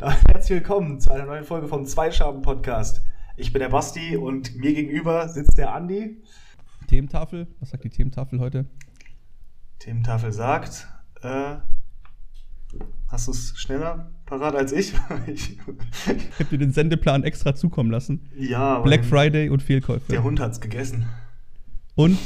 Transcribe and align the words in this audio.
Herzlich 0.00 0.60
willkommen 0.60 0.98
zu 0.98 1.12
einer 1.12 1.26
neuen 1.26 1.44
Folge 1.44 1.68
vom 1.68 1.84
Zweischaben-Podcast. 1.84 3.02
Ich 3.36 3.52
bin 3.52 3.60
der 3.60 3.68
Basti 3.68 4.16
und 4.16 4.56
mir 4.56 4.72
gegenüber 4.72 5.28
sitzt 5.28 5.58
der 5.58 5.74
Andi. 5.74 6.16
Thementafel, 6.88 7.48
was 7.60 7.68
sagt 7.68 7.84
die 7.84 7.90
Thementafel 7.90 8.40
heute? 8.40 8.64
Thementafel 9.78 10.32
sagt, 10.32 10.88
äh, 11.20 11.56
hast 13.08 13.26
du 13.26 13.32
es 13.32 13.52
schneller 13.58 14.10
parat 14.24 14.54
als 14.54 14.72
ich? 14.72 14.94
ich 15.26 15.58
habe 16.06 16.44
dir 16.50 16.58
den 16.58 16.72
Sendeplan 16.72 17.22
extra 17.22 17.54
zukommen 17.54 17.90
lassen. 17.90 18.30
ja, 18.38 18.78
Black 18.78 19.04
Friday 19.04 19.50
und 19.50 19.62
Fehlkäufe. 19.62 20.10
Der 20.10 20.22
Hund 20.22 20.40
hat's 20.40 20.62
gegessen. 20.62 21.10
Und 21.94 22.16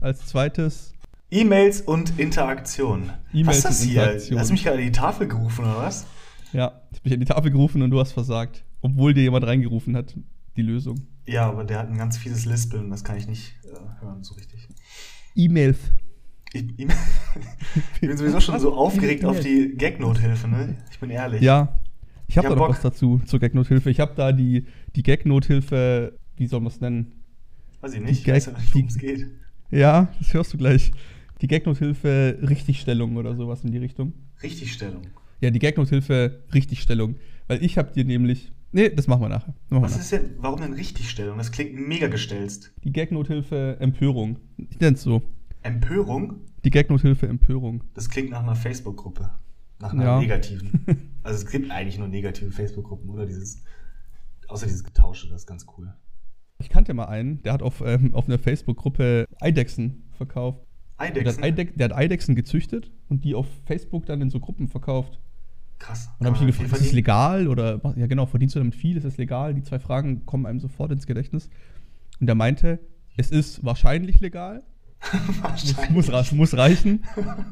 als 0.00 0.24
zweites 0.24 0.94
E-Mails 1.30 1.82
und 1.82 2.18
Interaktion. 2.18 3.10
E-Mails 3.34 3.48
was 3.48 3.56
ist 3.58 3.64
das 3.66 3.80
und 3.82 3.88
hier? 3.88 4.02
Interaktion. 4.04 4.38
Hast 4.40 4.48
du 4.48 4.52
mich 4.54 4.64
gerade 4.64 4.78
an 4.78 4.84
die 4.84 4.92
Tafel 4.92 5.28
gerufen 5.28 5.66
oder 5.66 5.76
was? 5.76 6.06
Ja, 6.52 6.82
ich 6.90 6.98
habe 6.98 7.04
dich 7.04 7.12
an 7.14 7.20
die 7.20 7.26
Tafel 7.26 7.50
gerufen 7.50 7.82
und 7.82 7.90
du 7.90 8.00
hast 8.00 8.12
versagt. 8.12 8.64
Obwohl 8.80 9.12
dir 9.12 9.22
jemand 9.22 9.44
reingerufen 9.44 9.96
hat, 9.96 10.14
die 10.56 10.62
Lösung. 10.62 11.06
Ja, 11.26 11.48
aber 11.48 11.64
der 11.64 11.80
hat 11.80 11.88
ein 11.88 11.98
ganz 11.98 12.16
fieses 12.16 12.44
Lispeln, 12.46 12.90
das 12.90 13.04
kann 13.04 13.16
ich 13.16 13.26
nicht 13.26 13.54
äh, 13.64 14.02
hören 14.02 14.22
so 14.22 14.34
richtig. 14.34 14.68
E-Mails. 15.34 15.78
Ich, 16.52 16.64
ich 16.76 16.86
ich 18.00 18.08
bin 18.08 18.16
sowieso 18.16 18.40
schon 18.40 18.58
so 18.58 18.72
aufgeregt 18.74 19.24
auf 19.24 19.40
die 19.40 19.74
Gag-Note-Hilfe, 19.76 20.48
ne? 20.48 20.78
Ich 20.90 20.98
bin 20.98 21.10
ehrlich. 21.10 21.42
Ja, 21.42 21.78
ich 22.26 22.36
habe 22.36 22.48
Ich 22.48 22.54
da 22.54 22.60
hab 22.60 22.68
noch 22.68 22.74
was 22.74 22.82
dazu, 22.82 23.20
zur 23.24 23.40
Gag-Nothilfe. 23.40 23.90
Ich 23.90 24.00
habe 24.00 24.12
da 24.14 24.32
die, 24.32 24.66
die 24.94 25.02
Gag-Nothilfe, 25.02 26.18
wie 26.36 26.46
soll 26.46 26.60
man 26.60 26.68
es 26.68 26.80
nennen? 26.80 27.12
Weiß 27.80 27.94
ich 27.94 28.00
nicht, 28.00 28.26
Die 28.26 28.30
ich 28.30 28.36
weiß 28.36 28.46
ja 28.46 28.52
nicht, 28.52 28.74
worum 28.74 28.86
es 28.88 28.98
geht. 28.98 29.26
Ja, 29.70 30.08
das 30.18 30.34
hörst 30.34 30.52
du 30.52 30.58
gleich. 30.58 30.92
Die 31.40 31.46
Gag-Nothilfe 31.46 32.38
Richtigstellung 32.42 33.16
oder 33.16 33.34
sowas 33.34 33.64
in 33.64 33.70
die 33.70 33.78
Richtung. 33.78 34.12
Richtigstellung. 34.42 35.02
Ja, 35.40 35.50
die 35.50 35.58
Gag-Nothilfe 35.58 36.42
Richtigstellung. 36.52 37.16
Weil 37.46 37.62
ich 37.64 37.78
habe 37.78 37.92
dir 37.92 38.04
nämlich. 38.04 38.52
Nee, 38.72 38.90
das 38.90 39.06
machen 39.06 39.22
wir 39.22 39.28
nachher. 39.28 39.54
Machen 39.70 39.82
wir 39.82 39.82
Was 39.82 39.92
nachher. 39.92 40.02
ist 40.02 40.12
denn, 40.12 40.30
warum 40.38 40.60
denn 40.60 40.72
Richtigstellung? 40.74 41.38
Das 41.38 41.52
klingt 41.52 41.74
mega 41.74 42.08
gestelzt. 42.08 42.72
Die 42.84 42.92
Gag-Nothilfe 42.92 43.76
Empörung. 43.80 44.38
Ich 44.70 44.78
nenne 44.80 44.96
es 44.96 45.02
so. 45.02 45.22
Empörung? 45.62 46.34
Die 46.64 46.70
Gag-Nothilfe 46.70 47.26
Empörung. 47.28 47.82
Das 47.94 48.10
klingt 48.10 48.30
nach 48.30 48.42
einer 48.42 48.56
Facebook-Gruppe. 48.56 49.30
Nach 49.80 49.92
einer 49.92 50.04
Ja. 50.04 50.18
negativen. 50.20 50.84
Also 51.24 51.44
es 51.44 51.50
gibt 51.50 51.70
eigentlich 51.70 51.98
nur 51.98 52.08
negative 52.08 52.50
Facebook-Gruppen, 52.50 53.10
oder? 53.10 53.26
Dieses, 53.26 53.62
außer 54.48 54.64
dieses 54.66 54.82
Getausche, 54.82 55.28
das 55.28 55.42
ist 55.42 55.46
ganz 55.46 55.66
cool. 55.76 55.92
Ich 56.58 56.70
kannte 56.70 56.94
mal 56.94 57.04
einen, 57.04 57.42
der 57.42 57.52
hat 57.52 57.62
auf, 57.62 57.82
ähm, 57.84 58.14
auf 58.14 58.28
einer 58.28 58.38
Facebook-Gruppe 58.38 59.26
Eidechsen 59.40 60.04
verkauft. 60.16 60.64
Der 60.98 61.06
hat, 61.08 61.16
Eidechsen? 61.18 61.44
Eidech 61.44 61.68
der 61.76 61.84
hat 61.84 61.92
Eidechsen 61.96 62.34
gezüchtet 62.34 62.90
und 63.10 63.24
die 63.24 63.34
auf 63.34 63.46
Facebook 63.66 64.06
dann 64.06 64.22
in 64.22 64.30
so 64.30 64.40
Gruppen 64.40 64.68
verkauft. 64.68 65.20
Krass. 65.78 66.08
Und 66.18 66.24
dann 66.24 66.34
habe 66.34 66.36
ich 66.36 66.42
ihn 66.42 66.46
gefragt, 66.48 66.72
ist 66.72 66.86
das 66.86 66.92
legal? 66.92 67.48
Oder, 67.48 67.80
ja 67.96 68.06
genau, 68.06 68.26
verdienst 68.26 68.54
du 68.54 68.58
damit 68.58 68.74
viel? 68.74 68.96
Ist 68.96 69.04
das 69.04 69.16
legal? 69.16 69.54
Die 69.54 69.62
zwei 69.62 69.78
Fragen 69.78 70.26
kommen 70.26 70.46
einem 70.46 70.60
sofort 70.60 70.90
ins 70.92 71.06
Gedächtnis. 71.06 71.48
Und 72.20 72.28
er 72.28 72.34
meinte, 72.34 72.80
es 73.16 73.30
ist 73.30 73.64
wahrscheinlich 73.64 74.20
legal, 74.20 74.62
muss, 75.26 75.42
Wahrscheinlich. 75.42 75.90
muss, 75.90 76.32
muss 76.32 76.56
reichen. 76.56 77.04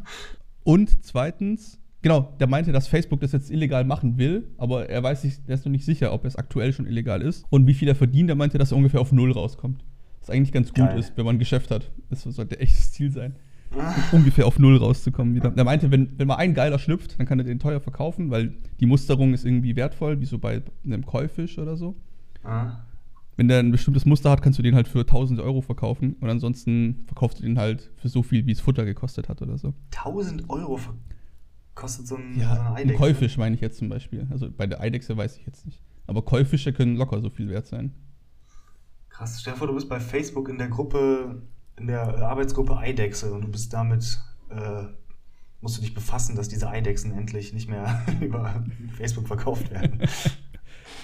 Und 0.64 1.04
zweitens, 1.04 1.78
genau, 2.02 2.34
der 2.40 2.48
meinte, 2.48 2.72
dass 2.72 2.88
Facebook 2.88 3.20
das 3.20 3.30
jetzt 3.32 3.50
illegal 3.50 3.84
machen 3.84 4.18
will, 4.18 4.48
aber 4.58 4.88
er 4.88 5.02
weiß 5.02 5.22
nicht, 5.22 5.40
er 5.46 5.54
ist 5.54 5.64
noch 5.64 5.70
nicht 5.70 5.84
sicher, 5.84 6.12
ob 6.12 6.24
es 6.24 6.34
aktuell 6.34 6.72
schon 6.72 6.86
illegal 6.86 7.22
ist. 7.22 7.44
Und 7.50 7.68
wie 7.68 7.74
viel 7.74 7.86
er 7.86 7.94
verdient, 7.94 8.30
er 8.30 8.36
meinte, 8.36 8.58
dass 8.58 8.72
er 8.72 8.76
ungefähr 8.76 9.00
auf 9.00 9.12
Null 9.12 9.30
rauskommt. 9.30 9.84
Was 10.20 10.30
eigentlich 10.30 10.50
ganz 10.52 10.68
gut 10.74 10.88
Geil. 10.88 10.98
ist, 10.98 11.16
wenn 11.16 11.24
man 11.24 11.36
ein 11.36 11.38
Geschäft 11.38 11.70
hat. 11.70 11.92
Das 12.10 12.22
sollte 12.22 12.58
echtes 12.58 12.90
Ziel 12.90 13.12
sein. 13.12 13.36
ungefähr 14.12 14.46
auf 14.46 14.58
Null 14.58 14.76
rauszukommen 14.76 15.34
wieder. 15.34 15.52
Er 15.54 15.64
meinte, 15.64 15.90
wenn, 15.90 16.18
wenn 16.18 16.28
mal 16.28 16.36
ein 16.36 16.54
Geiler 16.54 16.78
schlüpft, 16.78 17.18
dann 17.18 17.26
kann 17.26 17.38
er 17.38 17.44
den 17.44 17.58
teuer 17.58 17.80
verkaufen, 17.80 18.30
weil 18.30 18.54
die 18.80 18.86
Musterung 18.86 19.34
ist 19.34 19.44
irgendwie 19.44 19.76
wertvoll, 19.76 20.20
wie 20.20 20.26
so 20.26 20.38
bei 20.38 20.62
einem 20.84 21.04
Käufisch 21.04 21.58
oder 21.58 21.76
so. 21.76 21.96
Ah. 22.42 22.78
Wenn 23.36 23.48
der 23.48 23.58
ein 23.58 23.70
bestimmtes 23.70 24.06
Muster 24.06 24.30
hat, 24.30 24.40
kannst 24.40 24.58
du 24.58 24.62
den 24.62 24.74
halt 24.74 24.88
für 24.88 25.00
1000 25.00 25.40
Euro 25.40 25.60
verkaufen 25.60 26.16
und 26.20 26.30
ansonsten 26.30 27.04
verkaufst 27.06 27.38
du 27.38 27.42
den 27.42 27.58
halt 27.58 27.90
für 27.96 28.08
so 28.08 28.22
viel, 28.22 28.46
wie 28.46 28.52
es 28.52 28.60
Futter 28.60 28.84
gekostet 28.84 29.28
hat 29.28 29.42
oder 29.42 29.58
so. 29.58 29.74
1000 29.94 30.48
Euro 30.48 30.80
kostet 31.74 32.06
so, 32.06 32.16
ein, 32.16 32.34
so 32.34 32.40
Ja, 32.40 32.70
ein 32.70 32.76
Eidechse. 32.76 32.98
Käufisch 32.98 33.36
meine 33.36 33.54
ich 33.54 33.60
jetzt 33.60 33.78
zum 33.78 33.90
Beispiel. 33.90 34.26
Also 34.30 34.50
bei 34.50 34.66
der 34.66 34.80
Eidechse 34.80 35.16
weiß 35.16 35.36
ich 35.36 35.46
jetzt 35.46 35.66
nicht. 35.66 35.82
Aber 36.06 36.22
Käufische 36.22 36.72
können 36.72 36.96
locker 36.96 37.20
so 37.20 37.28
viel 37.28 37.48
wert 37.48 37.66
sein. 37.66 37.92
Krass. 39.10 39.40
Stell 39.40 39.52
dir 39.52 39.58
vor, 39.58 39.66
du 39.66 39.74
bist 39.74 39.88
bei 39.88 40.00
Facebook 40.00 40.48
in 40.48 40.58
der 40.58 40.68
Gruppe, 40.68 41.42
in 41.78 41.86
der 41.88 42.18
Arbeitsgruppe 42.22 42.76
Eidechse 42.76 43.32
und 43.32 43.42
du 43.42 43.48
bist 43.48 43.72
damit, 43.72 44.18
äh, 44.50 44.84
musst 45.60 45.78
du 45.78 45.82
dich 45.82 45.94
befassen, 45.94 46.36
dass 46.36 46.48
diese 46.48 46.68
Eidechsen 46.68 47.12
endlich 47.12 47.52
nicht 47.52 47.68
mehr 47.68 48.02
über 48.20 48.64
Facebook 48.96 49.26
verkauft 49.26 49.70
werden. 49.70 49.98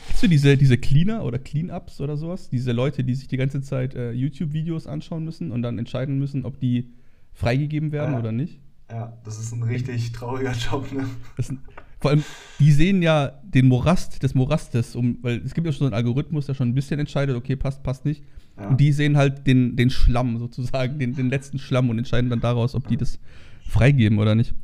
Kennst 0.08 0.22
du 0.22 0.28
diese, 0.28 0.56
diese 0.56 0.78
Cleaner 0.78 1.24
oder 1.24 1.38
Cleanups 1.38 2.00
oder 2.00 2.16
sowas? 2.16 2.48
Diese 2.48 2.72
Leute, 2.72 3.02
die 3.04 3.14
sich 3.14 3.28
die 3.28 3.36
ganze 3.36 3.60
Zeit 3.62 3.94
äh, 3.94 4.12
YouTube-Videos 4.12 4.86
anschauen 4.86 5.24
müssen 5.24 5.50
und 5.52 5.62
dann 5.62 5.78
entscheiden 5.78 6.18
müssen, 6.18 6.44
ob 6.44 6.60
die 6.60 6.92
freigegeben 7.32 7.92
werden 7.92 8.14
Ja. 8.14 8.20
oder 8.20 8.32
nicht? 8.32 8.60
ja, 8.90 9.16
das 9.24 9.38
ist 9.38 9.52
ein 9.52 9.62
richtig 9.62 10.12
trauriger 10.12 10.52
Job, 10.70 10.92
ne? 10.92 11.06
Das 11.38 11.46
sind, 11.46 11.60
vor 12.02 12.10
allem, 12.10 12.24
die 12.58 12.72
sehen 12.72 13.00
ja 13.00 13.40
den 13.42 13.68
Morast 13.68 14.22
des 14.22 14.34
Morastes, 14.34 14.96
um, 14.96 15.18
weil 15.22 15.40
es 15.44 15.54
gibt 15.54 15.66
ja 15.66 15.72
schon 15.72 15.78
so 15.78 15.84
einen 15.86 15.94
Algorithmus, 15.94 16.46
der 16.46 16.54
schon 16.54 16.68
ein 16.68 16.74
bisschen 16.74 16.98
entscheidet, 17.00 17.36
okay, 17.36 17.56
passt, 17.56 17.82
passt 17.82 18.04
nicht. 18.04 18.22
Ja. 18.58 18.68
Und 18.68 18.80
die 18.80 18.92
sehen 18.92 19.16
halt 19.16 19.46
den, 19.46 19.76
den 19.76 19.88
Schlamm 19.88 20.38
sozusagen, 20.38 20.98
den, 20.98 21.14
den 21.14 21.30
letzten 21.30 21.58
Schlamm 21.58 21.88
und 21.88 21.98
entscheiden 21.98 22.28
dann 22.28 22.40
daraus, 22.40 22.74
ob 22.74 22.88
die 22.88 22.96
das 22.96 23.18
freigeben 23.66 24.18
oder 24.18 24.34
nicht. 24.34 24.54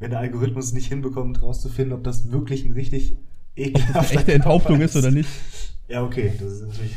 Wenn 0.00 0.10
der 0.10 0.18
Algorithmus 0.18 0.72
nicht 0.72 0.88
hinbekommt, 0.88 1.40
rauszufinden, 1.40 1.92
ob 1.92 2.04
das 2.04 2.30
wirklich 2.30 2.64
ein 2.64 2.72
richtig 2.72 3.16
ekelhafter 3.56 4.18
Echte 4.18 4.34
Enthauptung 4.34 4.78
Körper 4.78 4.84
ist 4.84 4.96
oder 4.96 5.10
nicht. 5.10 5.28
Ja, 5.90 6.04
okay, 6.04 6.34
das 6.38 6.52
ist 6.52 6.68
natürlich 6.68 6.96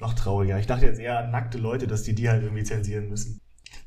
noch 0.00 0.14
trauriger. 0.14 0.58
Ich 0.58 0.66
dachte 0.66 0.86
jetzt 0.86 0.98
eher 0.98 1.20
an 1.20 1.30
nackte 1.30 1.56
Leute, 1.56 1.86
dass 1.86 2.02
die 2.02 2.16
die 2.16 2.28
halt 2.28 2.42
irgendwie 2.42 2.64
zensieren 2.64 3.08
müssen. 3.08 3.38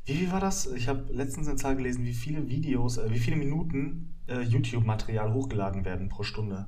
Wie 0.06 0.14
viel 0.14 0.31
war 0.31 0.40
das? 0.40 0.68
Ich 0.68 0.88
habe 0.88 1.12
letztens 1.12 1.50
eine 1.50 1.58
Zahl 1.58 1.76
gelesen, 1.76 2.06
wie 2.06 2.14
viele 2.14 2.47
Videos, 2.47 2.97
äh, 2.97 3.12
wie 3.12 3.20
viele 3.20 3.36
Minuten 3.36 4.16
äh, 4.29 4.41
YouTube-Material 4.41 5.34
hochgeladen 5.34 5.85
werden 5.85 6.09
pro 6.09 6.23
Stunde. 6.23 6.67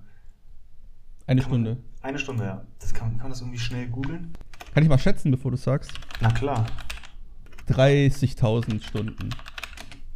Eine 1.28 1.42
Kann 1.42 1.52
man- 1.52 1.62
Stunde. 1.66 1.84
Eine 2.02 2.20
Stunde, 2.20 2.44
ja. 2.44 2.66
Das 2.80 2.94
kann, 2.94 3.10
kann 3.12 3.22
man 3.24 3.30
das 3.32 3.42
irgendwie 3.42 3.60
schnell 3.60 3.88
googeln? 3.88 4.34
Kann 4.74 4.84
ich 4.84 4.90
mal 4.90 4.98
schätzen, 4.98 5.32
bevor 5.32 5.52
du 5.52 5.58
sagst? 5.58 5.92
Na 6.20 6.32
klar. 6.32 6.66
30.000 7.68 8.82
Stunden. 8.84 9.30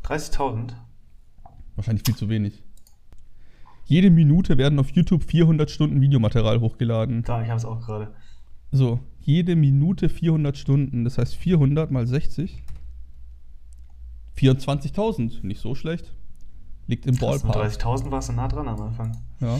30.000? 0.03 0.73
Wahrscheinlich 1.75 2.03
viel 2.05 2.15
zu 2.15 2.29
wenig. 2.29 2.63
Jede 3.85 4.09
Minute 4.09 4.57
werden 4.57 4.79
auf 4.79 4.89
YouTube 4.91 5.23
400 5.23 5.69
Stunden 5.69 6.01
Videomaterial 6.01 6.59
hochgeladen. 6.59 7.21
Da, 7.23 7.41
ich 7.43 7.49
habe 7.49 7.57
es 7.57 7.65
auch 7.65 7.79
gerade. 7.85 8.13
So, 8.71 8.99
jede 9.21 9.55
Minute 9.55 10.09
400 10.09 10.57
Stunden. 10.57 11.03
Das 11.03 11.17
heißt 11.17 11.35
400 11.35 11.91
mal 11.91 12.07
60. 12.07 12.63
24.000. 14.37 15.45
Nicht 15.45 15.61
so 15.61 15.75
schlecht. 15.75 16.11
Liegt 16.87 17.05
im 17.05 17.17
Ballpark. 17.17 17.55
30.000 17.55 18.11
warst 18.11 18.29
du 18.29 18.33
nah 18.33 18.47
dran 18.47 18.67
am 18.67 18.81
Anfang. 18.81 19.17
Ja. 19.39 19.59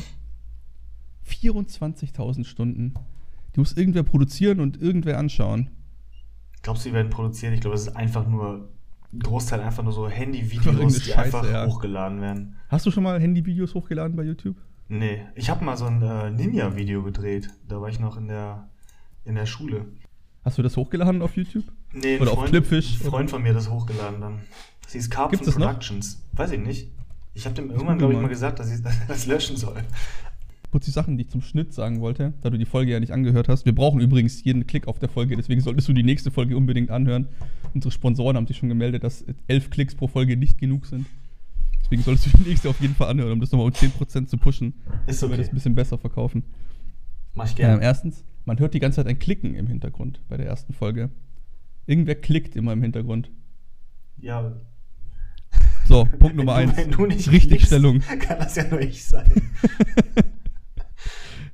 24.000 1.28 2.46
Stunden. 2.46 2.94
Die 3.56 3.60
muss 3.60 3.74
irgendwer 3.74 4.04
produzieren 4.04 4.60
und 4.60 4.82
irgendwer 4.82 5.18
anschauen. 5.18 5.70
Glaubst 6.62 6.86
du, 6.86 6.90
die 6.90 6.96
werden 6.96 7.10
produziert? 7.10 7.54
Ich 7.54 7.62
glaube, 7.62 7.76
es 7.76 7.88
ist 7.88 7.96
einfach 7.96 8.28
nur, 8.28 8.70
ein 9.14 9.20
Großteil 9.20 9.62
einfach 9.62 9.84
nur 9.84 9.94
so 9.94 10.08
Handyvideos, 10.08 10.94
die 10.96 11.12
Scheiße, 11.12 11.20
einfach 11.20 11.50
ja. 11.50 11.66
hochgeladen 11.66 12.22
werden. 12.22 12.56
Hast 12.70 12.86
du 12.86 12.92
schon 12.92 13.04
mal 13.04 13.20
Handyvideos 13.20 13.74
hochgeladen 13.74 14.16
bei 14.16 14.24
YouTube? 14.24 14.58
Nee, 14.88 15.26
ich 15.34 15.50
habe 15.50 15.66
mal 15.66 15.78
so 15.78 15.86
ein 15.86 16.02
äh, 16.02 16.30
Ninja-Video 16.30 17.02
gedreht. 17.02 17.50
Da 17.68 17.82
war 17.82 17.90
ich 17.90 18.00
noch 18.00 18.18
in 18.18 18.28
der, 18.28 18.70
in 19.24 19.36
der 19.36 19.46
Schule. 19.48 19.86
Hast 20.44 20.60
du 20.60 20.62
das 20.62 20.78
hochgeladen 20.78 21.24
auf 21.24 21.36
YouTube? 21.36 21.64
Nee, 21.92 22.20
Oder 22.20 22.34
auf 22.34 22.46
Clipfish, 22.46 23.02
Ein 23.02 23.10
Freund 23.10 23.30
von 23.32 23.42
mir 23.42 23.50
hat 23.50 23.56
das 23.56 23.70
hochgeladen 23.70 24.22
dann. 24.22 24.42
Das 24.84 24.94
hieß 24.94 25.10
Carpfen 25.10 25.40
das 25.44 25.58
noch? 25.58 25.68
Productions. 25.68 26.22
Weiß 26.34 26.52
ich 26.52 26.60
nicht. 26.60 26.92
Ich 27.36 27.46
habe 27.46 27.54
dem 27.54 27.70
irgendwann, 27.70 27.98
glaube 27.98 28.14
ich, 28.14 28.20
mal. 28.20 28.28
gesagt, 28.28 28.60
dass 28.60 28.74
ich 28.74 28.82
das 29.08 29.28
löschen 29.28 29.58
soll. 29.58 29.76
Kurz 30.72 30.86
die 30.86 30.92
Sachen, 30.92 31.18
die 31.18 31.24
ich 31.24 31.30
zum 31.30 31.42
Schnitt 31.42 31.74
sagen 31.74 32.02
wollte, 32.02 32.34
da 32.42 32.50
du 32.50 32.58
die 32.58 32.66
Folge 32.66 32.92
ja 32.92 33.00
nicht 33.00 33.12
angehört 33.12 33.48
hast. 33.48 33.66
Wir 33.66 33.76
brauchen 33.76 34.02
übrigens 34.02 34.44
jeden 34.44 34.66
Klick 34.68 34.88
auf 34.88 35.00
der 35.00 35.10
Folge, 35.10 35.36
deswegen 35.36 35.62
solltest 35.62 35.88
du 35.88 35.94
die 35.94 36.04
nächste 36.04 36.32
Folge 36.32 36.58
unbedingt 36.58 36.90
anhören. 36.90 37.28
Unsere 37.74 37.92
Sponsoren 37.92 38.36
haben 38.36 38.48
sich 38.48 38.58
schon 38.58 38.70
gemeldet, 38.70 39.04
dass 39.04 39.26
elf 39.48 39.70
Klicks 39.70 39.96
pro 39.96 40.08
Folge 40.08 40.36
nicht 40.38 40.58
genug 40.58 40.86
sind. 40.86 41.06
Deswegen 41.84 42.02
solltest 42.02 42.34
du 42.34 42.38
die 42.40 42.50
nächste 42.50 42.70
auf 42.70 42.82
jeden 42.82 42.96
Fall 42.96 43.10
anhören, 43.10 43.34
um 43.34 43.40
das 43.40 43.52
nochmal 43.52 43.68
um 43.68 43.74
10% 43.74 44.26
zu 44.26 44.38
pushen. 44.38 44.74
Ist 45.06 45.22
Damit 45.22 45.34
wir 45.34 45.38
das 45.38 45.48
okay. 45.48 45.54
ein 45.54 45.56
bisschen 45.56 45.76
besser 45.76 45.98
verkaufen. 45.98 46.44
Mach 47.36 47.46
ich 47.46 47.56
gerne. 47.56 47.82
erstens, 47.84 48.24
man 48.46 48.60
hört 48.60 48.74
die 48.74 48.80
ganze 48.80 48.98
Zeit 48.98 49.08
ein 49.08 49.20
Klicken 49.20 49.56
im 49.56 49.68
Hintergrund 49.68 50.22
bei 50.28 50.38
der 50.38 50.48
ersten 50.48 50.74
Folge. 50.74 51.12
Irgendwer 51.86 52.16
klickt 52.16 52.56
immer 52.56 52.74
im 52.74 52.82
Hintergrund. 52.82 53.30
Ja. 54.18 54.56
So, 55.86 56.06
Punkt 56.20 56.36
Nummer 56.36 56.56
eins. 56.56 56.76
Wenn 56.76 56.92
du 56.92 57.06
nicht 57.06 57.32
Richtigstellung. 57.32 58.00
klickst, 58.00 58.28
Kann 58.28 58.40
das 58.40 58.56
ja 58.56 58.68
nur 58.68 58.82
ich 58.82 59.06
sein. 59.06 59.30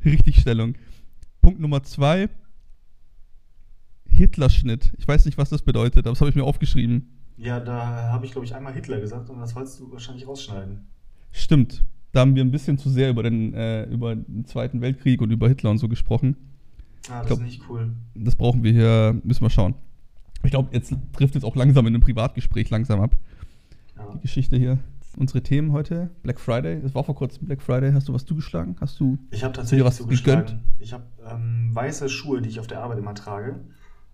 Richtigstellung. 0.06 0.75
Punkt 1.42 1.60
Nummer 1.60 1.83
zwei. 1.83 2.30
Hitlerschnitt. 4.07 4.92
Ich 4.98 5.07
weiß 5.07 5.25
nicht, 5.25 5.38
was 5.38 5.50
das 5.50 5.62
bedeutet, 5.62 6.06
aber 6.06 6.12
das 6.13 6.22
habe 6.22 6.30
ich 6.30 6.36
mir 6.36 6.44
aufgeschrieben. 6.44 7.10
Ja, 7.38 7.60
da 7.60 8.10
habe 8.12 8.25
ich, 8.25 8.31
glaube 8.31 8.45
ich, 8.45 8.54
einmal 8.54 8.74
Hitler 8.74 9.00
gesagt 9.00 9.30
und 9.30 9.39
das 9.39 9.56
wolltest 9.56 9.80
du 9.80 9.92
wahrscheinlich 9.92 10.28
rausschneiden. 10.28 10.86
Stimmt. 11.31 11.83
Da 12.12 12.19
haben 12.22 12.36
wir 12.36 12.44
ein 12.44 12.51
bisschen 12.51 12.78
zu 12.78 12.89
sehr 12.89 13.10
über 13.10 13.24
den, 13.24 13.54
äh, 13.54 13.83
über 13.86 14.16
den 14.16 14.45
Zweiten 14.45 14.81
Weltkrieg 14.81 15.22
und 15.22 15.31
über 15.31 15.48
Hitler 15.48 15.72
und 15.72 15.78
so 15.78 15.88
gesprochen. 15.88 16.36
Ah, 17.10 17.19
das 17.19 17.28
glaub- 17.28 17.39
ist 17.39 17.45
nicht 17.45 17.62
cool. 17.69 17.94
Das 18.16 18.36
brauchen 18.36 18.63
wir 18.63 18.74
hier, 18.74 19.19
müssen 19.24 19.42
wir 19.42 19.50
schauen. 19.50 19.75
Ich 20.44 20.51
glaube, 20.51 20.69
jetzt 20.74 20.94
trifft 21.13 21.36
es 21.36 21.44
auch 21.44 21.56
langsam 21.56 21.88
in 21.88 21.94
einem 21.95 22.04
Privatgespräch 22.04 22.69
langsam 22.69 23.00
ab. 23.00 23.16
Die 24.13 24.19
Geschichte 24.19 24.57
hier. 24.57 24.77
Unsere 25.18 25.42
Themen 25.44 25.71
heute. 25.74 26.09
Black 26.24 26.39
Friday. 26.39 26.81
Es 26.86 26.95
war 26.95 27.03
vor 27.03 27.15
kurzem 27.15 27.45
Black 27.45 27.62
Friday. 27.62 27.92
Hast 27.92 28.07
du 28.07 28.13
was 28.13 28.25
zugeschlagen? 28.25 28.75
Hast 28.80 29.00
du. 29.00 29.18
Ich 29.30 29.44
habe 29.44 29.53
tatsächlich 29.53 29.86
was 29.86 29.98
zugeschlagen. 29.98 30.45
gegönnt? 30.45 30.63
Ich 30.80 30.94
habe 30.94 31.03
ähm, 31.30 31.69
weiße 31.74 32.07
Schuhe, 32.09 32.42
die 32.42 32.50
ich 32.50 32.59
auf 32.59 32.68
der 32.68 32.81
Arbeit 32.81 32.98
immer 33.00 33.13
trage. 33.13 33.59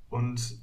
Und 0.10 0.58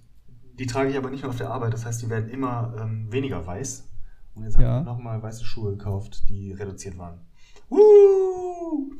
die 0.58 0.66
trage 0.66 0.90
ich 0.90 0.96
aber 0.96 1.10
nicht 1.10 1.22
nur 1.22 1.30
auf 1.30 1.38
der 1.38 1.50
Arbeit. 1.50 1.72
Das 1.72 1.86
heißt, 1.86 2.02
die 2.02 2.10
werden 2.10 2.28
immer 2.30 2.74
ähm, 2.80 3.12
weniger 3.12 3.46
weiß. 3.46 3.88
Und 4.34 4.42
jetzt 4.44 4.58
Ja. 4.58 4.66
habe 4.68 4.80
ich 4.80 4.86
nochmal 4.86 5.22
weiße 5.22 5.44
Schuhe 5.44 5.70
gekauft, 5.76 6.28
die 6.28 6.52
reduziert 6.52 6.98
waren. 6.98 7.20
Woo! 7.68 8.90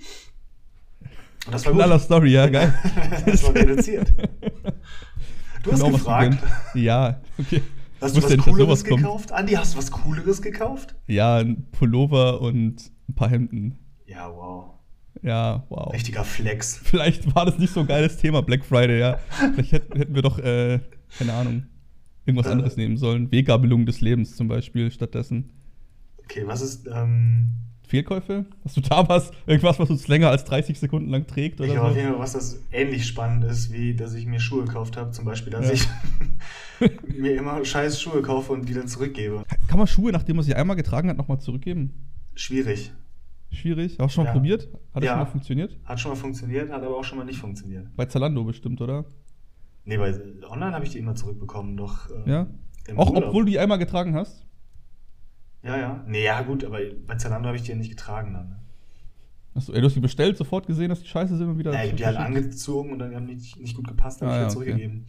Und 1.46 1.52
das 1.52 1.66
war 1.66 1.72
Knaller. 1.72 1.98
Story, 1.98 2.32
ja, 2.32 2.46
geil. 2.48 2.72
das 3.26 3.42
war 3.42 3.54
reduziert. 3.54 4.12
Du 5.62 5.72
hast 5.72 5.80
Genau, 5.80 5.92
gefragt. 5.92 6.36
Ja, 6.74 7.22
okay. 7.38 7.62
Hast 8.04 8.16
du 8.16 8.22
was 8.22 8.30
ja 8.30 8.36
nicht, 8.36 8.46
dass 8.46 8.54
Cooleres 8.54 8.80
sowas 8.80 8.84
kommt. 8.90 9.02
gekauft? 9.02 9.32
Andi, 9.32 9.52
hast 9.54 9.74
du 9.74 9.78
was 9.78 9.90
Cooleres 9.90 10.42
gekauft? 10.42 10.94
Ja, 11.06 11.36
ein 11.38 11.66
Pullover 11.72 12.40
und 12.40 12.90
ein 13.08 13.14
paar 13.14 13.28
Hemden. 13.30 13.78
Ja, 14.06 14.30
wow. 14.34 14.70
Ja, 15.22 15.64
wow. 15.68 15.92
Richtiger 15.92 16.24
Flex. 16.24 16.76
Vielleicht 16.84 17.34
war 17.34 17.46
das 17.46 17.58
nicht 17.58 17.72
so 17.72 17.80
ein 17.80 17.86
geiles 17.86 18.16
Thema, 18.18 18.42
Black 18.42 18.64
Friday, 18.64 18.98
ja. 19.00 19.18
Vielleicht 19.54 19.72
hätten, 19.72 19.96
hätten 19.98 20.14
wir 20.14 20.22
doch, 20.22 20.38
äh, 20.38 20.80
keine 21.18 21.32
Ahnung, 21.32 21.64
irgendwas 22.26 22.46
Äh. 22.46 22.52
anderes 22.52 22.76
nehmen 22.76 22.96
sollen. 22.96 23.30
Weggabelung 23.32 23.86
des 23.86 24.00
Lebens 24.00 24.36
zum 24.36 24.48
Beispiel 24.48 24.90
stattdessen. 24.90 25.50
Okay, 26.24 26.42
was 26.46 26.60
ist, 26.62 26.86
ähm, 26.92 27.52
Fehlkäufe? 27.86 28.46
Hast 28.64 28.76
du 28.76 28.80
da 28.80 29.08
was? 29.08 29.30
Irgendwas, 29.46 29.78
was 29.78 29.90
uns 29.90 30.08
länger 30.08 30.30
als 30.30 30.44
30 30.44 30.78
Sekunden 30.78 31.10
lang 31.10 31.26
trägt 31.26 31.60
Ich 31.60 31.70
oder 31.70 31.78
habe 31.80 31.90
auf 31.90 31.96
jeden 31.96 32.10
Fall 32.10 32.18
was, 32.18 32.32
das 32.32 32.60
ähnlich 32.72 33.06
spannend 33.06 33.44
ist, 33.44 33.72
wie 33.72 33.94
dass 33.94 34.14
ich 34.14 34.26
mir 34.26 34.40
Schuhe 34.40 34.64
gekauft 34.64 34.96
habe. 34.96 35.10
Zum 35.10 35.24
Beispiel, 35.24 35.52
dass 35.52 35.66
Ja. 35.66 35.72
ich 36.80 36.90
mir 37.18 37.36
immer 37.36 37.64
scheiß 37.64 38.00
Schuhe 38.00 38.22
kaufe 38.22 38.52
und 38.52 38.68
die 38.68 38.74
dann 38.74 38.88
zurückgebe. 38.88 39.42
Kann 39.68 39.78
man 39.78 39.86
Schuhe, 39.86 40.12
nachdem 40.12 40.36
man 40.36 40.44
sie 40.44 40.54
einmal 40.54 40.76
getragen 40.76 41.08
hat, 41.08 41.16
nochmal 41.16 41.40
zurückgeben? 41.40 41.92
Schwierig. 42.34 42.92
Schwierig. 43.52 43.98
Hast 44.00 44.12
du 44.12 44.14
schon 44.16 44.24
mal 44.24 44.30
Ja. 44.30 44.32
probiert? 44.34 44.62
Hat 44.92 45.02
das 45.02 45.04
Ja. 45.04 45.10
schon 45.12 45.18
mal 45.20 45.26
funktioniert? 45.26 45.78
Hat 45.84 46.00
schon 46.00 46.10
mal 46.10 46.16
funktioniert, 46.16 46.70
hat 46.72 46.82
aber 46.82 46.96
auch 46.96 47.04
schon 47.04 47.18
mal 47.18 47.24
nicht 47.24 47.38
funktioniert. 47.38 47.86
Bei 47.96 48.06
Zalando 48.06 48.42
bestimmt, 48.44 48.80
oder? 48.80 49.04
Nee, 49.84 49.98
bei 49.98 50.12
online 50.48 50.72
habe 50.74 50.84
ich 50.84 50.90
die 50.90 50.98
immer 50.98 51.14
zurückbekommen, 51.14 51.76
doch. 51.76 52.10
ähm, 52.10 52.22
Ja. 52.26 52.46
Auch 52.96 53.10
Urlaub. 53.10 53.24
obwohl 53.28 53.44
du 53.44 53.50
die 53.52 53.58
einmal 53.58 53.78
getragen 53.78 54.14
hast? 54.14 54.44
Ja, 55.64 55.78
ja. 55.78 56.04
Nee, 56.06 56.24
ja, 56.24 56.42
gut, 56.42 56.64
aber 56.64 56.78
bei 57.06 57.16
Zalando 57.16 57.46
habe 57.48 57.56
ich 57.56 57.62
die 57.62 57.70
ja 57.70 57.76
nicht 57.76 57.90
getragen 57.90 58.34
dann. 58.34 58.56
Achso, 59.54 59.72
ey, 59.72 59.80
du 59.80 59.86
hast 59.86 59.94
die 59.94 60.00
bestellt, 60.00 60.36
sofort 60.36 60.66
gesehen, 60.66 60.88
dass 60.88 61.00
die 61.00 61.06
scheiße 61.08 61.36
sind 61.36 61.48
und 61.48 61.58
wieder. 61.58 61.72
Ja, 61.72 61.82
ich 61.84 61.88
habe 61.90 61.96
die 61.96 62.06
halt 62.06 62.16
angezogen 62.16 62.90
und 62.92 62.98
dann 62.98 63.14
haben 63.14 63.26
die 63.26 63.34
nicht, 63.36 63.58
nicht 63.60 63.76
gut 63.76 63.86
gepasst, 63.86 64.20
habe 64.20 64.30
Ah, 64.30 64.34
ich 64.34 64.38
ja, 64.38 64.42
halt 64.48 64.56
okay. 64.56 64.64
zurückgegeben. 64.66 65.06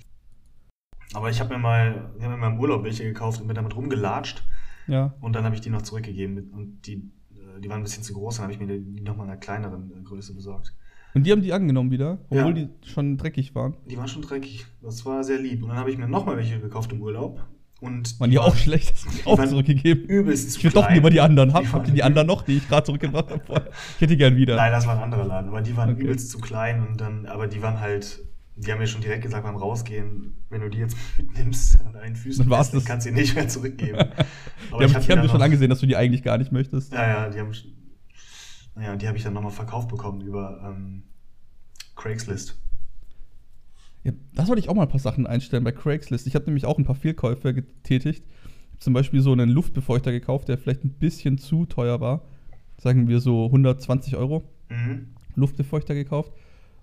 Aber 1.14 1.30
ich 1.30 1.40
habe 1.40 1.54
mir 1.54 1.60
mal, 1.60 2.10
ich 2.18 2.24
habe 2.24 2.34
mir 2.36 2.40
mal 2.40 2.52
im 2.52 2.60
Urlaub 2.60 2.84
welche 2.84 3.04
gekauft 3.04 3.42
und 3.42 3.48
bin 3.48 3.56
damit 3.56 3.76
rumgelatscht 3.76 4.44
Ja. 4.88 5.14
und 5.22 5.34
dann 5.36 5.44
habe 5.46 5.56
ich 5.56 5.62
die 5.62 5.70
noch 5.70 5.82
zurückgegeben 5.82 6.50
und 6.52 6.86
die, 6.88 7.12
äh, 7.34 7.60
die 7.62 7.70
waren 7.70 7.78
ein 7.78 7.84
bisschen 7.84 8.04
zu 8.04 8.14
groß, 8.14 8.36
dann 8.38 8.44
habe 8.44 8.54
ich 8.54 8.60
mir 8.60 8.68
die 8.68 9.02
nochmal 9.02 9.26
in 9.26 9.32
einer 9.32 9.40
kleineren 9.40 9.92
äh, 9.92 10.04
Größe 10.04 10.34
besorgt. 10.36 10.74
Und 11.16 11.26
die 11.26 11.32
haben 11.32 11.42
die 11.42 11.54
angenommen 11.54 11.92
wieder, 11.92 12.20
obwohl 12.30 12.58
Ja. 12.58 12.66
die 12.66 12.70
schon 12.88 13.18
dreckig 13.18 13.56
waren. 13.56 13.76
Die 13.90 13.98
waren 13.98 14.08
schon 14.10 14.22
dreckig. 14.22 14.66
Das 14.82 15.06
war 15.06 15.24
sehr 15.24 15.40
lieb. 15.40 15.64
Und 15.64 15.70
dann 15.70 15.78
habe 15.78 15.90
ich 15.90 15.98
mir 15.98 16.08
nochmal 16.10 16.36
welche 16.38 16.60
gekauft 16.60 16.92
im 16.92 17.02
Urlaub. 17.02 17.42
Und 17.82 18.20
Waren 18.20 18.32
die 18.32 18.40
auch 18.40 18.56
schlecht, 18.56 18.94
hast 18.94 19.06
du 19.06 19.10
die 19.12 19.26
auch 19.26 19.38
waren 19.38 19.50
zurückgegeben. 19.50 20.06
Übelst 20.06 20.58
Ich 20.58 20.64
will 20.64 20.72
doch 20.72 20.90
lieber 20.90 21.10
die 21.10 21.20
anderen. 21.22 21.54
Hab, 21.54 21.62
Die 21.64 21.68
habt 21.68 21.76
waren 21.76 21.88
ihr 21.90 21.94
die 21.94 22.04
anderen 22.04 22.28
noch, 22.28 22.42
die 22.44 22.58
ich 22.58 22.68
gerade 22.68 22.86
zurückgebracht 22.86 23.30
habe? 23.30 23.42
vorher? 23.46 23.68
Ich 23.96 23.96
hätte 24.02 24.08
die 24.08 24.18
gern 24.18 24.36
wieder. 24.38 24.56
Nein, 24.56 24.72
das 24.72 24.88
war 24.88 24.96
ein 24.98 25.04
anderer 25.04 25.26
Laden. 25.26 25.50
Aber 25.50 25.62
die 25.62 25.76
waren 25.76 25.92
Okay. 25.92 26.04
übelst 26.04 26.30
zu 26.32 26.40
klein. 26.40 26.86
Und 26.88 27.02
dann, 27.02 27.26
aber 27.26 27.48
die 27.48 27.62
waren 27.62 27.80
halt, 27.82 28.20
die 28.56 28.72
haben 28.72 28.80
mir 28.80 28.88
schon 28.88 29.02
direkt 29.02 29.24
gesagt 29.24 29.44
beim 29.44 29.58
Rausgehen, 29.58 30.36
wenn 30.50 30.62
du 30.62 30.70
die 30.70 30.78
jetzt 30.80 30.96
mitnimmst 31.18 31.80
an 31.86 31.94
deinen 31.94 32.16
Füßen, 32.16 32.48
Dann 32.50 32.58
das. 32.72 32.86
kannst 32.86 33.06
du 33.06 33.12
die 33.12 33.20
nicht 33.20 33.36
mehr 33.36 33.48
zurückgeben. 33.50 33.98
die 34.00 34.74
Aber 34.74 34.84
haben, 34.84 34.86
ich 34.86 34.92
die 34.92 34.96
hab 34.96 35.02
haben 35.04 35.08
dann 35.10 35.22
dir 35.24 35.30
schon 35.30 35.42
angesehen, 35.42 35.70
dass 35.70 35.80
du 35.80 35.86
die 35.86 35.98
eigentlich 35.98 36.24
gar 36.24 36.38
nicht 36.38 36.52
möchtest. 36.54 36.94
Ja, 36.94 37.08
ja, 37.08 37.30
die 37.30 37.40
haben. 37.40 37.52
Naja, 38.78 38.96
die 38.96 39.08
habe 39.08 39.18
ich 39.18 39.24
dann 39.24 39.34
nochmal 39.34 39.52
verkauft 39.52 39.90
bekommen 39.90 40.22
über 40.22 40.60
ähm, 40.66 41.04
Craigslist. 41.96 42.58
Ja, 44.06 44.12
da 44.36 44.46
sollte 44.46 44.60
ich 44.60 44.70
auch 44.70 44.76
mal 44.76 44.84
ein 44.84 44.90
paar 44.90 45.00
Sachen 45.00 45.26
einstellen 45.26 45.64
bei 45.64 45.72
Craigslist. 45.72 46.28
Ich 46.28 46.36
habe 46.36 46.46
nämlich 46.46 46.66
auch 46.66 46.78
ein 46.78 46.86
paar 46.86 46.96
Fehlkäufe 46.96 47.56
getätigt. 47.56 48.24
Zum 48.78 48.94
Beispiel 48.94 49.20
so 49.22 49.32
einen 49.32 49.50
Luftbefeuchter 49.50 50.12
gekauft, 50.12 50.48
der 50.48 50.60
vielleicht 50.60 50.84
ein 50.86 50.92
bisschen 50.92 51.40
zu 51.40 51.66
teuer 51.66 52.00
war. 52.02 52.22
Sagen 52.78 53.08
wir 53.08 53.20
so 53.20 53.46
120 53.46 54.16
Euro. 54.16 54.44
Mhm. 54.70 55.08
Luftbefeuchter 55.36 55.96
gekauft. 55.96 56.34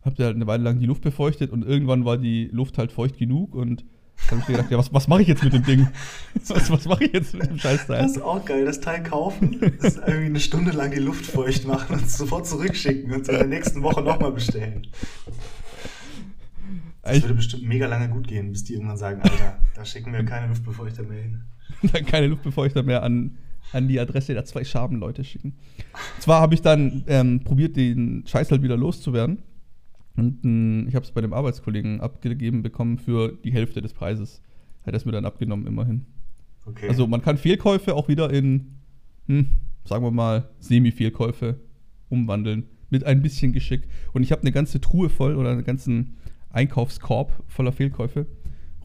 Hab 0.02 0.16
da 0.16 0.24
halt 0.24 0.34
eine 0.34 0.48
Weile 0.48 0.64
lang 0.64 0.80
die 0.80 0.86
Luft 0.86 1.02
befeuchtet 1.02 1.52
und 1.52 1.64
irgendwann 1.64 2.04
war 2.04 2.18
die 2.18 2.46
Luft 2.46 2.76
halt 2.76 2.90
feucht 2.90 3.18
genug 3.18 3.54
und 3.54 3.84
dann 4.28 4.30
habe 4.30 4.40
ich 4.40 4.48
mir 4.48 4.56
gedacht, 4.56 4.70
ja, 4.72 4.78
was, 4.78 4.92
was 4.92 5.06
mache 5.06 5.22
ich 5.22 5.28
jetzt 5.28 5.44
mit 5.44 5.52
dem 5.52 5.62
Ding? 5.62 5.88
Was, 6.48 6.70
was 6.70 6.86
mache 6.86 7.04
ich 7.04 7.12
jetzt 7.12 7.34
mit 7.34 7.48
dem 7.48 7.58
Scheißteil? 7.58 8.02
Das 8.02 8.12
ist 8.12 8.22
auch 8.22 8.44
geil, 8.44 8.64
das 8.64 8.80
Teil 8.80 9.02
kaufen, 9.02 9.58
das 9.80 9.96
irgendwie 9.96 10.26
eine 10.26 10.40
Stunde 10.40 10.70
lang 10.72 10.90
die 10.90 11.00
Luft 11.00 11.26
feucht 11.26 11.66
machen 11.66 11.96
und 11.96 12.04
es 12.04 12.18
sofort 12.18 12.46
zurückschicken 12.46 13.12
und 13.12 13.28
in 13.28 13.34
der 13.34 13.46
nächsten 13.46 13.82
Woche 13.82 14.02
nochmal 14.02 14.32
bestellen. 14.32 14.86
Das 17.02 17.16
Ich, 17.16 17.22
würde 17.24 17.34
bestimmt 17.34 17.64
mega 17.64 17.86
lange 17.86 18.08
gut 18.08 18.28
gehen, 18.28 18.52
bis 18.52 18.64
die 18.64 18.74
irgendwann 18.74 18.96
sagen, 18.96 19.20
Alter, 19.22 19.58
da 19.74 19.84
schicken 19.84 20.12
wir 20.12 20.24
keine 20.24 20.46
Luftbefeuchter 20.46 21.02
mehr 21.02 21.22
hin. 21.22 21.42
dann 21.92 22.06
keine 22.06 22.28
Luftbefeuchter 22.28 22.82
mehr 22.84 23.02
an, 23.02 23.38
an 23.72 23.88
die 23.88 23.98
Adresse 23.98 24.34
der 24.34 24.44
zwei 24.44 24.64
Schabenleute 24.64 25.24
schicken. 25.24 25.54
Zwar 26.20 26.40
habe 26.40 26.54
ich 26.54 26.62
dann 26.62 27.02
ähm, 27.08 27.40
probiert, 27.40 27.76
den 27.76 28.24
Scheiß 28.26 28.50
halt 28.50 28.62
wieder 28.62 28.76
loszuwerden. 28.76 29.38
Und 30.16 30.44
ähm, 30.44 30.86
ich 30.88 30.94
habe 30.94 31.04
es 31.04 31.10
bei 31.10 31.20
dem 31.20 31.32
Arbeitskollegen 31.32 32.00
abgegeben 32.00 32.62
bekommen 32.62 32.98
für 32.98 33.32
die 33.44 33.52
Hälfte 33.52 33.80
des 33.82 33.92
Preises. 33.92 34.40
Hat 34.86 34.94
er 34.94 34.96
es 34.96 35.04
mir 35.04 35.12
dann 35.12 35.24
abgenommen, 35.24 35.66
immerhin. 35.66 36.06
Okay. 36.66 36.88
Also 36.88 37.06
man 37.06 37.22
kann 37.22 37.38
Fehlkäufe 37.38 37.94
auch 37.94 38.08
wieder 38.08 38.30
in, 38.30 38.76
hm, 39.26 39.48
sagen 39.84 40.04
wir 40.04 40.10
mal, 40.10 40.48
Semi-Fehlkäufe 40.60 41.58
umwandeln. 42.08 42.64
Mit 42.90 43.04
ein 43.04 43.22
bisschen 43.22 43.52
Geschick. 43.52 43.88
Und 44.12 44.22
ich 44.22 44.30
habe 44.32 44.42
eine 44.42 44.52
ganze 44.52 44.80
Truhe 44.80 45.08
voll 45.08 45.34
oder 45.34 45.50
einen 45.50 45.64
ganzen 45.64 46.18
Einkaufskorb 46.52 47.32
voller 47.48 47.72
Fehlkäufe 47.72 48.26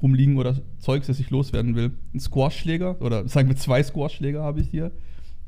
rumliegen 0.02 0.38
oder 0.38 0.56
Zeugs, 0.80 1.08
das 1.08 1.20
ich 1.20 1.30
loswerden 1.30 1.76
will. 1.76 1.92
Ein 2.14 2.20
Squashschläger 2.20 3.02
oder 3.02 3.28
sagen 3.28 3.50
wir 3.50 3.56
zwei 3.56 3.82
Squashschläger 3.82 4.44
habe 4.44 4.62
ich 4.62 4.70
hier, 4.70 4.92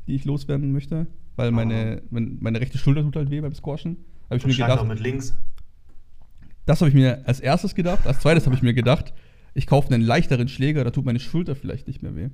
die 0.06 0.14
ich 0.14 0.24
loswerden 0.24 0.72
möchte. 0.72 1.06
Weil 1.36 1.52
meine, 1.52 2.02
mein, 2.10 2.38
meine 2.40 2.60
rechte 2.60 2.76
Schulter 2.76 3.02
tut 3.02 3.16
halt 3.16 3.30
weh 3.30 3.40
beim 3.40 3.54
Squashen. 3.54 3.96
Habe 4.28 4.36
ich 4.38 4.46
mir 4.46 4.54
gedacht, 4.54 4.86
mit 4.86 5.00
links. 5.00 5.34
das 6.66 6.80
habe 6.80 6.88
ich 6.88 6.94
mir 6.94 7.22
als 7.26 7.40
erstes 7.40 7.74
gedacht. 7.74 8.06
Als 8.06 8.20
zweites 8.20 8.44
habe 8.46 8.54
ich 8.54 8.62
mir 8.62 8.74
gedacht, 8.74 9.14
ich 9.54 9.66
kaufe 9.66 9.92
einen 9.92 10.02
leichteren 10.02 10.48
Schläger, 10.48 10.84
da 10.84 10.90
tut 10.90 11.04
meine 11.04 11.20
Schulter 11.20 11.56
vielleicht 11.56 11.86
nicht 11.86 12.02
mehr 12.02 12.14
weh. 12.14 12.28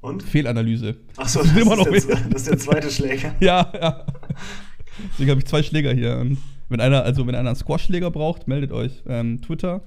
Und? 0.00 0.22
Fehlanalyse. 0.22 0.96
Achso, 1.16 1.40
Das 1.42 1.48
das, 1.48 1.56
ist 1.56 1.62
immer 1.62 1.72
ist 1.72 2.08
noch 2.08 2.16
der, 2.16 2.28
das 2.30 2.42
ist 2.42 2.48
der 2.50 2.58
zweite 2.58 2.90
Schläger. 2.90 3.34
Ja, 3.40 3.72
ja. 3.74 4.06
Deswegen 5.12 5.30
habe 5.30 5.40
ich 5.40 5.46
zwei 5.46 5.62
Schläger 5.62 5.92
hier. 5.92 6.18
Und 6.18 6.38
wenn 6.68 6.80
einer, 6.80 7.02
also 7.02 7.26
wenn 7.26 7.34
einer 7.34 7.50
einen 7.50 7.56
Squash-Schläger 7.56 8.10
braucht, 8.10 8.48
meldet 8.48 8.72
euch. 8.72 9.02
Ähm, 9.06 9.40
Twitter. 9.42 9.82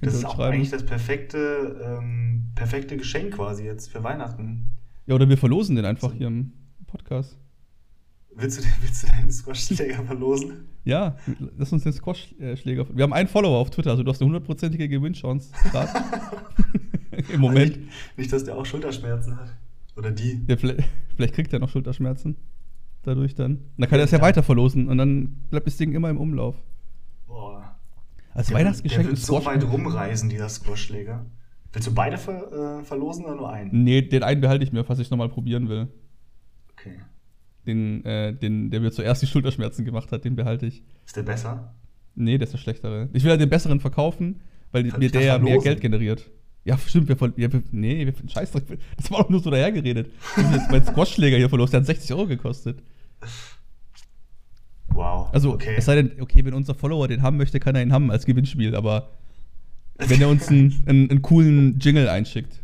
Das 0.00 0.14
ist 0.14 0.24
auch 0.24 0.38
eigentlich 0.38 0.70
das 0.70 0.86
perfekte, 0.86 1.98
ähm, 2.00 2.50
perfekte 2.54 2.96
Geschenk 2.96 3.34
quasi 3.34 3.64
jetzt 3.64 3.90
für 3.90 4.04
Weihnachten. 4.04 4.66
Ja, 5.06 5.14
oder 5.16 5.28
wir 5.28 5.36
verlosen 5.38 5.74
den 5.74 5.84
einfach 5.84 6.12
hier 6.12 6.28
im 6.28 6.52
Podcast. 6.86 7.36
Willst 8.36 8.58
du, 8.58 8.62
den- 8.62 8.70
willst 8.82 9.02
du 9.02 9.06
deinen 9.08 9.32
Squash-Schläger 9.32 10.04
verlosen? 10.04 10.68
Ja, 10.84 11.16
lass 11.56 11.72
uns 11.72 11.82
den 11.82 11.92
Squash-Schläger. 11.92 12.86
Wir 12.96 13.02
haben 13.02 13.12
einen 13.12 13.28
Follower 13.28 13.58
auf 13.58 13.70
Twitter, 13.70 13.90
also 13.90 14.04
du 14.04 14.10
hast 14.10 14.20
eine 14.22 14.26
hundertprozentige 14.28 14.88
Gewinnchance. 14.88 15.50
Im 17.32 17.40
Moment. 17.40 17.76
Nicht, 17.76 17.88
nicht, 18.18 18.32
dass 18.32 18.44
der 18.44 18.56
auch 18.56 18.64
Schulterschmerzen 18.64 19.36
hat. 19.36 19.52
Oder 19.96 20.12
die. 20.12 20.40
Ja, 20.46 20.56
vielleicht, 20.56 20.88
vielleicht 21.16 21.34
kriegt 21.34 21.52
er 21.52 21.58
noch 21.58 21.68
Schulterschmerzen. 21.70 22.36
Dadurch 23.08 23.34
dann. 23.34 23.52
Und 23.56 23.62
dann 23.78 23.88
kann 23.88 23.98
er 23.98 24.04
es 24.04 24.10
ja 24.10 24.20
weiter 24.20 24.42
verlosen 24.42 24.88
und 24.88 24.98
dann 24.98 25.36
bleibt 25.50 25.66
das 25.66 25.78
Ding 25.78 25.92
immer 25.94 26.10
im 26.10 26.18
Umlauf. 26.18 26.56
Boah. 27.26 27.74
Als 28.34 28.48
Der- 28.48 28.56
Weihnachtsgeschenk 28.58 29.02
Der 29.02 29.10
wird 29.12 29.18
so 29.18 29.42
weit 29.46 29.64
rumreisen, 29.64 30.28
dieser 30.28 30.48
Squash-Schläger. 30.48 31.24
Willst 31.72 31.88
du 31.88 31.94
beide 31.94 32.18
ver, 32.18 32.80
äh, 32.80 32.84
verlosen 32.84 33.24
oder 33.24 33.36
nur 33.36 33.50
einen? 33.50 33.82
Nee, 33.84 34.02
den 34.02 34.22
einen 34.22 34.40
behalte 34.42 34.62
ich 34.64 34.72
mir, 34.72 34.84
falls 34.84 34.98
ich 34.98 35.10
nochmal 35.10 35.28
probieren 35.30 35.68
will. 35.70 35.88
Okay. 36.72 36.98
Den, 37.66 38.04
äh, 38.04 38.34
den, 38.34 38.70
der 38.70 38.80
mir 38.80 38.90
zuerst 38.92 39.22
die 39.22 39.26
Schulterschmerzen 39.26 39.84
gemacht 39.84 40.12
hat, 40.12 40.24
den 40.24 40.36
behalte 40.36 40.66
ich. 40.66 40.82
Ist 41.06 41.16
der 41.16 41.22
besser? 41.22 41.74
Nee, 42.14 42.36
der 42.36 42.46
ist 42.46 42.52
der 42.52 42.58
schlechtere. 42.58 43.08
Ich 43.14 43.22
will 43.24 43.30
halt 43.30 43.40
den 43.40 43.48
besseren 43.50 43.80
verkaufen, 43.80 44.40
weil 44.72 44.84
mir 44.98 45.10
der 45.10 45.22
ja 45.22 45.38
mehr? 45.38 45.58
Geld 45.58 45.80
generiert. 45.80 46.30
Ja, 46.64 46.76
stimmt, 46.76 47.08
wir 47.08 47.16
voll. 47.16 47.32
Ja, 47.36 47.50
wir, 47.50 47.62
nee, 47.70 48.04
wir 48.04 48.12
Scheißdreck. 48.28 48.64
Das 48.96 49.10
war 49.10 49.22
doch 49.22 49.30
nur 49.30 49.40
so 49.40 49.50
dahergeredet. 49.50 50.10
Meinen 50.70 50.84
Squash-Schläger 50.84 51.36
hier 51.38 51.48
verlost, 51.48 51.72
der 51.72 51.80
hat 51.80 51.86
60 51.86 52.12
Euro 52.12 52.26
gekostet. 52.26 52.82
Wow. 54.88 55.28
Also, 55.32 55.52
okay. 55.54 55.74
es 55.76 55.84
sei 55.84 55.96
denn, 55.96 56.20
okay, 56.20 56.44
wenn 56.44 56.54
unser 56.54 56.74
Follower 56.74 57.06
den 57.08 57.22
haben 57.22 57.36
möchte, 57.36 57.60
kann 57.60 57.74
er 57.76 57.82
ihn 57.82 57.92
haben 57.92 58.10
als 58.10 58.26
Gewinnspiel, 58.26 58.74
aber 58.74 59.10
wenn 59.98 60.20
er 60.20 60.28
uns 60.28 60.48
einen, 60.48 60.82
einen, 60.86 61.10
einen 61.10 61.22
coolen 61.22 61.78
Jingle 61.78 62.08
einschickt. 62.08 62.60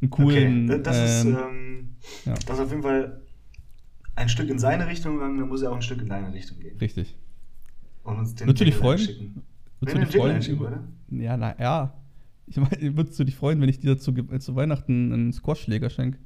Einen 0.00 0.10
coolen. 0.10 0.70
okay, 0.70 0.82
das 0.82 0.96
ist, 0.98 1.24
ähm, 1.24 1.36
ähm, 1.36 1.88
ja. 2.24 2.34
das 2.34 2.44
ist 2.44 2.60
auf 2.60 2.70
jeden 2.70 2.82
Fall 2.82 3.20
ein 4.14 4.28
Stück 4.28 4.48
in 4.48 4.58
seine 4.58 4.86
Richtung 4.86 5.14
gegangen, 5.14 5.38
dann 5.38 5.48
muss 5.48 5.62
er 5.62 5.70
auch 5.70 5.76
ein 5.76 5.82
Stück 5.82 6.00
in 6.00 6.08
deine 6.08 6.32
Richtung 6.32 6.58
gehen. 6.58 6.76
Richtig. 6.78 7.14
Und 8.04 8.18
uns 8.18 8.34
den 8.34 8.46
Würdest 8.46 8.60
du 8.60 8.64
dich 8.64 8.74
Jingle 8.74 8.86
freuen? 8.86 8.98
einschicken. 8.98 9.42
Würdest 9.80 9.94
Wenn 9.94 10.00
du 10.00 10.06
dich 10.06 10.14
Jingle 10.14 10.42
freuen? 10.42 10.88
Über, 11.08 11.24
ja, 11.24 11.36
na 11.36 11.60
ja. 11.60 11.94
Ich 12.46 12.56
meine, 12.56 12.96
würdest 12.96 13.18
du 13.18 13.24
dich 13.24 13.34
freuen, 13.36 13.60
wenn 13.60 13.68
ich 13.68 13.80
dir 13.80 13.98
zu, 13.98 14.12
äh, 14.12 14.38
zu 14.38 14.54
Weihnachten 14.54 15.12
einen 15.12 15.32
Squashschläger 15.32 15.90
schenke? 15.90 16.18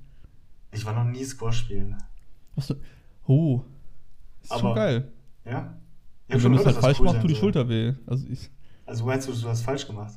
Ich 0.72 0.84
war 0.84 0.92
noch 0.94 1.10
nie 1.10 1.24
Squash 1.24 1.58
spielen. 1.60 1.96
Was 2.54 2.66
du, 2.68 2.74
oh. 3.26 3.62
Ist 4.42 4.52
schon 4.52 4.60
Aber- 4.60 4.74
geil. 4.74 5.08
Ja? 5.44 5.76
Ich 6.28 6.34
Und 6.34 6.40
schon 6.42 6.50
wenn 6.52 6.56
du 6.58 6.60
es 6.62 6.66
halt 6.66 6.76
falsch 6.76 7.00
cool 7.00 7.06
machst, 7.06 7.20
tut 7.22 7.30
die. 7.30 7.34
Schulter 7.34 7.68
weh. 7.68 7.92
Also 8.06 8.26
ich, 8.30 8.50
Also 8.86 9.04
meinst 9.04 9.28
du, 9.28 9.32
du 9.32 9.48
hast 9.48 9.62
falsch 9.62 9.86
gemacht? 9.86 10.14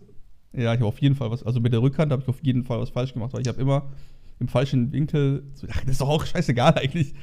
ja, 0.54 0.74
ich 0.74 0.80
habe 0.80 0.86
auf 0.86 1.00
jeden 1.00 1.16
Fall 1.16 1.32
was. 1.32 1.44
Also 1.44 1.60
mit 1.60 1.74
der 1.74 1.82
Rückhand 1.82 2.12
habe 2.12 2.22
ich 2.22 2.28
auf 2.28 2.40
jeden 2.44 2.64
Fall 2.64 2.80
was 2.80 2.90
falsch 2.92 3.14
gemacht, 3.14 3.34
weil 3.34 3.42
ich 3.42 3.48
habe 3.48 3.60
immer 3.60 3.92
im 4.40 4.48
falschen 4.48 4.92
Winkel. 4.92 5.44
So, 5.56 5.68
ach, 5.72 5.82
das 5.82 5.90
ist 5.92 6.02
doch 6.02 6.10
auch 6.10 6.26
scheißegal 6.26 6.76
eigentlich. 6.76 7.14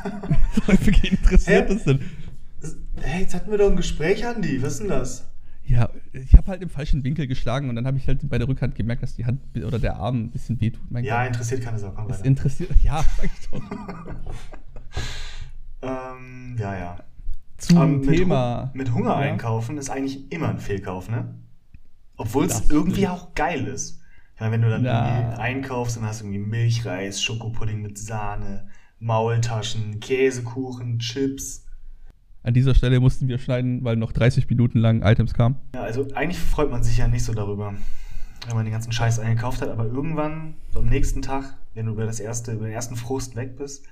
Wen 0.66 0.94
interessiert 1.04 1.68
Hä? 1.70 1.74
das 1.74 1.84
denn? 1.84 2.00
Hey, 3.00 3.22
jetzt 3.22 3.34
hatten 3.34 3.50
wir 3.50 3.58
doch 3.58 3.70
ein 3.70 3.76
Gespräch, 3.76 4.26
Andi. 4.26 4.62
Was 4.62 4.74
ist 4.74 4.80
denn 4.80 4.88
das? 4.88 5.26
Ja, 5.66 5.88
ich 6.12 6.34
habe 6.34 6.48
halt 6.48 6.62
im 6.62 6.68
falschen 6.68 7.04
Winkel 7.04 7.26
geschlagen 7.26 7.70
und 7.70 7.76
dann 7.76 7.86
habe 7.86 7.96
ich 7.96 8.06
halt 8.06 8.28
bei 8.28 8.36
der 8.38 8.46
Rückhand 8.46 8.74
gemerkt, 8.74 9.02
dass 9.02 9.14
die 9.16 9.24
Hand 9.24 9.40
oder 9.56 9.78
der 9.78 9.96
Arm 9.96 10.24
ein 10.24 10.30
bisschen 10.30 10.60
wehtut. 10.60 10.90
Mein 10.90 11.04
Ja, 11.04 11.18
Gott. 11.20 11.28
interessiert 11.28 11.62
keine 11.62 11.78
Sau. 11.78 11.90
Komm 11.92 12.08
weiter. 12.10 12.24
interessiert. 12.24 12.70
Ja, 12.82 13.02
sag 13.16 13.24
ich 13.26 13.48
doch. 13.50 13.62
Ähm, 15.82 16.56
ja, 16.58 16.76
ja. 16.78 16.96
Zum 17.58 17.76
Ähm, 17.78 18.00
mit 18.00 18.16
Thema. 18.16 18.70
Hu- 18.72 18.78
Mit 18.78 18.92
Hunger 18.94 19.10
Ja. 19.10 19.16
einkaufen 19.16 19.78
ist 19.78 19.90
eigentlich 19.90 20.32
immer 20.32 20.48
ein 20.48 20.58
Fehlkauf, 20.58 21.08
ne? 21.10 21.34
Obwohl 22.16 22.46
es 22.46 22.70
irgendwie 22.70 23.02
stimmt. 23.02 23.10
auch 23.12 23.34
geil 23.34 23.66
ist. 23.66 24.00
Ich 24.34 24.40
meine, 24.40 24.52
wenn 24.52 24.62
du 24.62 24.70
dann 24.70 24.84
irgendwie 24.84 25.40
einkaufst 25.40 25.96
und 25.98 26.04
hast 26.04 26.20
irgendwie 26.22 26.38
Milchreis, 26.38 27.22
Schokopudding 27.22 27.82
mit 27.82 27.98
Sahne, 27.98 28.68
Maultaschen, 28.98 30.00
Käsekuchen, 30.00 30.98
Chips. 30.98 31.63
An 32.44 32.52
dieser 32.54 32.74
Stelle 32.74 33.00
mussten 33.00 33.26
wir 33.26 33.38
schneiden, 33.38 33.82
weil 33.84 33.96
noch 33.96 34.12
30 34.12 34.48
Minuten 34.50 34.78
lang 34.78 35.02
Items 35.02 35.32
kamen. 35.32 35.56
Ja, 35.74 35.82
also 35.82 36.06
eigentlich 36.14 36.38
freut 36.38 36.70
man 36.70 36.82
sich 36.82 36.98
ja 36.98 37.08
nicht 37.08 37.24
so 37.24 37.32
darüber, 37.32 37.74
wenn 38.46 38.54
man 38.54 38.66
den 38.66 38.72
ganzen 38.72 38.92
Scheiß 38.92 39.18
eingekauft 39.18 39.62
hat, 39.62 39.70
aber 39.70 39.86
irgendwann, 39.86 40.54
so 40.70 40.80
am 40.80 40.86
nächsten 40.86 41.22
Tag, 41.22 41.56
wenn 41.72 41.86
du 41.86 41.92
über 41.92 42.04
das 42.04 42.20
erste, 42.20 42.52
über 42.52 42.66
den 42.66 42.74
ersten 42.74 42.96
Frust 42.96 43.34
weg 43.34 43.56
bist, 43.56 43.86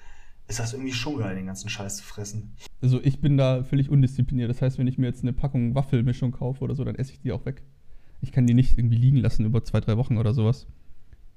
ist 0.48 0.58
das 0.58 0.74
irgendwie 0.74 0.92
schon 0.92 1.18
geil, 1.18 1.34
den 1.34 1.46
ganzen 1.46 1.70
Scheiß 1.70 1.96
zu 1.96 2.04
fressen. 2.04 2.52
Also 2.82 3.00
ich 3.02 3.20
bin 3.22 3.38
da 3.38 3.64
völlig 3.64 3.88
undiszipliniert. 3.88 4.50
Das 4.50 4.60
heißt, 4.60 4.78
wenn 4.78 4.86
ich 4.86 4.98
mir 4.98 5.06
jetzt 5.06 5.22
eine 5.22 5.32
Packung 5.32 5.74
Waffelmischung 5.74 6.32
kaufe 6.32 6.62
oder 6.62 6.74
so, 6.74 6.84
dann 6.84 6.96
esse 6.96 7.12
ich 7.12 7.20
die 7.20 7.32
auch 7.32 7.46
weg. 7.46 7.62
Ich 8.20 8.32
kann 8.32 8.46
die 8.46 8.52
nicht 8.54 8.76
irgendwie 8.76 8.96
liegen 8.98 9.16
lassen 9.16 9.46
über 9.46 9.64
zwei, 9.64 9.80
drei 9.80 9.96
Wochen 9.96 10.18
oder 10.18 10.34
sowas. 10.34 10.66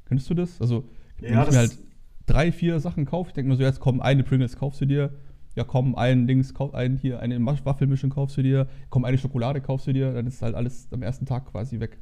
Könntest 0.05 0.29
du 0.29 0.34
das? 0.34 0.60
Also, 0.60 0.84
wenn 1.19 1.34
Ja, 1.34 1.43
ich 1.43 1.51
mir 1.51 1.57
halt 1.60 1.77
drei, 2.25 2.51
vier 2.51 2.79
Sachen 2.81 3.05
kaufe, 3.05 3.29
ich 3.29 3.34
denke 3.36 3.50
mir 3.50 3.55
so, 3.55 3.63
jetzt 3.63 3.79
komm, 3.79 4.01
eine 4.01 4.24
Pringles 4.24 4.57
kaufst 4.57 4.81
du 4.81 4.86
dir, 4.86 5.13
ja 5.55 5.63
komm, 5.63 5.95
ein 5.95 6.27
Dings, 6.27 6.53
kauf, 6.53 6.74
ein, 6.74 6.97
hier, 6.97 7.19
eine 7.19 7.43
Waffelmischung 7.45 8.09
kaufst 8.09 8.38
du 8.38 8.43
dir, 8.43 8.67
komm, 8.89 9.05
eine 9.05 9.17
Schokolade 9.17 9.62
kaufst 9.62 9.88
du 9.88 9.93
dir, 9.93 10.13
dann 10.13 10.27
ist 10.27 10.41
halt 10.41 10.55
alles 10.55 10.88
am 10.91 11.01
ersten 11.01 11.25
Tag 11.25 11.45
quasi 11.51 11.79
weg. 11.79 12.00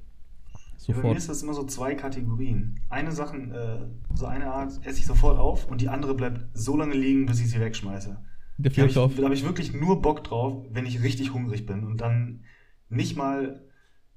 Ja, 0.88 0.95
bei 0.95 1.03
mir 1.03 1.15
Sofort. 1.15 1.17
ist 1.17 1.29
das 1.29 1.41
immer 1.43 1.53
so 1.53 1.65
zwei 1.65 1.95
Kategorien. 1.95 2.79
Eine 2.89 3.12
Sache, 3.12 3.38
äh, 3.38 4.15
so 4.15 4.25
eine 4.25 4.51
Art 4.51 4.86
esse 4.86 5.00
ich 5.00 5.05
sofort 5.05 5.38
auf 5.39 5.67
und 5.67 5.81
die 5.81 5.89
andere 5.89 6.13
bleibt 6.15 6.45
so 6.53 6.75
lange 6.77 6.95
liegen, 6.95 7.25
bis 7.25 7.39
ich 7.39 7.50
sie 7.50 7.60
wegschmeiße. 7.60 8.17
Der 8.57 8.72
Da 8.72 8.81
habe 8.81 8.89
ich, 8.91 8.95
da 9.15 9.24
hab 9.24 9.31
ich 9.31 9.43
wirklich 9.45 9.74
nur 9.74 10.01
Bock 10.01 10.24
drauf, 10.24 10.65
wenn 10.69 10.86
ich 10.86 11.01
richtig 11.01 11.33
hungrig 11.33 11.65
bin. 11.65 11.83
Und 11.86 12.01
dann 12.01 12.43
nicht 12.89 13.15
mal, 13.15 13.63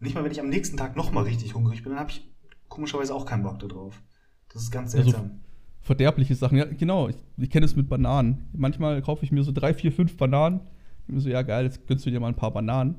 nicht 0.00 0.14
mal, 0.14 0.24
wenn 0.24 0.32
ich 0.32 0.40
am 0.40 0.48
nächsten 0.48 0.76
Tag 0.76 0.96
nochmal 0.96 1.24
richtig 1.24 1.54
hungrig 1.54 1.82
bin, 1.82 1.92
dann 1.92 2.00
habe 2.00 2.10
ich 2.10 2.28
komischerweise 2.68 3.14
auch 3.14 3.26
keinen 3.26 3.42
Bock 3.44 3.58
darauf. 3.60 4.02
Das 4.48 4.62
ist 4.62 4.70
ganz 4.70 4.94
Also, 4.94 5.10
seltsam. 5.10 5.40
Verderbliche 5.86 6.34
Sachen. 6.34 6.58
Ja, 6.58 6.64
genau. 6.64 7.08
Ich, 7.08 7.16
ich 7.38 7.48
kenne 7.48 7.64
es 7.64 7.76
mit 7.76 7.88
Bananen. 7.88 8.48
Manchmal 8.52 9.00
kaufe 9.02 9.24
ich 9.24 9.30
mir 9.30 9.44
so 9.44 9.52
drei, 9.52 9.72
vier, 9.72 9.92
fünf 9.92 10.16
Bananen. 10.16 10.60
Ich 11.06 11.14
mir 11.14 11.20
so, 11.20 11.28
ja 11.28 11.42
geil, 11.42 11.64
jetzt 11.64 11.86
gönnst 11.86 12.04
du 12.04 12.10
dir 12.10 12.18
mal 12.18 12.26
ein 12.28 12.34
paar 12.34 12.52
Bananen. 12.52 12.96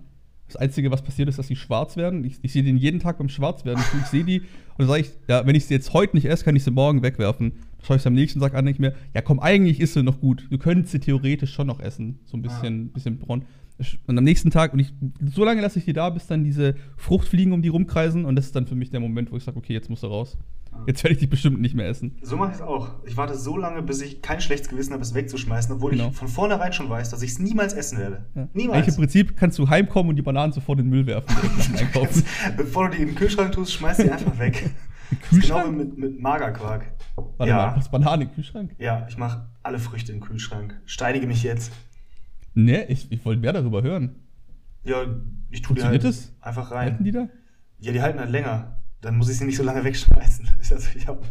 Das 0.47 0.55
Einzige, 0.55 0.89
was 0.89 1.01
passiert 1.01 1.27
ist, 1.27 1.37
dass 1.37 1.47
sie 1.47 1.57
schwarz 1.57 1.97
werden. 1.97 2.23
Ich, 2.23 2.37
ich 2.41 2.53
sehe 2.53 2.63
den 2.63 2.77
jeden 2.77 3.01
Tag 3.01 3.17
beim 3.17 3.27
Schwarzwerden. 3.27 3.83
Ich, 3.83 4.01
ich 4.01 4.07
sehe 4.07 4.23
die 4.23 4.39
und 4.39 4.79
dann 4.79 4.87
sage 4.87 5.01
ich, 5.01 5.11
ja, 5.27 5.45
wenn 5.45 5.55
ich 5.55 5.65
sie 5.65 5.73
jetzt 5.73 5.91
heute 5.91 6.15
nicht 6.15 6.25
esse, 6.25 6.45
kann 6.45 6.55
ich 6.55 6.63
sie 6.63 6.71
morgen 6.71 7.03
wegwerfen. 7.03 7.51
Dann 7.51 7.85
schaue 7.85 7.97
ich 7.97 8.03
sie 8.03 8.07
am 8.07 8.13
nächsten 8.13 8.39
Tag 8.39 8.53
an 8.53 8.65
denke 8.65 8.81
mir, 8.81 8.95
ja 9.13 9.21
komm, 9.21 9.41
eigentlich 9.41 9.81
ist 9.81 9.93
sie 9.93 10.03
noch 10.03 10.21
gut. 10.21 10.47
Du 10.49 10.57
könntest 10.57 10.93
sie 10.93 10.99
theoretisch 10.99 11.53
schon 11.53 11.67
noch 11.67 11.81
essen. 11.81 12.19
So 12.23 12.37
ein 12.37 12.41
bisschen, 12.41 12.93
bisschen 12.93 13.19
braun. 13.19 13.43
Und 14.07 14.17
am 14.17 14.23
nächsten 14.23 14.49
Tag, 14.49 14.71
und 14.71 14.79
ich, 14.79 14.93
so 15.25 15.43
lange 15.43 15.61
lasse 15.61 15.77
ich 15.79 15.85
die 15.85 15.93
da, 15.93 16.09
bis 16.09 16.25
dann 16.27 16.45
diese 16.45 16.75
Fruchtfliegen 16.95 17.51
um 17.51 17.61
die 17.61 17.67
rumkreisen. 17.67 18.23
Und 18.23 18.37
das 18.37 18.45
ist 18.45 18.55
dann 18.55 18.65
für 18.65 18.75
mich 18.75 18.89
der 18.89 19.01
Moment, 19.01 19.31
wo 19.33 19.37
ich 19.37 19.43
sage, 19.43 19.57
okay, 19.57 19.73
jetzt 19.73 19.89
musst 19.89 20.03
du 20.03 20.07
raus. 20.07 20.37
Jetzt 20.85 21.03
werde 21.03 21.13
ich 21.13 21.19
die 21.19 21.27
bestimmt 21.27 21.59
nicht 21.59 21.75
mehr 21.75 21.87
essen. 21.87 22.17
So 22.21 22.37
mache 22.37 22.49
ich 22.51 22.55
es 22.57 22.61
auch. 22.61 23.03
Ich 23.05 23.17
warte 23.17 23.35
so 23.35 23.57
lange, 23.57 23.81
bis 23.81 24.01
ich 24.01 24.21
kein 24.21 24.39
schlechtes 24.41 24.69
Gewissen 24.69 24.93
habe, 24.93 25.01
es 25.01 25.13
wegzuschmeißen, 25.13 25.75
obwohl 25.75 25.91
Genau. 25.91 26.09
ich 26.09 26.15
von 26.15 26.27
vornherein 26.27 26.71
schon 26.73 26.89
weiß, 26.89 27.09
dass 27.09 27.21
ich 27.21 27.31
es 27.31 27.39
niemals 27.39 27.73
essen 27.73 27.97
werde. 27.97 28.25
Ja. 28.35 28.41
Eigentlich 28.43 28.53
Niemals. 28.65 28.87
im 28.89 28.95
Prinzip 28.95 29.35
kannst 29.37 29.57
du 29.59 29.69
heimkommen 29.69 30.09
und 30.11 30.15
die 30.15 30.21
Bananen 30.21 30.53
sofort 30.53 30.79
in 30.79 30.85
den 30.85 30.89
Müll 30.91 31.05
werfen, 31.07 31.35
Einkaufen. 31.77 32.23
Bevor 32.57 32.89
du 32.89 32.95
die 32.95 33.01
in 33.03 33.09
den 33.09 33.15
Kühlschrank 33.15 33.51
tust, 33.51 33.73
schmeiß 33.73 33.97
die 33.97 34.11
einfach 34.11 34.37
weg. 34.39 34.63
Ist 35.09 35.29
Genau 35.29 35.29
Kühlschrank? 35.61 35.71
wie 35.73 35.77
mit, 35.77 35.97
mit 35.97 36.19
Magerquark. 36.21 36.85
Warte 37.37 37.49
ja. 37.49 37.55
mal, 37.67 37.77
was 37.77 37.89
Bananen 37.89 38.23
im 38.27 38.33
Kühlschrank? 38.33 38.75
Ja, 38.77 39.05
ich 39.09 39.17
mache 39.17 39.47
alle 39.63 39.79
Früchte 39.79 40.11
im 40.11 40.19
Kühlschrank. 40.19 40.79
Steinige 40.85 41.27
mich 41.27 41.43
jetzt. 41.43 41.71
Ne, 42.53 42.85
ich, 42.85 43.11
ich 43.11 43.23
wollte 43.25 43.41
mehr 43.41 43.53
darüber 43.53 43.81
hören. 43.83 44.15
Ja, 44.83 45.05
ich 45.49 45.61
tue 45.61 45.75
die 45.75 45.83
halt 45.83 46.03
das? 46.03 46.33
einfach 46.41 46.71
Halten 46.71 46.95
rein. 46.97 47.03
die 47.03 47.11
da? 47.11 47.27
Ja, 47.79 47.91
die 47.91 48.01
halten 48.01 48.19
halt 48.19 48.29
länger. 48.31 48.79
Dann 49.01 49.17
muss 49.17 49.29
ich 49.29 49.37
sie 49.37 49.45
nicht 49.45 49.57
so 49.57 49.63
lange 49.63 49.83
wegschmeißen. 49.83 50.49
Also 50.69 50.89
ich 50.97 51.07
habe 51.07 51.21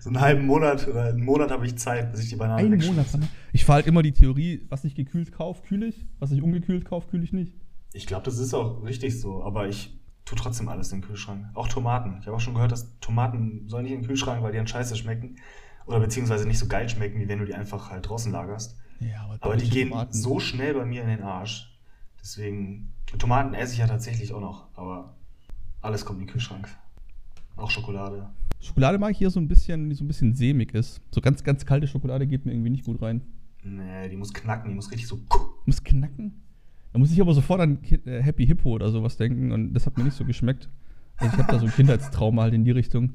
so 0.00 0.08
einen 0.08 0.20
halben 0.20 0.46
Monat 0.46 0.88
oder 0.88 1.04
einen 1.06 1.22
Monat 1.22 1.50
habe 1.50 1.66
ich 1.66 1.76
Zeit, 1.76 2.10
bis 2.10 2.22
ich 2.22 2.30
die 2.30 2.36
Bananen 2.36 2.72
Einen. 2.72 2.86
Monat. 2.86 3.12
Bananen. 3.12 3.30
Ich 3.52 3.64
fahre 3.66 3.76
halt 3.76 3.86
immer 3.86 4.02
die 4.02 4.12
Theorie, 4.12 4.64
was 4.70 4.84
ich 4.84 4.94
gekühlt 4.94 5.32
kaufe, 5.32 5.62
kühle 5.66 5.86
ich. 5.86 6.06
Was 6.18 6.30
ich 6.30 6.40
ungekühlt 6.40 6.86
kaufe, 6.86 7.08
kühle 7.10 7.24
ich 7.24 7.32
nicht. 7.34 7.52
Ich 7.92 8.06
glaube, 8.06 8.24
das 8.24 8.38
ist 8.38 8.54
auch 8.54 8.82
richtig 8.84 9.20
so, 9.20 9.44
aber 9.44 9.68
ich 9.68 9.98
tue 10.24 10.38
trotzdem 10.38 10.68
alles 10.68 10.92
in 10.92 11.00
den 11.00 11.06
Kühlschrank. 11.08 11.46
Auch 11.54 11.68
Tomaten. 11.68 12.16
Ich 12.20 12.26
habe 12.26 12.36
auch 12.36 12.40
schon 12.40 12.54
gehört, 12.54 12.72
dass 12.72 12.98
Tomaten 13.00 13.68
sollen 13.68 13.84
nicht 13.84 13.92
in 13.92 14.00
den 14.00 14.06
Kühlschrank, 14.06 14.42
weil 14.42 14.52
die 14.52 14.58
dann 14.58 14.66
scheiße 14.66 14.96
schmecken. 14.96 15.36
Oder 15.86 16.00
beziehungsweise 16.00 16.48
nicht 16.48 16.58
so 16.58 16.66
geil 16.68 16.88
schmecken, 16.88 17.20
wie 17.20 17.28
wenn 17.28 17.38
du 17.38 17.44
die 17.44 17.54
einfach 17.54 17.90
halt 17.90 18.08
draußen 18.08 18.32
lagerst. 18.32 18.76
Ja, 19.00 19.22
Aber 19.40 19.56
die 19.56 19.64
deutsche 19.64 19.72
gehen 19.74 19.90
Tomaten. 19.90 20.12
so 20.12 20.40
schnell 20.40 20.72
bei 20.74 20.84
mir 20.86 21.02
in 21.02 21.08
den 21.08 21.22
Arsch. 21.22 21.78
Deswegen, 22.20 22.92
Tomaten 23.18 23.52
esse 23.54 23.74
ich 23.74 23.78
ja 23.78 23.86
tatsächlich 23.86 24.32
auch 24.32 24.40
noch, 24.40 24.68
aber 24.74 25.14
alles 25.82 26.04
kommt 26.04 26.18
in 26.20 26.26
den 26.26 26.32
Kühlschrank. 26.32 26.68
Auch 27.56 27.70
Schokolade. 27.70 28.28
Schokolade 28.60 28.98
mag 28.98 29.12
ich 29.12 29.18
hier 29.18 29.30
so 29.30 29.40
ein 29.40 29.48
bisschen, 29.48 29.88
die 29.88 29.96
so 29.96 30.04
ein 30.04 30.08
bisschen 30.08 30.34
sämig 30.34 30.74
ist. 30.74 31.00
So 31.10 31.20
ganz, 31.20 31.42
ganz 31.44 31.64
kalte 31.64 31.86
Schokolade 31.86 32.26
geht 32.26 32.46
mir 32.46 32.52
irgendwie 32.52 32.70
nicht 32.70 32.84
gut 32.84 33.00
rein. 33.02 33.22
Nee, 33.62 34.08
die 34.08 34.16
muss 34.16 34.32
knacken, 34.32 34.70
die 34.70 34.74
muss 34.74 34.90
richtig 34.90 35.08
so. 35.08 35.20
Muss 35.64 35.82
knacken. 35.82 36.42
Da 36.92 36.98
muss 36.98 37.12
ich 37.12 37.20
aber 37.20 37.34
sofort 37.34 37.60
an 37.60 37.78
äh, 37.82 38.22
Happy 38.22 38.46
Hippo 38.46 38.70
oder 38.70 38.90
sowas 38.90 39.16
denken 39.16 39.52
und 39.52 39.74
das 39.74 39.86
hat 39.86 39.96
mir 39.98 40.04
nicht 40.04 40.16
so 40.16 40.24
geschmeckt. 40.24 40.68
Also 41.16 41.32
ich 41.34 41.42
habe 41.42 41.52
da 41.52 41.58
so 41.58 41.66
ein 41.66 41.72
Kindheitstrauma 41.72 42.42
halt 42.42 42.54
in 42.54 42.64
die 42.64 42.70
Richtung. 42.70 43.14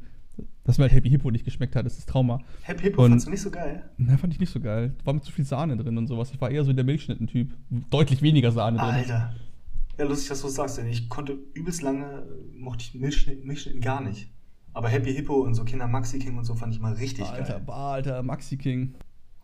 Dass 0.63 0.77
mir 0.77 0.83
halt 0.83 0.93
Happy 0.93 1.09
Hippo 1.09 1.29
nicht 1.29 1.45
geschmeckt 1.45 1.75
hat, 1.75 1.85
ist 1.85 1.97
das 1.97 2.05
Trauma. 2.05 2.39
Happy 2.63 2.83
Hippo 2.83 3.03
fandst 3.03 3.27
du 3.27 3.31
nicht 3.31 3.41
so 3.41 3.51
geil? 3.51 3.83
Na, 3.97 4.17
fand 4.17 4.33
ich 4.33 4.39
nicht 4.39 4.51
so 4.51 4.59
geil. 4.59 4.93
War 5.03 5.13
mit 5.13 5.23
zu 5.23 5.31
viel 5.31 5.45
Sahne 5.45 5.77
drin 5.77 5.97
und 5.97 6.07
sowas. 6.07 6.31
Ich 6.31 6.41
war 6.41 6.49
eher 6.49 6.63
so 6.63 6.73
der 6.73 6.85
Milchschnitten-Typ. 6.85 7.53
Deutlich 7.89 8.21
weniger 8.21 8.51
Sahne 8.51 8.77
drin. 8.77 8.87
Alter. 8.87 9.35
Ja, 10.01 10.07
lustig, 10.07 10.29
dass 10.29 10.41
du 10.41 10.47
das 10.47 10.55
sagst, 10.55 10.77
denn 10.79 10.87
ich 10.87 11.09
konnte 11.09 11.37
übelst 11.53 11.83
lange, 11.83 12.25
mochte 12.55 12.83
ich 12.85 12.95
Milchschnitt, 12.95 13.45
Milchschnitten 13.45 13.81
gar 13.81 14.01
nicht. 14.01 14.31
Aber 14.73 14.89
Happy 14.89 15.13
Hippo 15.13 15.35
und 15.43 15.53
so 15.53 15.63
Kinder 15.63 15.87
Maxi 15.87 16.17
King 16.17 16.39
und 16.39 16.43
so 16.43 16.55
fand 16.55 16.73
ich 16.73 16.79
mal 16.79 16.93
richtig 16.93 17.25
Alter, 17.25 17.53
geil. 17.53 17.63
bah, 17.67 17.93
Alter, 17.93 18.23
Maxi 18.23 18.57
King. 18.57 18.95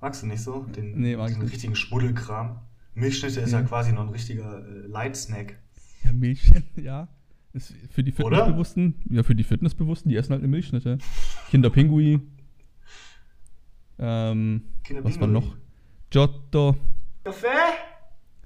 Magst 0.02 0.24
du 0.24 0.26
nicht 0.26 0.42
so? 0.42 0.64
Den, 0.64 1.00
Nee, 1.00 1.16
mag 1.16 1.30
ich 1.30 1.36
diesen 1.36 1.48
richtigen 1.48 1.76
Schmuddelkram. 1.76 2.60
Milchschnitte 2.96 3.40
ist 3.42 3.52
Ja. 3.52 3.60
ja 3.60 3.66
quasi 3.68 3.94
noch 3.94 4.02
ein 4.02 4.10
richtiger 4.10 4.66
äh, 4.68 4.88
Light-Snack. 4.88 5.60
Ja, 6.04 6.12
Milchschnitte, 6.12 6.82
ja. 6.82 7.08
Ist 7.54 7.76
für 7.92 8.04
die? 8.04 8.12
Fitnessbewussten, 8.12 8.96
ja, 9.12 9.22
für 9.22 9.36
die 9.36 9.44
Fitnessbewussten, 9.44 10.10
die 10.10 10.16
essen 10.16 10.32
halt 10.32 10.42
eine 10.42 10.48
Milchschnitte. 10.48 10.98
Kinderpingui. 11.52 12.20
Ähm, 14.00 14.64
Kinder 14.84 15.04
was 15.04 15.20
war 15.20 15.28
noch? 15.28 15.56
Giotto. 16.10 16.76
Kaffee? 17.24 17.48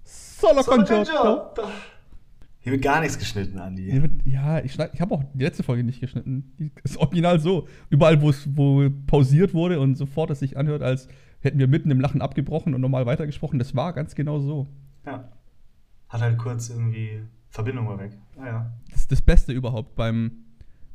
Solo 0.03 0.55
con 0.63 0.63
Solo 0.63 0.75
con 0.75 0.85
Giotto. 1.05 1.11
Giotto. 1.23 1.67
Hier 2.63 2.73
wird 2.73 2.83
gar 2.83 3.01
nichts 3.01 3.17
geschnitten, 3.17 3.57
Andi. 3.59 3.89
Hier 3.89 4.01
wird- 4.03 4.25
Ja, 4.25 4.59
ich, 4.63 4.73
schneid- 4.73 4.91
ich 4.93 5.01
habe 5.01 5.15
auch 5.15 5.23
die 5.33 5.43
letzte 5.43 5.63
Folge 5.63 5.83
nicht 5.83 5.99
geschnitten. 5.99 6.53
Die 6.59 6.71
ist 6.83 6.97
original 6.97 7.39
so. 7.39 7.67
Überall, 7.89 8.21
wo 8.21 8.29
es 8.29 8.47
wo 8.55 8.87
pausiert 9.07 9.53
wurde 9.53 9.79
und 9.79 9.95
sofort 9.95 10.29
es 10.29 10.39
sich 10.39 10.57
anhört, 10.57 10.83
als 10.83 11.07
hätten 11.39 11.57
wir 11.57 11.67
mitten 11.67 11.89
im 11.89 11.99
Lachen 11.99 12.21
abgebrochen 12.21 12.75
und 12.75 12.81
normal 12.81 13.05
weitergesprochen. 13.07 13.57
Das 13.57 13.75
war 13.75 13.93
ganz 13.93 14.13
genau 14.13 14.39
so. 14.39 14.67
Ja. 15.05 15.27
Hat 16.07 16.21
halt 16.21 16.37
kurz 16.37 16.69
irgendwie 16.69 17.21
Verbindung 17.49 17.85
mal 17.85 17.97
weg. 17.97 18.11
Naja. 18.37 18.71
Das 18.91 19.01
ist 19.01 19.11
das 19.11 19.21
Beste 19.23 19.53
überhaupt 19.53 19.95
beim, 19.95 20.31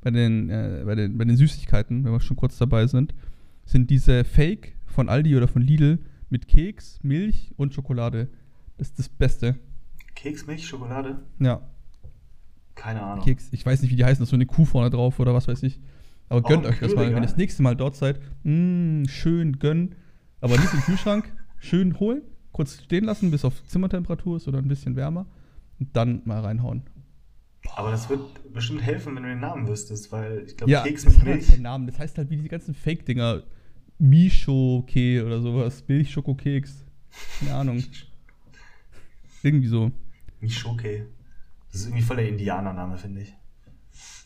bei, 0.03 0.11
den, 0.13 0.49
äh, 0.51 0.83
bei, 0.87 0.95
den, 0.95 1.19
bei 1.19 1.25
den 1.25 1.37
Süßigkeiten, 1.37 2.05
wenn 2.05 2.13
wir 2.13 2.21
schon 2.21 2.37
kurz 2.37 2.59
dabei 2.59 2.87
sind, 2.87 3.13
sind 3.65 3.91
diese 3.91 4.23
Fake 4.25 4.77
von 4.87 5.09
Aldi 5.09 5.37
oder 5.37 5.49
von 5.49 5.63
Lidl 5.63 5.99
mit 6.31 6.47
Keks, 6.47 7.01
Milch 7.03 7.53
und 7.57 7.75
Schokolade. 7.75 8.29
Das 8.79 8.89
ist 8.91 8.99
das 9.01 9.09
Beste. 9.09 9.57
Keks, 10.17 10.47
Milch, 10.47 10.67
Schokolade? 10.67 11.21
Ja, 11.39 11.61
Keine 12.75 13.01
Ahnung. 13.03 13.25
Keks. 13.25 13.49
Ich 13.53 13.65
weiß 13.65 13.81
nicht, 13.83 13.91
wie 13.93 13.97
die 13.97 14.05
heißen, 14.05 14.19
da 14.19 14.25
ist 14.25 14.31
so 14.31 14.37
eine 14.37 14.47
Kuh 14.47 14.65
vorne 14.65 14.91
drauf 14.91 15.21
oder 15.21 15.33
was 15.33 15.47
weiß 15.47 15.63
ich. 15.63 15.81
Aber 16.29 16.43
gönnt 16.43 16.65
im 16.65 16.71
euch 16.73 16.81
das 16.81 16.95
mal, 16.97 17.07
wenn 17.07 17.15
ihr 17.17 17.21
das 17.21 17.37
nächste 17.37 17.63
Mal 17.63 17.77
dort 17.77 17.95
seid. 17.95 18.19
Mh, 18.43 19.09
schön 19.09 19.59
gönn. 19.61 19.95
Aber 20.41 20.57
nicht 20.59 20.73
im 20.75 20.81
Kühlschrank. 20.81 21.33
schön 21.59 21.99
holen, 22.01 22.23
kurz 22.53 22.83
stehen 22.83 23.05
lassen, 23.05 23.31
bis 23.31 23.45
auf 23.45 23.65
Zimmertemperatur 23.67 24.37
ist 24.37 24.47
oder 24.49 24.59
ein 24.59 24.69
bisschen 24.69 24.95
wärmer 24.97 25.27
und 25.79 25.97
dann 25.97 26.23
mal 26.25 26.41
reinhauen. 26.41 26.83
Aber 27.75 27.91
das 27.91 28.09
wird 28.11 28.21
bestimmt 28.53 28.83
helfen, 28.83 29.17
wenn 29.17 29.23
du 29.23 29.29
den 29.31 29.41
Namen 29.41 29.67
wüsstest, 29.69 30.13
weil 30.13 30.45
ich 30.47 30.57
glaube, 30.57 30.71
Ja, 30.73 30.83
Keks 30.83 31.05
das 31.05 31.15
mit 31.17 31.25
halt 31.25 31.35
Milch. 31.37 31.49
keinen 31.49 31.63
Namen. 31.63 31.87
Das 31.87 31.99
heißt 31.99 32.19
halt 32.19 32.31
wie 32.31 32.37
die 32.37 32.49
ganzen 32.49 32.75
Fake-Dinger. 32.75 33.43
Mishoke 33.99 35.25
oder 35.25 35.41
sowas. 35.41 35.83
Milchschokokeks. 35.89 36.85
Keine 37.41 37.55
Ahnung. 37.55 37.83
Irgendwie 39.43 39.69
so. 39.69 39.91
Mishoke. 40.41 41.07
Das 41.73 41.81
ist 41.83 41.87
irgendwie 41.89 42.03
voll 42.03 42.17
der 42.17 42.29
Indianername, 42.29 42.97
finde 42.99 43.23
ich. 43.23 43.35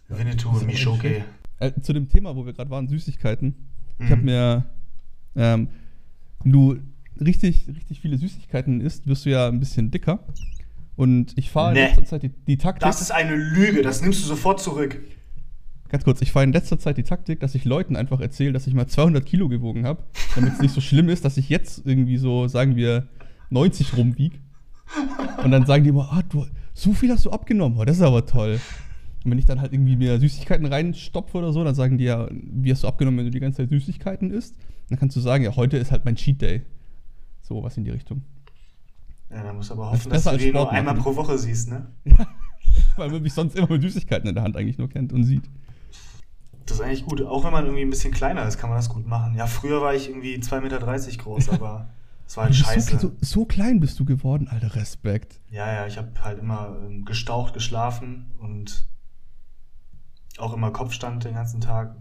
Winnetou 0.09 0.50
und 0.50 0.67
Mishoke. 0.67 1.25
Äh, 1.59 1.73
zu 1.81 1.93
dem 1.93 2.09
Thema, 2.09 2.35
wo 2.37 2.45
wir 2.47 2.52
gerade 2.52 2.71
waren, 2.71 2.88
Süßigkeiten. 2.88 3.55
Ich 3.99 4.07
Mhm. 4.07 4.11
habe 4.11 4.23
mir, 4.23 4.64
ähm, 5.37 5.69
wenn 6.43 6.52
du 6.52 6.76
richtig, 7.21 7.69
richtig 7.69 8.00
viele 8.00 8.17
Süßigkeiten 8.19 8.81
isst, 8.81 9.07
wirst 9.07 9.26
du 9.26 9.31
ja 9.31 9.49
ein 9.49 9.61
bisschen 9.61 9.90
dicker. 9.90 10.25
Und 10.97 11.33
ich 11.37 11.50
fahre 11.50 11.73
Nee. 11.73 11.81
in 11.83 11.87
letzter 11.88 12.05
Zeit 12.05 12.23
die, 12.25 12.29
die 12.31 12.57
Taktik. 12.57 12.83
Das 12.83 13.00
ist 13.00 13.11
eine 13.11 13.35
Lüge, 13.37 13.83
das 13.83 14.02
nimmst 14.02 14.23
du 14.23 14.26
sofort 14.26 14.61
zurück. 14.61 15.00
Ganz 15.88 16.05
kurz, 16.05 16.21
ich 16.23 16.31
fahre 16.33 16.45
in 16.45 16.52
letzter 16.52 16.79
Zeit 16.79 16.99
die 16.99 17.02
Taktik, 17.02 17.40
dass 17.40 17.55
ich 17.55 17.64
Leuten 17.64 17.97
einfach 17.97 18.21
erzähle, 18.21 18.52
dass 18.52 18.67
ich 18.67 18.75
mal 18.75 18.87
200 18.87 19.25
Kilo 19.26 19.49
gewogen 19.49 19.87
habe, 19.87 20.02
damit 20.35 20.52
es 20.55 20.61
nicht 20.61 20.73
so 20.75 20.81
schlimm 20.81 21.09
ist, 21.09 21.25
dass 21.25 21.37
ich 21.37 21.49
jetzt 21.49 21.85
irgendwie 21.85 22.17
so, 22.17 22.47
sagen 22.49 22.76
wir, 22.76 23.09
90 23.50 23.97
rumwieg. 23.97 24.40
Und 25.42 25.50
dann 25.50 25.66
sagen 25.66 25.85
die 25.85 25.90
immer, 25.90 26.11
ah, 26.12 26.23
du, 26.28 26.47
so 26.75 26.92
viel 26.92 27.11
hast 27.11 27.25
du 27.25 27.30
abgenommen, 27.30 27.78
oh, 27.78 27.85
das 27.85 27.97
ist 27.97 28.02
aber 28.02 28.26
toll. 28.26 28.61
Und 29.25 29.30
wenn 29.30 29.38
ich 29.38 29.44
dann 29.44 29.61
halt 29.61 29.73
irgendwie 29.73 29.97
mir 29.97 30.18
Süßigkeiten 30.18 30.66
reinstopfe 30.66 31.38
oder 31.38 31.52
so, 31.52 31.62
dann 31.62 31.75
sagen 31.75 31.99
die 31.99 32.04
ja, 32.04 32.28
wie 32.30 32.73
hast 32.73 32.85
du 32.85 32.88
abgenommen, 32.88 33.18
wenn 33.18 33.26
du 33.26 33.30
die 33.30 33.40
ganze 33.40 33.59
Zeit 33.59 33.68
Süßigkeiten 33.68 34.30
isst? 34.30 34.56
Dann 34.88 34.99
kannst 34.99 35.14
du 35.16 35.20
sagen, 35.20 35.44
ja, 35.44 35.54
heute 35.56 35.76
ist 35.76 35.92
halt 35.92 36.04
mein 36.04 36.16
Cheat 36.16 36.40
Day. 36.40 36.62
So, 37.42 37.62
was 37.62 37.76
in 37.76 37.85
die 37.85 37.90
Richtung. 37.90 38.23
Ja, 39.30 39.44
dann 39.44 39.56
musst 39.56 39.70
du 39.70 39.75
aber 39.75 39.90
Das 39.90 40.00
hoffen, 40.00 40.11
dass 40.11 40.25
besser 40.25 40.38
du 40.38 40.44
den 40.44 40.54
nur 40.54 40.70
einmal 40.70 40.94
pro 40.94 41.14
Woche 41.14 41.38
siehst, 41.38 41.68
ne? 41.68 41.87
Weil 42.97 43.11
man 43.11 43.23
mich 43.23 43.32
sonst 43.32 43.56
immer 43.56 43.68
mit 43.68 43.82
Süßigkeiten 43.82 44.28
in 44.28 44.35
der 44.35 44.44
Hand 44.44 44.56
eigentlich 44.56 44.78
nur 44.78 44.88
kennt 44.88 45.12
und 45.12 45.25
sieht. 45.25 45.42
Das 46.66 46.78
ist 46.78 46.80
eigentlich 46.82 47.04
gut. 47.04 47.23
Auch 47.23 47.44
wenn 47.44 47.52
man 47.52 47.64
irgendwie 47.64 47.82
ein 47.82 47.90
bisschen 47.90 48.12
kleiner 48.12 48.47
ist, 48.47 48.59
kann 48.59 48.70
man 48.70 48.78
das 48.78 48.88
gut 48.88 49.06
machen. 49.06 49.35
Ja, 49.37 49.47
früher 49.47 49.80
war 49.80 49.94
ich 49.94 50.09
irgendwie 50.09 50.37
2,30 50.37 50.61
Meter 50.61 50.78
groß, 51.18 51.49
aber 51.50 51.88
das 52.30 52.37
war 52.37 52.44
halt 52.44 52.54
scheiße. 52.54 53.00
So, 53.00 53.12
so, 53.20 53.44
klein 53.44 53.80
bist 53.80 53.99
du 53.99 54.04
geworden, 54.04 54.46
alter 54.46 54.76
Respekt. 54.76 55.40
Ja, 55.50 55.66
ja, 55.66 55.87
ich 55.88 55.99
habe 55.99 56.12
halt 56.22 56.38
immer 56.38 56.78
ähm, 56.87 57.04
gestaucht, 57.04 57.54
geschlafen 57.54 58.30
und 58.38 58.87
auch 60.38 60.54
immer 60.54 60.70
Kopfstand 60.70 61.25
den 61.25 61.34
ganzen 61.34 61.60
Tag 61.60 61.96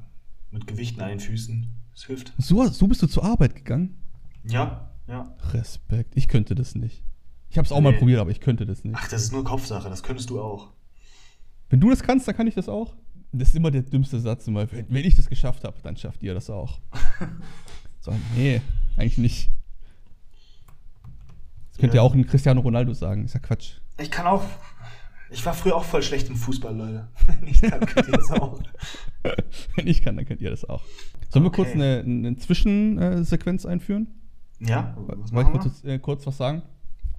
mit 0.51 0.67
Gewichten 0.67 1.01
an 1.01 1.09
den 1.09 1.19
Füßen. 1.19 1.73
Das 1.93 2.03
hilft. 2.03 2.31
So, 2.37 2.63
so 2.67 2.87
bist 2.87 3.01
du 3.01 3.07
zur 3.07 3.23
Arbeit 3.25 3.55
gegangen? 3.55 3.97
Ja, 4.43 4.91
ja. 5.07 5.35
Respekt. 5.51 6.15
Ich 6.15 6.27
könnte 6.27 6.53
das 6.53 6.75
nicht. 6.75 7.03
Ich 7.49 7.57
habe 7.57 7.65
es 7.65 7.71
auch 7.71 7.81
mal 7.81 7.93
Nee. 7.93 7.97
probiert, 7.97 8.19
aber 8.19 8.29
ich 8.29 8.39
könnte 8.39 8.67
das 8.67 8.83
nicht. 8.83 8.95
Ach, 8.95 9.07
das 9.07 9.23
ist 9.23 9.31
nur 9.31 9.43
Kopfsache, 9.43 9.89
das 9.89 10.03
könntest 10.03 10.29
du 10.29 10.39
auch. 10.39 10.73
Wenn 11.69 11.79
du 11.79 11.89
das 11.89 12.03
kannst, 12.03 12.27
dann 12.27 12.35
kann 12.35 12.45
ich 12.45 12.53
das 12.53 12.69
auch. 12.69 12.95
Das 13.31 13.47
ist 13.47 13.55
immer 13.55 13.71
der 13.71 13.81
dümmste 13.81 14.19
Satz. 14.19 14.45
Immer. 14.45 14.71
Wenn 14.71 15.05
ich 15.05 15.15
das 15.15 15.27
geschafft 15.27 15.63
habe, 15.63 15.77
dann 15.81 15.97
schafft 15.97 16.21
ihr 16.21 16.35
das 16.35 16.51
auch. 16.51 16.79
so, 17.99 18.13
nee, 18.35 18.61
eigentlich 18.95 19.17
nicht. 19.17 19.49
Das 21.79 21.81
könnte 21.81 21.95
ja. 21.95 22.03
Ja. 22.03 22.09
auch 22.09 22.13
ein 22.13 22.27
Cristiano 22.27 22.59
Ronaldo 22.59 22.93
sagen. 22.93 23.23
Ist 23.23 23.35
ja 23.35 23.39
Quatsch. 23.39 23.75
Ich 24.01 24.11
kann 24.11 24.27
auch. 24.27 24.43
Ich 25.29 25.45
war 25.45 25.53
früher 25.53 25.77
auch 25.77 25.85
voll 25.85 26.03
schlecht 26.03 26.27
im 26.27 26.35
Fußball, 26.35 26.75
Leute. 26.75 27.07
Wenn 27.39 27.47
ich 27.47 27.61
kann, 27.61 27.79
könnt 27.85 28.07
ihr 28.07 28.17
das 28.17 28.31
auch. 28.31 28.59
wenn 29.75 29.87
ich 29.87 30.01
kann, 30.01 30.17
dann 30.17 30.25
könnt 30.25 30.41
ihr 30.41 30.49
das 30.49 30.65
auch. 30.65 30.81
Sollen 31.29 31.45
wir 31.45 31.49
Okay. 31.49 31.63
kurz 31.63 31.73
eine, 31.75 31.99
eine 32.05 32.35
Zwischensequenz 32.35 33.65
einführen? 33.65 34.07
Ja? 34.59 34.97
Was 35.07 35.29
Soll 35.29 35.41
ich 35.43 35.49
kurz, 35.49 35.83
äh, 35.85 35.99
kurz 35.99 36.27
was 36.27 36.35
sagen? 36.35 36.63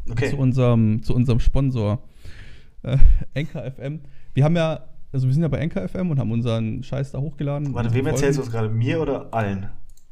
wir? 0.04 0.12
Okay. 0.12 0.30
zu 0.30 0.37
unserem, 0.37 1.02
zu 1.02 1.14
unserem 1.14 1.40
Sponsor 1.40 2.02
äh, 2.82 2.98
NKFM. 3.35 4.00
Wir 4.35 4.44
haben 4.44 4.56
ja, 4.56 4.80
also 5.12 5.26
wir 5.26 5.32
sind 5.32 5.42
ja 5.42 5.48
bei 5.48 5.64
NKFM 5.64 6.11
und 6.11 6.18
haben 6.18 6.32
unseren 6.32 6.82
Scheiß 6.82 7.12
da 7.12 7.18
hochgeladen. 7.18 7.72
Warte, 7.72 7.94
wem 7.94 8.06
erzählst 8.06 8.38
du 8.38 8.42
das 8.42 8.50
gerade? 8.50 8.68
Mir 8.68 9.00
oder 9.00 9.32
allen? 9.32 9.70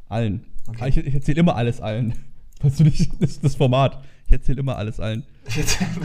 Allen. 0.08 0.46
Okay. 0.68 0.88
Ich, 0.88 0.96
ich 0.98 1.14
erzähle 1.14 1.40
immer 1.40 1.56
alles 1.56 1.80
allen. 1.82 2.14
Weißt 2.60 2.80
du 2.80 2.84
nicht, 2.84 3.10
das 3.20 3.40
das 3.40 3.54
Format. 3.54 4.02
Ich 4.26 4.32
erzähle 4.32 4.60
immer 4.60 4.76
alles 4.76 5.00
allen. 5.00 5.24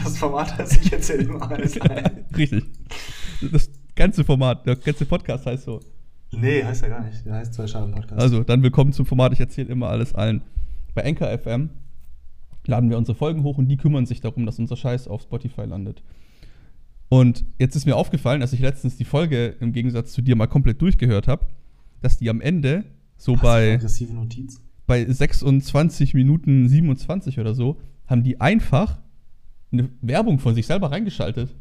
Das 0.04 0.18
Format 0.18 0.58
heißt, 0.58 0.86
ich 0.86 0.94
erzähle 0.94 1.24
immer 1.24 1.52
alles 1.52 1.80
allen. 1.82 2.26
Richtig. 2.38 2.64
Das 3.52 3.70
ganze 3.96 4.24
Format, 4.24 4.66
der 4.66 4.76
ganze 4.78 5.06
Podcast 5.06 5.46
heißt 5.46 5.64
so. 5.66 5.82
Nee, 6.32 6.64
heißt 6.64 6.84
ja 6.84 6.88
gar 6.88 7.04
nicht. 7.04 7.26
Der 7.26 7.34
heißt 7.34 7.54
zwei 7.54 7.68
Schalen 7.68 7.92
Podcast. 7.92 8.22
Also, 8.22 8.44
dann 8.44 8.64
willkommen 8.64 8.94
zum 8.94 9.06
Format, 9.06 9.34
ich 9.34 9.40
erzähle 9.40 9.70
immer 9.70 9.90
alles 9.90 10.16
allen. 10.16 10.42
Bei 10.96 11.04
NKFM 11.04 11.70
laden 12.66 12.90
wir 12.90 12.98
unsere 12.98 13.18
Folgen 13.18 13.44
hoch 13.44 13.58
und 13.58 13.68
die 13.68 13.78
kümmern 13.78 14.06
sich 14.06 14.22
darum, 14.22 14.46
dass 14.46 14.58
unser 14.58 14.78
Scheiß 14.78 15.08
auf 15.08 15.24
Spotify 15.24 15.66
landet. 15.66 16.02
Und 17.10 17.46
jetzt 17.60 17.76
ist 17.76 17.86
mir 17.86 17.96
aufgefallen, 17.96 18.42
als 18.42 18.54
ich 18.54 18.60
letztens 18.62 18.96
die 18.96 19.06
Folge 19.06 19.56
im 19.60 19.74
Gegensatz 19.74 20.14
zu 20.14 20.22
dir 20.22 20.36
mal 20.36 20.48
komplett 20.48 20.82
durchgehört 20.82 21.28
habe, 21.28 21.46
dass 22.02 22.18
die 22.18 22.30
am 22.30 22.42
Ende 22.42 22.86
so 23.18 23.34
Hast 23.34 23.44
du 23.44 23.48
eine 23.48 23.68
bei, 23.68 23.74
aggressive 23.74 24.14
Notiz. 24.14 24.63
Bei 24.86 25.06
26 25.06 26.14
Minuten 26.14 26.68
27 26.68 27.40
oder 27.40 27.54
so, 27.54 27.80
haben 28.08 28.24
die 28.24 28.42
einfach 28.42 29.00
eine 29.72 29.90
Werbung 30.02 30.40
von 30.40 30.54
sich 30.56 30.68
selber 30.68 30.92
reingeschaltet. 30.92 31.56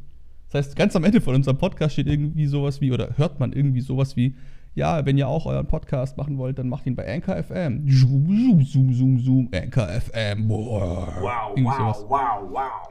Das 0.50 0.66
heißt, 0.66 0.76
ganz 0.76 0.94
am 0.96 1.04
Ende 1.04 1.20
von 1.20 1.34
unserem 1.34 1.56
Podcast 1.56 1.94
steht 1.94 2.08
irgendwie 2.08 2.46
sowas 2.46 2.80
wie, 2.80 2.92
oder 2.92 3.16
hört 3.16 3.40
man 3.40 3.52
irgendwie 3.52 3.80
sowas 3.80 4.16
wie, 4.16 4.34
ja, 4.74 5.04
wenn 5.06 5.16
ihr 5.18 5.28
auch 5.28 5.46
euren 5.46 5.66
Podcast 5.66 6.16
machen 6.16 6.38
wollt, 6.38 6.58
dann 6.58 6.68
macht 6.68 6.86
ihn 6.86 6.96
bei 6.96 7.10
Anchor 7.10 7.42
FM. 7.42 7.88
Zoom, 7.88 8.26
zoom, 8.26 8.64
zoom, 8.64 8.92
zoom, 8.94 9.18
zoom, 9.18 9.48
Anchor 9.54 9.88
FM. 9.88 10.48
Boah. 10.48 11.14
Wow, 11.20 11.56
Irgendwie 11.56 11.64
wow, 11.64 11.96
sowas. 11.96 12.04
wow, 12.08 12.50
wow. 12.50 12.88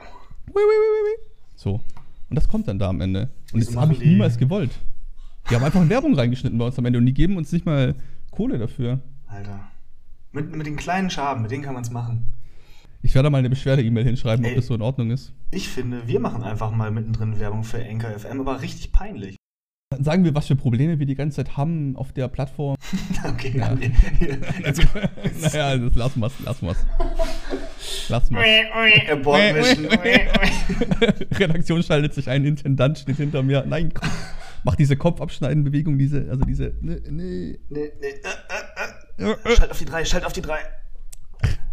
Ui, 0.48 0.54
ui, 0.56 0.62
ui. 0.62 1.30
So. 1.56 1.82
Und 2.30 2.36
das 2.36 2.48
kommt 2.48 2.67
dann 2.67 2.80
da 2.80 2.89
am 2.89 3.02
Ende. 3.02 3.30
Und 3.52 3.60
Wieso 3.62 3.74
das 3.74 3.82
habe 3.82 3.94
ich 3.94 4.00
niemals 4.00 4.38
gewollt. 4.38 4.72
Die 5.50 5.56
haben 5.56 5.63
einfach 5.63 5.88
Werbung 5.89 6.13
reingeschnitten 6.13 6.58
bei 6.58 6.65
uns 6.65 6.78
am 6.78 6.86
Ende 6.86 7.00
und 7.00 7.06
die 7.06 7.13
geben 7.13 7.36
uns 7.36 7.52
nicht 7.52 7.65
mal 7.65 7.96
Kohle 8.32 8.58
dafür. 8.58 9.00
Alter. 9.28 9.71
Mit, 10.34 10.56
mit 10.56 10.65
den 10.65 10.78
kleinen 10.78 11.10
Schaben, 11.10 11.41
mit 11.41 11.52
denen 11.52 11.63
kann 11.63 11.74
man 11.74 11.84
es 11.84 11.89
machen. 11.91 12.32
Ich 13.04 13.15
werde 13.15 13.30
mal 13.30 13.39
eine 13.39 13.50
Beschwerde-E-Mail 13.50 14.06
hinschreiben, 14.06 14.46
ob 14.46 14.52
Ey. 14.52 14.56
das 14.56 14.67
so 14.67 14.76
in 14.76 14.82
Ordnung 14.82 15.12
ist. 15.12 15.34
Ich 15.52 15.67
finde, 15.67 16.08
wir 16.08 16.20
machen 16.20 16.44
einfach 16.44 16.72
mal 16.72 16.91
mittendrin 16.91 17.39
Werbung 17.39 17.63
für 17.63 17.84
Anchor 17.84 18.12
FM, 18.12 18.39
aber 18.41 18.62
richtig 18.62 18.91
peinlich. 18.91 19.36
Dann 19.91 20.06
sagen 20.06 20.24
wir, 20.24 20.34
was 20.34 20.48
für 20.48 20.56
Probleme 20.56 21.00
wir 21.00 21.06
die 21.06 21.15
ganze 21.15 21.38
Zeit 21.44 21.58
haben 21.58 21.98
auf 21.98 22.13
der 22.13 22.28
Plattform. 22.30 22.78
Okay, 23.28 23.54
Ja. 23.58 23.76
nee, 23.76 23.91
jetzt 24.65 24.82
naja, 25.41 25.78
das 25.78 25.96
lassen 25.96 26.22
wir's, 26.22 26.39
lassen 26.39 26.65
wir's. 26.67 26.86
Lassen 28.10 28.36
wir's. 28.36 29.12
Abort 29.12 29.54
Mission. 29.54 29.86
Redaktion 31.38 31.84
schaltet 31.84 32.13
sich 32.13 32.30
ein, 32.30 32.46
Intendant 32.46 33.00
steht 33.00 33.17
hinter 33.17 33.44
mir. 33.44 33.65
Nein, 33.67 33.91
komm. 33.94 34.10
Mach 34.63 34.76
diese 34.76 34.96
Kopfabschneiden-Bewegung, 34.96 35.98
diese, 35.98 36.28
also 36.30 36.46
diese, 36.46 36.74
ne, 36.82 37.02
nee. 37.10 37.60
Nee, 37.70 37.91
nee. 38.00 38.08
Äh, 38.08 38.13
äh, 38.13 38.17
äh. 38.22 39.01
Schalt 39.56 39.72
auf 39.72 39.78
die 39.78 39.86
drei, 39.86 40.06
schalt 40.06 40.26
auf 40.26 40.34
die 40.34 40.42
drei. 40.42 40.60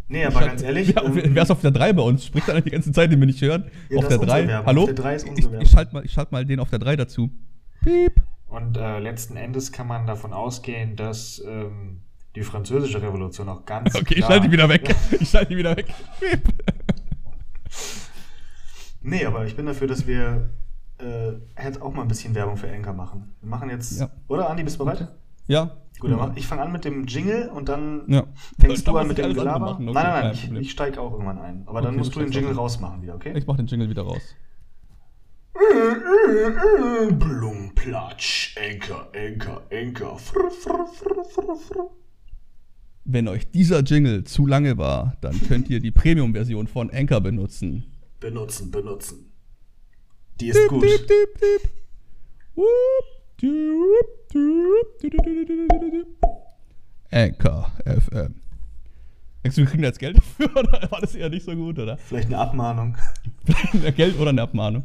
Nee, 0.09 0.25
aber 0.25 0.41
ganz 0.41 0.63
ehrlich. 0.63 0.89
Ja, 0.89 1.05
ähm, 1.05 1.21
wer 1.35 1.43
ist 1.43 1.51
auf 1.51 1.61
der 1.61 1.71
3 1.71 1.93
bei 1.93 2.03
uns? 2.03 2.25
Spricht 2.25 2.49
dann 2.49 2.63
die 2.65 2.71
ganze 2.71 2.93
Zeit, 2.93 3.13
den 3.13 3.21
wir 3.21 3.27
nicht 3.27 3.43
hören. 3.43 3.71
Ja, 3.91 3.99
auf 3.99 4.09
der 4.09 4.17
ist 4.17 4.23
unsere 4.23 4.41
3. 4.41 4.49
Werbung. 4.49 4.67
Hallo? 4.67 4.87
Der 4.87 4.95
3 4.95 5.15
ist 5.15 5.23
ich, 5.25 5.31
unsere 5.31 5.63
ich, 5.63 5.71
schalte 5.71 5.93
mal, 5.93 6.05
ich 6.05 6.13
schalt 6.13 6.33
mal 6.33 6.45
den 6.47 6.61
auf 6.61 6.71
der 6.71 6.79
3 6.79 6.97
dazu. 6.97 7.31
Piep. 7.83 8.23
Und 8.49 8.79
äh, 8.79 8.99
letzten 8.99 9.37
Endes 9.37 9.71
kann 9.71 9.87
man 9.87 10.07
davon 10.07 10.33
ausgehen, 10.33 10.97
dass 10.97 11.43
ähm, 11.47 12.01
die 12.35 12.43
französische 12.43 13.03
Revolution 13.03 13.51
auch 13.51 13.67
ganz 13.67 13.95
Okay, 13.95 14.15
ich 14.15 14.17
klar... 14.17 14.31
schalte 14.31 14.47
die 14.47 14.53
wieder 14.53 14.69
weg. 14.69 14.95
Ich 15.21 15.29
schalte 15.29 15.51
die 15.51 15.59
wieder 15.59 15.77
weg. 15.77 15.93
Piep. 16.19 16.55
Nee, 19.03 19.27
aber 19.27 19.45
ich 19.45 19.55
bin 19.57 19.67
dafür, 19.67 19.87
dass 19.87 20.07
wir 20.07 20.49
äh, 20.99 21.33
jetzt 21.63 21.83
auch 21.83 21.93
mal 21.93 22.03
ein 22.03 22.09
bisschen 22.09 22.35
Werbung 22.35 22.57
für 22.57 22.71
Anchor 22.71 22.95
machen. 22.95 23.35
Wir 23.43 23.51
machen 23.51 23.69
jetzt... 23.69 24.01
Ja. 24.01 24.11
Oder, 24.27 24.49
Andi, 24.49 24.63
bist 24.63 24.81
du 24.81 24.85
bereit? 24.85 25.07
Ja. 25.47 25.77
Gut, 26.01 26.11
dann 26.11 26.19
mach, 26.19 26.37
ich 26.37 26.47
fange 26.47 26.63
an 26.63 26.71
mit 26.73 26.85
dem 26.85 27.07
Jingle 27.07 27.49
und 27.49 27.69
dann 27.69 28.03
Ja. 28.07 28.25
fängst 28.59 28.87
du 28.87 28.97
an 28.97 29.09
mit 29.09 29.19
dem 29.19 29.35
Gelaber. 29.35 29.59
machen. 29.73 29.89
Okay, 29.89 29.95
nein, 29.95 30.13
nein, 30.13 30.25
nein, 30.25 30.33
ich, 30.33 30.61
ich 30.67 30.71
steige 30.71 31.01
auch 31.01 31.13
irgendwann 31.13 31.39
ein. 31.39 31.63
Aber 31.67 31.81
dann 31.81 31.91
Okay, 31.91 31.99
musst 31.99 32.15
du 32.15 32.21
den 32.21 32.31
Jingle 32.31 32.53
rausmachen 32.55 33.03
wieder, 33.03 33.15
okay? 33.17 33.33
Ich 33.37 33.47
mach 33.47 33.57
den 33.57 33.67
Jingle 33.67 33.89
wieder 33.91 34.03
raus. 34.03 34.23
Blumplatsch, 37.19 38.57
Anchor, 38.59 39.09
Anchor, 39.15 39.63
Anchor. 39.73 40.19
Frr, 40.19 40.51
frr, 40.51 40.87
frr, 40.87 41.25
frr, 41.25 41.57
frr. 41.57 41.91
Wenn 43.05 43.27
euch 43.29 43.51
dieser 43.51 43.81
Jingle 43.83 44.25
zu 44.25 44.47
lange 44.47 44.79
war, 44.79 45.17
dann 45.21 45.41
könnt 45.49 45.69
ihr 45.71 45.81
die 45.81 45.91
Premium-Version 45.91 46.67
von 46.67 46.91
Anchor 46.91 47.21
benutzen. 47.21 47.85
Benutzen, 48.21 48.71
benutzen. 48.71 49.33
Die 50.41 50.49
ist 50.49 50.69
gut. 50.69 50.85
Diep, 50.85 51.07
diep, 51.09 51.41
diep. 51.41 51.71
Whoop, 52.55 52.67
doop, 53.41 54.18
Anchor 57.11 57.73
FM. 57.85 58.35
Denkst 59.45 59.57
du, 59.57 59.63
wir 59.63 59.67
kriegen 59.67 59.83
da 59.83 59.89
jetzt 59.89 59.99
Geld 59.99 60.17
dafür 60.17 60.51
oder 60.57 60.91
war 60.91 61.01
das 61.01 61.15
eher 61.15 61.31
nicht 61.31 61.45
so 61.45 61.55
gut, 61.55 61.79
oder? 61.79 61.97
Vielleicht 61.97 62.27
eine 62.27 62.39
Abmahnung. 62.39 62.97
Geld 63.97 64.19
oder 64.19 64.31
eine 64.31 64.43
Abmahnung? 64.43 64.85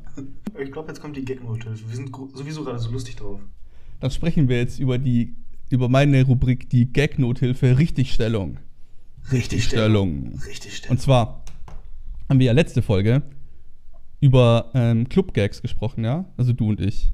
Ich 0.58 0.72
glaube, 0.72 0.90
jetzt 0.90 1.02
kommt 1.02 1.18
die 1.18 1.26
Gag-Nothilfe. 1.26 1.90
Wir 1.90 1.96
sind 1.96 2.16
sowieso 2.34 2.64
gerade 2.64 2.80
so 2.80 2.92
lustig 2.92 3.16
drauf. 3.16 3.42
Dann 4.00 4.12
sprechen 4.12 4.48
wir 4.48 4.58
jetzt 4.58 4.80
über 4.80 4.98
die, 4.98 5.36
über 5.70 5.90
meine 5.90 6.24
Rubrik, 6.24 6.70
die 6.70 6.92
Gag-Nothilfe 6.92 7.78
Richtigstellung. 7.78 8.60
Richtig 9.32 9.64
Stellung. 9.66 10.40
Richtig 10.46 10.78
Stellung. 10.78 10.98
Und 10.98 11.02
zwar 11.02 11.44
haben 12.30 12.40
wir 12.40 12.48
ja 12.48 12.54
letzte 12.54 12.82
Folge 12.82 13.22
über 14.20 14.72
ähm, 14.74 15.10
Club-Gags 15.10 15.62
gesprochen, 15.62 16.06
ja? 16.06 16.26
Also 16.38 16.54
du 16.54 16.70
und 16.70 16.80
ich. 16.80 17.12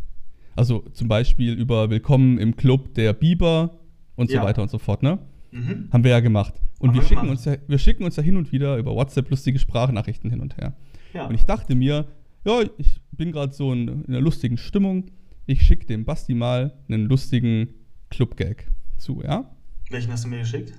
Also 0.60 0.84
zum 0.92 1.08
Beispiel 1.08 1.54
über 1.54 1.90
Willkommen 1.90 2.38
im 2.38 2.54
Club 2.58 2.94
der 2.96 3.14
Biber 3.14 3.80
und 4.18 4.30
so 4.30 4.36
Ja. 4.36 4.44
weiter 4.44 4.62
und 4.62 4.70
so 4.70 4.78
fort, 4.78 5.02
ne? 5.04 5.18
Mhm. 5.52 5.88
Haben 5.90 6.04
wir 6.04 6.12
ja 6.12 6.20
gemacht. 6.20 6.54
Und 6.80 6.90
Haben 6.90 6.96
wir 6.96 7.02
schicken, 7.04 7.22
gemacht. 7.22 7.30
uns 7.32 7.46
ja, 7.46 7.56
wir 7.66 7.78
schicken 7.78 8.04
uns 8.04 8.18
ja 8.18 8.24
hin 8.24 8.36
und 8.36 8.52
wieder 8.52 8.76
über 8.76 8.94
WhatsApp 8.94 9.30
lustige 9.30 9.58
Sprachnachrichten 9.58 10.30
hin 10.30 10.42
und 10.42 10.58
her. 10.58 10.74
Ja. 11.14 11.28
Und 11.28 11.36
ich 11.36 11.44
dachte 11.44 11.76
mir, 11.76 12.08
ja, 12.44 12.60
ich 12.78 13.00
bin 13.14 13.32
gerade 13.32 13.54
so 13.54 13.72
in, 13.72 13.88
in 13.88 14.06
einer 14.10 14.20
lustigen 14.20 14.58
Stimmung. 14.58 15.06
Ich 15.46 15.62
schicke 15.62 15.86
dem 15.86 16.04
Basti 16.04 16.34
mal 16.34 16.74
einen 16.90 17.06
lustigen 17.06 17.70
Club-Gag 18.10 18.68
zu, 18.98 19.22
ja? 19.24 19.50
Welchen 19.90 20.12
hast 20.12 20.26
du 20.26 20.28
mir 20.28 20.40
geschickt? 20.40 20.74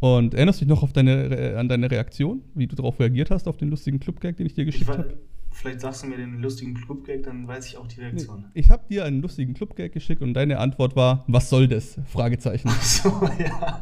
Und 0.00 0.34
erinnerst 0.34 0.60
du 0.60 0.64
dich 0.64 0.70
noch 0.74 0.82
auf 0.82 0.92
deine, 0.92 1.30
Re- 1.30 1.56
an 1.56 1.68
deine 1.68 1.88
Reaktion, 1.88 2.42
wie 2.56 2.66
du 2.66 2.74
darauf 2.74 2.98
reagiert 2.98 3.30
hast, 3.30 3.46
auf 3.46 3.58
den 3.58 3.70
lustigen 3.70 4.00
Club-Gag, 4.00 4.38
den 4.38 4.46
ich 4.46 4.54
dir 4.54 4.64
geschickt 4.64 4.88
habe? 4.90 5.14
Vielleicht 5.52 5.80
sagst 5.80 6.02
du 6.02 6.06
mir 6.06 6.16
den 6.16 6.40
lustigen 6.40 6.74
Club-Gag, 6.74 7.24
dann 7.24 7.46
weiß 7.46 7.66
ich 7.66 7.76
auch 7.76 7.86
die 7.86 8.00
Reaktion. 8.00 8.44
Ich 8.54 8.70
habe 8.70 8.84
dir 8.88 9.04
einen 9.04 9.20
lustigen 9.22 9.54
Club-Gag 9.54 9.92
geschickt 9.92 10.22
und 10.22 10.34
deine 10.34 10.58
Antwort 10.58 10.96
war, 10.96 11.24
was 11.26 11.50
soll 11.50 11.68
das? 11.68 11.98
Fragezeichen. 12.06 12.68
Ach 12.70 12.82
so, 12.82 13.08
ja. 13.38 13.80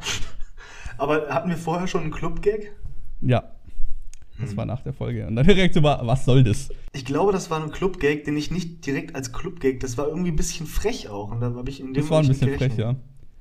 Aber 0.97 1.29
hatten 1.29 1.49
wir 1.51 1.57
vorher 1.57 1.87
schon 1.87 2.03
einen 2.03 2.11
Club-Gag? 2.13 2.73
Ja. 3.21 3.53
Das 4.41 4.51
Hm. 4.51 4.57
war 4.57 4.67
nach 4.67 4.83
der 4.83 4.93
Folge. 4.93 5.27
Und 5.27 5.35
deine 5.37 5.55
Reaktion 5.57 5.83
war, 5.85 6.07
was 6.07 6.25
soll 6.25 6.45
das? 6.45 6.69
Ich 6.93 7.05
glaube, 7.05 7.33
das 7.33 7.51
war 7.51 7.63
ein 7.63 7.71
Club-Gag, 7.73 8.25
den 8.25 8.37
ich 8.37 8.51
nicht 8.53 8.87
direkt 8.87 9.15
als 9.17 9.33
Club-Gag, 9.33 9.81
das 9.81 9.99
war 9.99 10.07
irgendwie 10.09 10.31
ein 10.31 10.37
bisschen 10.37 10.67
frech 10.67 11.09
auch. 11.09 11.31
Und 11.33 11.41
da 11.41 11.53
habe 11.53 11.69
ich 11.69 11.81
in 11.81 11.87
dem 11.87 11.95
Das 11.95 12.11
war 12.11 12.21
ein 12.23 12.29
bisschen 12.29 12.55
frech, 12.57 12.77
ja. 12.77 12.95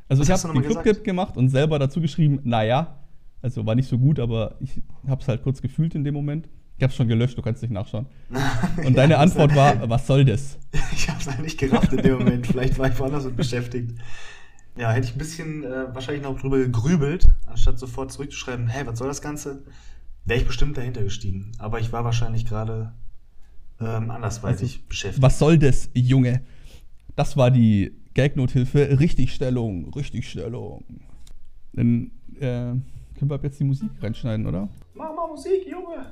Also 0.09 0.21
Was 0.21 0.27
ich 0.29 0.33
habe 0.33 0.53
den 0.53 0.61
nochmal 0.63 0.81
Club-Gag 0.83 1.03
gemacht 1.03 1.37
und 1.37 1.49
selber 1.49 1.77
dazu 1.79 2.01
geschrieben, 2.01 2.39
naja. 2.43 2.97
Also 3.43 3.65
war 3.65 3.75
nicht 3.75 3.87
so 3.87 3.99
gut, 3.99 4.19
aber 4.19 4.55
ich 4.59 4.81
habe 5.07 5.21
es 5.21 5.27
halt 5.27 5.43
kurz 5.43 5.61
gefühlt 5.61 5.93
in 5.93 6.03
dem 6.03 6.15
Moment. 6.15 6.49
Ich 6.77 6.83
habe 6.83 6.91
es 6.91 6.95
schon 6.95 7.07
gelöscht, 7.07 7.37
du 7.37 7.41
kannst 7.41 7.61
nicht 7.63 7.71
nachschauen. 7.71 8.05
Und 8.85 8.95
deine 8.95 9.13
Ja, 9.13 9.19
Antwort 9.19 9.55
war, 9.55 9.89
was 9.89 10.05
soll 10.05 10.23
das? 10.25 10.57
Ich 10.93 11.09
habe 11.09 11.19
es 11.19 11.27
halt 11.27 11.41
nicht 11.41 11.57
gerafft 11.57 11.91
in 11.93 12.01
dem 12.03 12.19
Moment. 12.19 12.45
Vielleicht 12.45 12.77
war 12.77 12.87
ich 12.89 12.99
woanders 12.99 13.25
mit 13.25 13.35
beschäftigt. 13.35 13.99
Ja, 14.77 14.91
hätte 14.91 15.07
ich 15.07 15.15
ein 15.15 15.17
bisschen 15.17 15.63
äh, 15.63 15.93
wahrscheinlich 15.93 16.23
noch 16.23 16.39
drüber 16.39 16.59
gegrübelt, 16.59 17.25
anstatt 17.47 17.79
sofort 17.79 18.11
zurückzuschreiben, 18.11 18.67
hey, 18.67 18.85
was 18.85 18.99
soll 18.99 19.07
das 19.07 19.21
Ganze? 19.23 19.63
Wäre 20.25 20.39
ich 20.39 20.45
bestimmt 20.45 20.77
dahinter 20.77 21.03
gestiegen. 21.03 21.51
Aber 21.57 21.79
ich 21.79 21.91
war 21.91 22.03
wahrscheinlich 22.03 22.45
gerade 22.45 22.93
ähm, 23.79 24.11
andersweitig 24.11 24.87
beschäftigt. 24.87 25.23
Was 25.23 25.39
soll 25.39 25.57
das, 25.57 25.89
Junge? 25.93 26.41
Das 27.15 27.37
war 27.37 27.49
die 27.49 27.93
Gag-Nothilfe. 28.13 28.99
Richtigstellung, 28.99 29.91
Richtigstellung. 29.93 30.83
Dann 31.73 32.11
äh, 32.35 32.39
können 32.39 32.83
wir 33.29 33.35
ab 33.35 33.43
jetzt 33.43 33.59
die 33.59 33.63
Musik 33.63 33.89
reinschneiden, 34.01 34.45
oder? 34.45 34.69
Mach 34.93 35.15
mal 35.15 35.27
Musik, 35.27 35.65
Junge! 35.67 36.05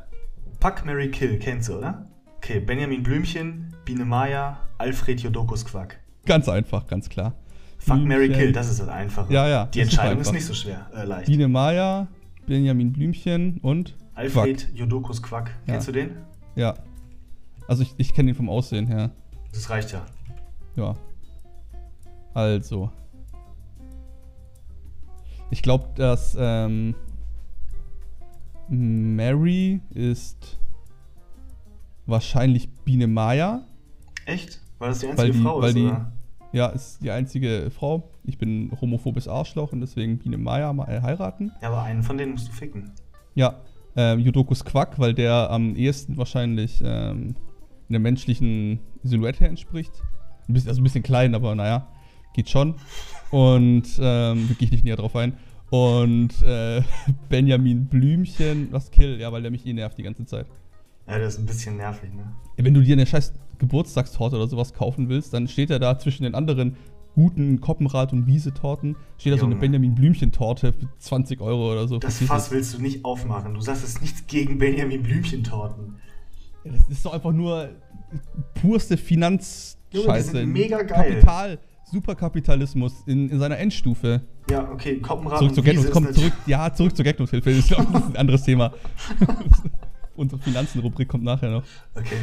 Fuck, 0.66 0.84
Mary 0.84 1.12
Kill, 1.12 1.38
kennst 1.38 1.70
du, 1.70 1.78
oder? 1.78 2.08
Okay, 2.38 2.60
Benjamin 2.60 3.04
Blümchen, 3.04 3.72
Biene 3.86 4.04
Maya, 4.04 4.58
Alfred 4.80 5.22
Jodokus 5.22 5.64
Quack. 5.64 6.00
Ganz 6.26 6.50
einfach, 6.50 6.88
ganz 6.88 7.08
klar. 7.08 7.36
Fuck, 7.78 7.98
Mary 7.98 8.26
Blümchen, 8.26 8.46
Kill, 8.46 8.52
das 8.52 8.72
ist 8.72 8.80
das 8.80 8.88
Einfache. 8.88 9.32
Ja, 9.32 9.48
ja, 9.48 9.66
Die 9.68 9.82
ist 9.82 9.90
Entscheidung 9.92 10.22
ist, 10.22 10.30
einfach. 10.30 10.34
nicht 10.34 10.46
so 10.48 10.56
schwer, 10.56 10.90
äh, 10.96 11.04
leicht. 11.06 11.28
Biene 11.28 11.48
Maya, 11.48 12.08
Benjamin 12.48 12.92
Blümchen 12.92 13.60
und 13.62 13.96
Alfred 14.16 14.58
Quack. 14.58 14.76
Jodokus 14.76 15.22
Quack. 15.22 15.52
Ja. 15.68 15.74
Kennst 15.74 15.88
du 15.88 15.92
den? 15.92 16.18
Ja. 16.56 16.74
Also 17.68 17.84
ich, 17.84 17.94
ich 17.98 18.16
kenne 18.16 18.32
ihn 18.32 18.36
vom 18.36 18.50
Aussehen 18.50 18.88
her. 18.88 19.12
Das 19.54 19.70
reicht 19.70 19.92
ja. 19.92 20.04
Ja. 20.76 20.96
Also. 22.34 22.90
Ich 25.52 25.62
glaube, 25.62 25.90
dass 25.96 26.36
ähm, 26.40 26.96
Mary 28.70 29.82
ist 29.94 30.60
wahrscheinlich 32.06 32.70
Biene 32.84 33.08
Maya. 33.08 33.66
Echt? 34.26 34.62
Weil 34.80 34.90
das 34.90 35.00
die 35.00 35.08
einzige 35.08 35.32
die, 35.32 35.42
Frau 35.42 35.62
ist, 35.62 35.76
die, 35.76 35.84
oder? 35.84 36.12
ja, 36.52 36.68
ist 36.68 37.04
die 37.04 37.12
einzige 37.12 37.72
Frau. 37.72 38.10
Ich 38.24 38.38
bin 38.38 38.72
homophobes 38.80 39.28
Arschloch 39.28 39.72
und 39.72 39.82
deswegen 39.82 40.18
Biene 40.18 40.38
Maya 40.38 40.74
mal 40.74 40.88
heiraten. 41.02 41.52
Ja, 41.62 41.70
aber 41.70 41.84
einen 41.84 42.04
von 42.04 42.18
denen 42.18 42.34
musst 42.34 42.48
du 42.48 42.52
ficken. 42.52 42.92
Ja, 43.36 43.62
ähm, 43.96 44.20
Jodokus 44.20 44.66
Quack, 44.66 45.00
weil 45.00 45.14
der 45.14 45.50
am 45.50 45.76
ehesten 45.76 46.18
wahrscheinlich 46.18 46.82
ähm, 46.84 47.36
einer 47.90 48.00
menschlichen 48.00 48.80
Silhouette 49.04 49.48
entspricht. 49.48 50.02
Ein 50.48 50.54
bisschen, 50.54 50.70
also 50.70 50.82
ein 50.82 50.84
bisschen 50.84 51.04
klein, 51.04 51.36
aber 51.36 51.56
naja, 51.56 51.88
geht 52.34 52.50
schon. 52.50 52.76
Und 53.32 53.84
ähm, 54.00 54.48
gehe 54.60 54.66
ich 54.66 54.72
nicht 54.72 54.84
näher 54.84 54.98
drauf 54.98 55.16
ein. 55.16 55.38
Und 55.70 56.42
äh, 56.44 56.82
Benjamin 57.30 57.86
Blümchen, 57.88 58.70
was 58.72 58.92
Kill, 58.92 59.20
ja, 59.20 59.32
weil 59.32 59.42
der 59.42 59.52
mich 59.52 59.66
eh 59.66 59.74
nervt 59.74 59.98
die 59.98 60.04
ganze 60.04 60.26
Zeit. 60.26 60.46
Ja, 61.08 61.20
das 61.20 61.36
ist 61.36 61.40
ein 61.40 61.46
bisschen 61.46 61.78
nervig, 61.78 62.14
ne? 62.14 62.34
Wenn 62.58 62.74
du 62.74 62.82
dir 62.82 62.94
eine 62.94 63.06
scheiß 63.06 63.34
Geburtstagstorte 63.60 64.36
oder 64.38 64.48
sowas 64.48 64.74
kaufen 64.74 65.10
willst, 65.10 65.34
dann 65.34 65.48
steht 65.48 65.70
er 65.70 65.80
da 65.80 65.98
zwischen 66.00 66.24
den 66.24 66.36
anderen 66.36 66.76
guten 67.16 67.62
Koppenrad- 67.62 68.12
und 68.12 68.28
Wiese-Torten, 68.28 68.98
steht 69.18 69.34
da 69.34 69.38
so 69.38 69.46
eine 69.46 69.54
Junge. 69.54 69.62
Benjamin 69.62 69.96
Blümchen-Torte 69.96 70.74
für 70.74 70.88
20 71.00 71.40
Euro 71.40 71.72
oder 71.72 71.88
so. 71.88 71.98
Das? 71.98 72.18
Fass 72.20 72.52
willst 72.52 72.74
du 72.74 72.82
nicht 72.82 73.06
aufmachen. 73.06 73.54
Du 73.54 73.62
sagst, 73.62 73.84
es 73.84 74.02
nichts 74.02 74.28
gegen 74.28 74.58
Benjamin 74.58 75.02
Blümchentorten. 75.02 75.96
Ja, 76.66 76.74
Das 76.74 76.90
ist 76.90 77.06
doch 77.06 77.14
einfach 77.14 77.32
nur 77.32 77.70
purste 78.56 78.98
Finanzscheiße. 78.98 79.78
Junge, 79.92 80.14
die 80.18 80.22
sind 80.24 80.52
mega 80.52 80.82
geil. 80.82 81.14
Kapital, 81.14 81.60
Superkapitalismus 81.86 83.04
in, 83.06 83.30
in 83.30 83.40
seiner 83.40 83.58
Endstufe. 83.58 84.22
Ja, 84.50 84.70
okay, 84.72 85.00
Koppenrad 85.00 85.40
Zurück 85.40 85.50
und 85.52 85.56
zur 85.56 85.66
Wiese 85.66 85.76
Gag 85.76 85.86
ist 85.86 85.92
komm, 85.92 86.04
natürlich- 86.04 86.30
zurück, 86.34 86.48
ja, 86.48 86.74
zurück 86.74 86.96
zur 86.96 87.06
Gagnothilfe. 87.06 87.52
Ich 87.52 87.68
glaube, 87.68 87.88
das 87.94 88.02
ist 88.04 88.10
ein 88.10 88.18
anderes 88.18 88.44
Thema. 88.44 88.74
Unsere 90.16 90.42
Finanzenrubrik 90.42 91.08
kommt 91.10 91.24
nachher 91.24 91.52
noch. 91.52 91.64
Okay, 91.94 92.18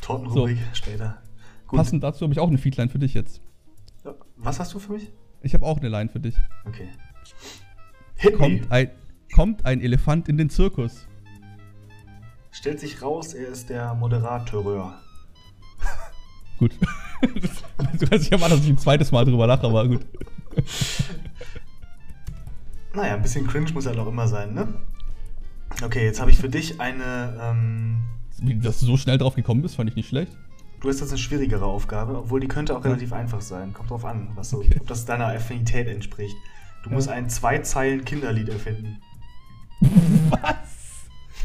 Tortenrubrik 0.00 0.58
später. 0.72 1.22
Gut. 1.66 1.78
Passend 1.78 2.02
dazu 2.02 2.22
habe 2.22 2.32
ich 2.32 2.38
auch 2.40 2.48
eine 2.48 2.58
Feedline 2.58 2.88
für 2.88 2.98
dich 2.98 3.14
jetzt. 3.14 3.40
Was 4.36 4.58
hast 4.60 4.72
du 4.74 4.78
für 4.78 4.92
mich? 4.92 5.10
Ich 5.42 5.54
habe 5.54 5.64
auch 5.64 5.78
eine 5.78 5.88
Line 5.88 6.08
für 6.08 6.20
dich. 6.20 6.36
Okay. 6.64 6.88
Hit 8.16 8.32
me. 8.32 8.38
Kommt 8.38 8.72
ein, 8.72 8.90
kommt 9.34 9.66
ein 9.66 9.80
Elefant 9.80 10.28
in 10.28 10.36
den 10.36 10.50
Zirkus. 10.50 11.06
Stellt 12.50 12.80
sich 12.80 13.02
raus, 13.02 13.34
er 13.34 13.48
ist 13.48 13.68
der 13.68 13.94
Moderateur. 13.94 14.94
Gut. 16.58 16.72
du 17.98 18.06
dich 18.06 18.30
ja 18.30 18.38
mal, 18.38 18.48
dass 18.50 18.60
ich 18.60 18.68
ein 18.68 18.78
zweites 18.78 19.12
Mal 19.12 19.24
drüber 19.24 19.46
lache, 19.46 19.66
aber 19.66 19.86
gut. 19.86 20.00
Naja, 22.94 23.14
ein 23.14 23.22
bisschen 23.22 23.46
cringe 23.46 23.70
muss 23.72 23.86
halt 23.86 23.98
auch 23.98 24.08
immer 24.08 24.26
sein, 24.26 24.54
ne? 24.54 24.68
Okay, 25.82 26.04
jetzt 26.04 26.20
habe 26.20 26.30
ich 26.30 26.38
für 26.38 26.48
dich 26.48 26.80
eine. 26.80 27.38
Ähm, 27.40 27.98
Wie, 28.38 28.58
dass 28.58 28.80
du 28.80 28.86
so 28.86 28.96
schnell 28.96 29.18
drauf 29.18 29.34
gekommen 29.36 29.62
bist, 29.62 29.76
fand 29.76 29.88
ich 29.90 29.96
nicht 29.96 30.08
schlecht. 30.08 30.32
du 30.80 30.88
hast 30.88 31.00
jetzt 31.00 31.10
eine 31.10 31.18
schwierigere 31.18 31.64
Aufgabe, 31.66 32.16
obwohl 32.18 32.40
die 32.40 32.48
könnte 32.48 32.76
auch 32.76 32.84
relativ 32.84 33.12
einfach 33.12 33.40
sein. 33.40 33.72
Kommt 33.72 33.90
drauf 33.90 34.04
an, 34.04 34.28
was 34.34 34.50
so, 34.50 34.58
Okay. 34.58 34.76
ob 34.80 34.86
das 34.86 35.04
deiner 35.04 35.26
Affinität 35.28 35.86
entspricht. 35.88 36.34
Du 36.82 36.90
Ja. 36.90 36.96
musst 36.96 37.08
ein 37.08 37.28
zwei 37.28 37.58
Zeilen 37.58 38.04
Kinderlied 38.04 38.48
erfinden. 38.48 38.98
Was? 40.30 40.57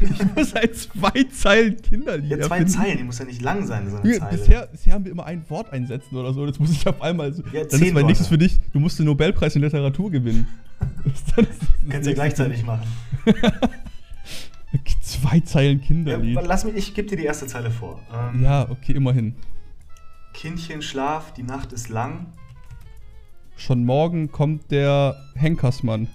Ich 0.00 0.34
muss 0.34 0.54
ein 0.54 0.72
zwei 0.74 1.22
Zeilen 1.32 1.80
Kinderlied 1.80 2.30
Ja, 2.30 2.40
zwei 2.40 2.58
erfinden. 2.58 2.68
Zeilen, 2.72 2.98
die 2.98 3.04
muss 3.04 3.18
ja 3.18 3.24
nicht 3.24 3.42
lang 3.42 3.66
sein, 3.66 3.88
so 3.90 3.96
eine 3.98 4.12
Ja, 4.12 4.18
Zeile. 4.20 4.36
bisher, 4.38 4.66
bisher 4.66 4.92
haben 4.94 5.04
wir 5.04 5.12
immer 5.12 5.24
ein 5.26 5.48
Wort 5.48 5.72
einsetzen 5.72 6.16
oder 6.16 6.32
so. 6.32 6.44
Jetzt 6.46 6.58
muss 6.60 6.70
ich 6.72 6.86
auf 6.86 7.00
einmal 7.00 7.32
so. 7.32 7.42
Ja, 7.52 7.64
dann 7.64 7.80
ist 7.82 7.92
mein 7.94 8.06
nächstes 8.06 8.26
für 8.28 8.38
dich, 8.38 8.58
du 8.72 8.80
musst 8.80 8.98
den 8.98 9.06
Nobelpreis 9.06 9.54
in 9.56 9.62
Literatur 9.62 10.10
gewinnen. 10.10 10.46
Das 11.04 11.24
das 11.24 11.34
das 11.36 11.46
Kannst 11.46 11.60
ja 11.90 11.90
nächste. 11.98 12.14
gleichzeitig 12.14 12.64
machen. 12.64 12.82
Zwei 15.02 15.40
Zeilen 15.40 15.78
Ja, 15.80 15.86
Kinderlied. 15.86 16.38
lass 16.42 16.64
mich, 16.64 16.74
ich 16.76 16.94
gebe 16.94 17.08
dir 17.08 17.16
die 17.16 17.24
erste 17.24 17.46
Zeile 17.46 17.70
vor. 17.70 18.00
Ähm, 18.12 18.42
Ja, 18.42 18.68
okay, 18.68 18.92
immerhin. 18.92 19.36
Kindchen, 20.32 20.82
schlaf, 20.82 21.32
die 21.32 21.44
Nacht 21.44 21.72
ist 21.72 21.88
lang. 21.88 22.26
Schon 23.56 23.84
morgen 23.84 24.32
kommt 24.32 24.70
der 24.72 25.16
Henkersmann. 25.36 26.08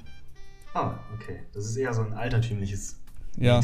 Ah, 0.74 0.96
okay. 1.16 1.40
Das 1.54 1.66
ist 1.66 1.78
eher 1.78 1.94
so 1.94 2.02
ein 2.02 2.14
altertümliches 2.14 2.99
Ja. 3.38 3.62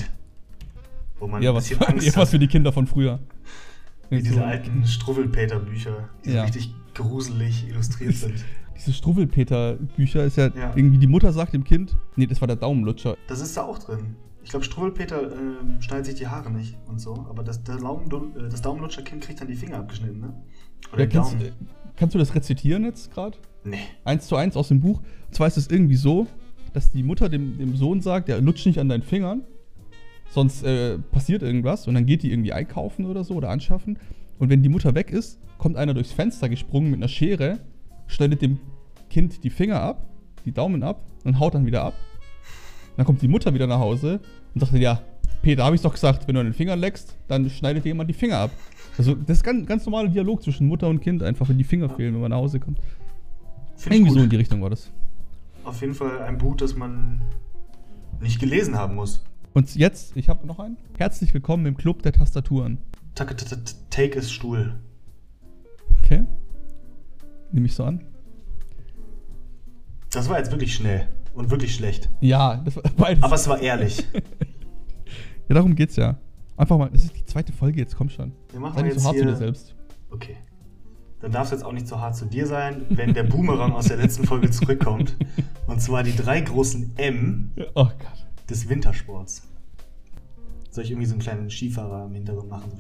Wo 1.19 1.27
man 1.27 1.41
Ja, 1.41 1.51
ein 1.51 1.55
was, 1.55 1.69
bisschen 1.69 1.81
Angst 1.87 2.05
ja, 2.07 2.15
was 2.15 2.29
für 2.29 2.39
die 2.39 2.47
Kinder 2.47 2.71
von 2.71 2.87
früher. 2.87 3.19
Wie 4.09 4.21
diese 4.21 4.35
So- 4.35 4.41
alten 4.43 4.85
Struwwelpeter-Bücher, 4.85 6.09
die 6.23 6.29
so 6.31 6.35
Ja. 6.35 6.43
richtig 6.43 6.73
gruselig 6.93 7.67
illustriert 7.67 8.15
sind. 8.15 8.45
Diese 8.77 8.93
Struwwelpeter-Bücher 8.93 10.23
ist 10.25 10.37
ja, 10.37 10.47
Ja. 10.47 10.73
irgendwie 10.75 10.97
die 10.97 11.07
Mutter 11.07 11.31
sagt 11.31 11.53
dem 11.53 11.63
Kind, 11.63 11.95
nee, 12.15 12.25
das 12.27 12.41
war 12.41 12.47
der 12.47 12.57
Daumenlutscher. 12.57 13.17
Das 13.27 13.39
ist 13.41 13.55
da 13.57 13.63
auch 13.63 13.79
drin. 13.79 14.15
Ich 14.43 14.49
glaube, 14.51 14.63
Struwwelpeter 14.65 15.31
ähm, 15.33 15.81
schneidet 15.81 16.05
sich 16.05 16.15
die 16.15 16.27
Haare 16.27 16.51
nicht 16.51 16.77
und 16.87 16.99
so, 16.99 17.25
aber 17.29 17.43
das, 17.43 17.63
der 17.63 17.75
äh, 17.77 18.49
das 18.49 18.61
Daumenlutscherkind 18.61 19.23
kriegt 19.23 19.41
dann 19.41 19.47
die 19.47 19.55
Finger 19.55 19.77
abgeschnitten, 19.77 20.19
ne? 20.19 20.33
Oder 20.93 21.03
Ja, 21.05 21.09
kannst, 21.09 21.33
Daumen. 21.33 21.45
äh, 21.45 21.51
kannst 21.95 22.13
du 22.13 22.19
das 22.19 22.35
rezitieren 22.35 22.83
jetzt 22.83 23.11
gerade? 23.11 23.37
Nee. 23.63 23.79
Eins 24.03 24.27
zu 24.27 24.35
eins 24.35 24.55
aus 24.55 24.67
dem 24.67 24.81
Buch. 24.81 24.99
Und 25.27 25.33
zwar 25.35 25.47
ist 25.47 25.57
es 25.57 25.67
irgendwie 25.69 25.95
so, 25.95 26.27
dass 26.73 26.91
die 26.91 27.01
Mutter 27.01 27.27
dem, 27.29 27.57
dem 27.57 27.75
Sohn 27.75 28.01
sagt, 28.01 28.29
ja, 28.29 28.37
lutsch 28.37 28.65
nicht 28.67 28.77
an 28.79 28.87
deinen 28.89 29.01
Fingern, 29.01 29.41
sonst 30.29 30.63
äh, 30.63 30.97
passiert 30.97 31.41
irgendwas. 31.43 31.87
Und 31.87 31.95
dann 31.95 32.05
geht 32.05 32.23
die 32.23 32.31
irgendwie 32.31 32.53
einkaufen 32.53 33.05
oder 33.05 33.23
so 33.23 33.35
oder 33.35 33.49
anschaffen. 33.49 33.99
Und 34.39 34.49
wenn 34.49 34.63
die 34.63 34.69
Mutter 34.69 34.95
weg 34.95 35.11
ist, 35.11 35.39
kommt 35.57 35.77
einer 35.77 35.93
durchs 35.93 36.11
Fenster 36.11 36.49
gesprungen 36.49 36.91
mit 36.91 36.99
einer 36.99 37.07
Schere, 37.07 37.59
schneidet 38.07 38.41
dem 38.41 38.59
Kind 39.09 39.43
die 39.43 39.49
Finger 39.49 39.81
ab, 39.81 40.09
die 40.45 40.51
Daumen 40.51 40.83
ab 40.83 41.01
und 41.23 41.39
haut 41.39 41.55
dann 41.55 41.65
wieder 41.65 41.83
ab. 41.83 41.93
Dann 42.97 43.05
kommt 43.05 43.21
die 43.21 43.27
Mutter 43.27 43.53
wieder 43.53 43.67
nach 43.67 43.79
Hause 43.79 44.19
und 44.53 44.59
sagt, 44.61 44.73
ja, 44.73 45.01
Peter, 45.41 45.63
habe 45.63 45.75
ich 45.75 45.81
doch 45.81 45.93
gesagt, 45.93 46.27
wenn 46.27 46.35
du 46.35 46.41
an 46.41 46.47
den 46.47 46.53
Fingern 46.53 46.79
leckst, 46.79 47.15
dann 47.27 47.49
schneidet 47.49 47.85
dir 47.85 47.89
jemand 47.89 48.09
die 48.09 48.13
Finger 48.13 48.37
ab. 48.37 48.51
Also 48.97 49.13
das 49.13 49.37
ist 49.37 49.43
ganz, 49.43 49.67
ganz 49.67 49.85
normaler 49.85 50.09
Dialog 50.09 50.41
zwischen 50.41 50.67
Mutter 50.67 50.87
und 50.87 51.01
Kind, 51.01 51.21
einfach 51.21 51.47
wenn 51.49 51.57
die 51.57 51.63
Finger 51.63 51.89
fehlen, 51.89 52.13
wenn 52.13 52.21
man 52.21 52.31
nach 52.31 52.37
Hause 52.37 52.59
kommt. 52.59 52.79
Find 53.75 53.95
Irgendwie 53.95 54.11
so 54.11 54.19
in 54.21 54.29
die 54.29 54.37
Richtung 54.37 54.61
war 54.61 54.69
das. 54.69 54.91
Auf 55.63 55.81
jeden 55.81 55.93
Fall 55.93 56.21
ein 56.21 56.37
Buch, 56.37 56.55
das 56.55 56.75
man 56.75 57.21
nicht 58.21 58.39
gelesen 58.39 58.75
haben 58.75 58.95
muss. 58.95 59.23
Und 59.55 59.73
jetzt, 59.77 60.17
ich 60.17 60.27
habe 60.27 60.45
noch 60.45 60.59
einen. 60.59 60.75
Herzlich 60.97 61.33
willkommen 61.33 61.65
im 61.65 61.77
Club 61.77 62.01
der 62.03 62.11
Tastaturen. 62.11 62.77
Tak- 63.15 63.37
tak- 63.37 63.47
tak- 63.47 63.89
Take 63.89 64.19
ist 64.19 64.33
Stuhl. 64.33 64.77
Okay. 66.03 66.25
Nehme 67.53 67.65
ich 67.65 67.73
so 67.73 67.85
an. 67.85 68.03
Das 70.11 70.27
war 70.27 70.39
jetzt 70.39 70.51
wirklich 70.51 70.75
schnell 70.75 71.07
und 71.33 71.51
wirklich 71.51 71.73
schlecht. 71.73 72.09
Ja, 72.19 72.57
das 72.65 72.75
war 72.75 72.83
beides. 72.97 73.23
Aber 73.23 73.35
es 73.35 73.47
war 73.47 73.61
ehrlich. 73.61 74.05
ja, 75.47 75.55
darum 75.55 75.73
geht's 75.73 75.95
ja. 75.95 76.17
Einfach 76.57 76.77
mal, 76.77 76.89
das 76.89 77.05
ist 77.05 77.15
die 77.15 77.23
zweite 77.23 77.53
Folge 77.53 77.79
jetzt, 77.79 77.95
komm 77.95 78.09
schon. 78.09 78.33
Wir 78.51 78.59
machen 78.59 78.75
Sei 78.75 78.81
nicht 78.81 78.93
jetzt 78.95 79.03
so 79.03 79.07
hart 79.07 79.17
zu 79.17 79.23
dir 79.25 79.35
selbst. 79.37 79.73
Okay. 80.09 80.35
Dann 81.21 81.31
darf 81.31 81.45
es 81.45 81.51
jetzt 81.51 81.63
auch 81.63 81.71
nicht 81.71 81.87
so 81.87 81.97
hart 82.01 82.17
zu 82.17 82.25
dir 82.25 82.45
sein, 82.45 82.81
wenn 82.89 83.13
der 83.13 83.23
Boomerang 83.23 83.71
aus 83.71 83.85
der 83.85 83.95
letzten 83.95 84.25
Folge 84.25 84.51
zurückkommt. 84.51 85.15
Und 85.67 85.81
zwar 85.81 86.03
die 86.03 86.13
drei 86.13 86.41
großen 86.41 86.91
M 86.97 87.51
Oh 87.73 87.85
Gott. 87.85 88.24
Des 88.49 88.69
Wintersports. 88.69 89.47
Soll 90.69 90.83
ich 90.83 90.91
irgendwie 90.91 91.07
so 91.07 91.13
einen 91.13 91.21
kleinen 91.21 91.49
Skifahrer 91.49 92.05
im 92.05 92.13
Hintergrund 92.13 92.49
machen? 92.49 92.71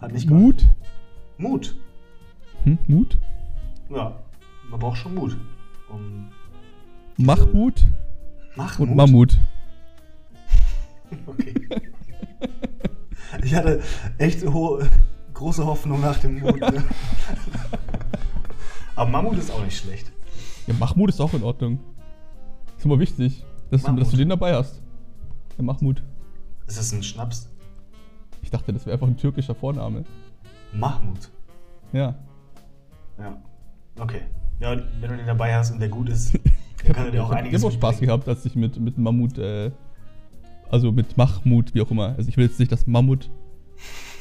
Hat 0.00 0.12
nicht 0.12 0.28
geholfen. 0.28 0.46
Mut? 0.46 0.66
Mut. 1.38 1.76
Hm? 2.64 2.78
Mut? 2.86 3.18
Ja, 3.90 4.22
man 4.70 4.80
braucht 4.80 4.98
schon 4.98 5.14
Mut. 5.14 5.36
Um 5.88 6.30
Machmut 7.16 7.86
Mach 8.56 8.78
und 8.78 8.88
Mut. 8.88 8.96
Mammut. 8.96 9.38
Okay. 11.26 11.54
Ich 13.44 13.54
hatte 13.54 13.80
echt 14.18 14.44
hohe, 14.44 14.90
große 15.34 15.64
Hoffnung 15.64 16.00
nach 16.00 16.18
dem 16.18 16.40
Mut. 16.40 16.60
Ne? 16.60 16.82
Aber 18.96 19.08
Mammut 19.08 19.38
ist 19.38 19.52
auch 19.52 19.64
nicht 19.64 19.78
schlecht. 19.78 20.10
Ja, 20.70 20.76
Machmut 20.78 21.10
ist 21.10 21.20
auch 21.20 21.34
in 21.34 21.42
Ordnung. 21.42 21.80
Ist 22.76 22.84
immer 22.84 23.00
wichtig, 23.00 23.44
dass, 23.70 23.82
du, 23.82 23.96
dass 23.96 24.10
du 24.10 24.16
den 24.16 24.28
dabei 24.28 24.54
hast. 24.54 24.80
Der 25.56 25.64
Mahmut. 25.64 26.04
Ist 26.68 26.78
das 26.78 26.92
ein 26.92 27.02
Schnaps? 27.02 27.50
Ich 28.40 28.50
dachte, 28.50 28.72
das 28.72 28.86
wäre 28.86 28.94
einfach 28.94 29.08
ein 29.08 29.16
türkischer 29.16 29.56
Vorname. 29.56 30.04
Mahmut. 30.72 31.28
Ja. 31.92 32.14
Ja. 33.18 33.42
Okay. 33.98 34.20
Ja, 34.60 34.76
wenn 35.00 35.10
du 35.10 35.16
den 35.16 35.26
dabei 35.26 35.56
hast 35.56 35.72
und 35.72 35.80
der 35.80 35.88
gut 35.88 36.08
ist, 36.08 36.34
Ich 36.34 36.40
dann 36.84 36.92
kann 36.92 36.94
er 36.94 37.00
habe 37.00 37.10
dir 37.10 37.24
auch 37.24 37.30
einiges 37.30 37.62
immer 37.62 37.72
Spaß 37.72 37.98
gehabt, 37.98 38.28
als 38.28 38.44
ich 38.44 38.54
mit, 38.54 38.78
mit 38.78 38.96
Mammut, 38.96 39.38
äh, 39.38 39.72
also 40.70 40.92
mit 40.92 41.16
Mahmut, 41.16 41.74
wie 41.74 41.82
auch 41.82 41.90
immer. 41.90 42.14
Also 42.16 42.28
ich 42.28 42.36
will 42.36 42.46
jetzt 42.46 42.60
nicht, 42.60 42.70
dass 42.70 42.86
Mammut, 42.86 43.28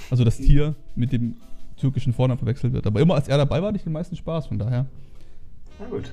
also 0.09 0.23
das 0.23 0.37
Tier, 0.37 0.73
mit 0.95 1.11
dem 1.11 1.35
türkischen 1.77 2.11
Vornamen 2.11 2.39
verwechselt 2.39 2.73
wird. 2.73 2.87
Aber 2.87 2.99
immer 3.01 3.13
als 3.13 3.27
er 3.27 3.37
dabei 3.37 3.61
war, 3.61 3.67
hatte 3.67 3.77
ich 3.77 3.83
den 3.83 3.93
meisten 3.93 4.15
Spaß, 4.15 4.47
von 4.47 4.57
daher. 4.57 4.87
Na 5.79 5.85
gut. 5.85 6.11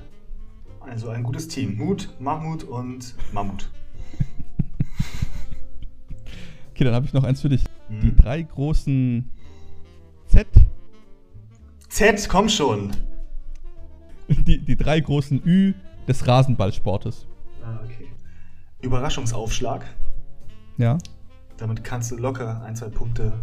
Also 0.89 1.09
ein 1.09 1.23
gutes 1.23 1.47
Team. 1.47 1.77
Mut, 1.77 2.09
Mahmut 2.19 2.63
und 2.63 3.15
Mammut. 3.33 3.69
Okay, 6.71 6.83
dann 6.83 6.93
habe 6.93 7.05
ich 7.05 7.13
noch 7.13 7.23
eins 7.23 7.41
für 7.41 7.49
dich. 7.49 7.63
Mhm. 7.89 8.01
Die 8.01 8.15
drei 8.15 8.41
großen 8.43 9.31
Z, 10.27 10.47
Z, 11.89 12.29
komm 12.29 12.49
schon. 12.49 12.91
die, 14.27 14.59
die 14.59 14.75
drei 14.75 14.99
großen 14.99 15.41
Ü 15.43 15.73
des 16.07 16.27
Rasenballsportes. 16.27 17.25
Ah, 17.63 17.79
okay. 17.83 18.07
Überraschungsaufschlag. 18.81 19.85
Ja. 20.77 20.99
Damit 21.57 21.83
kannst 21.83 22.11
du 22.11 22.17
locker 22.17 22.61
ein, 22.61 22.75
zwei 22.75 22.89
Punkte 22.89 23.33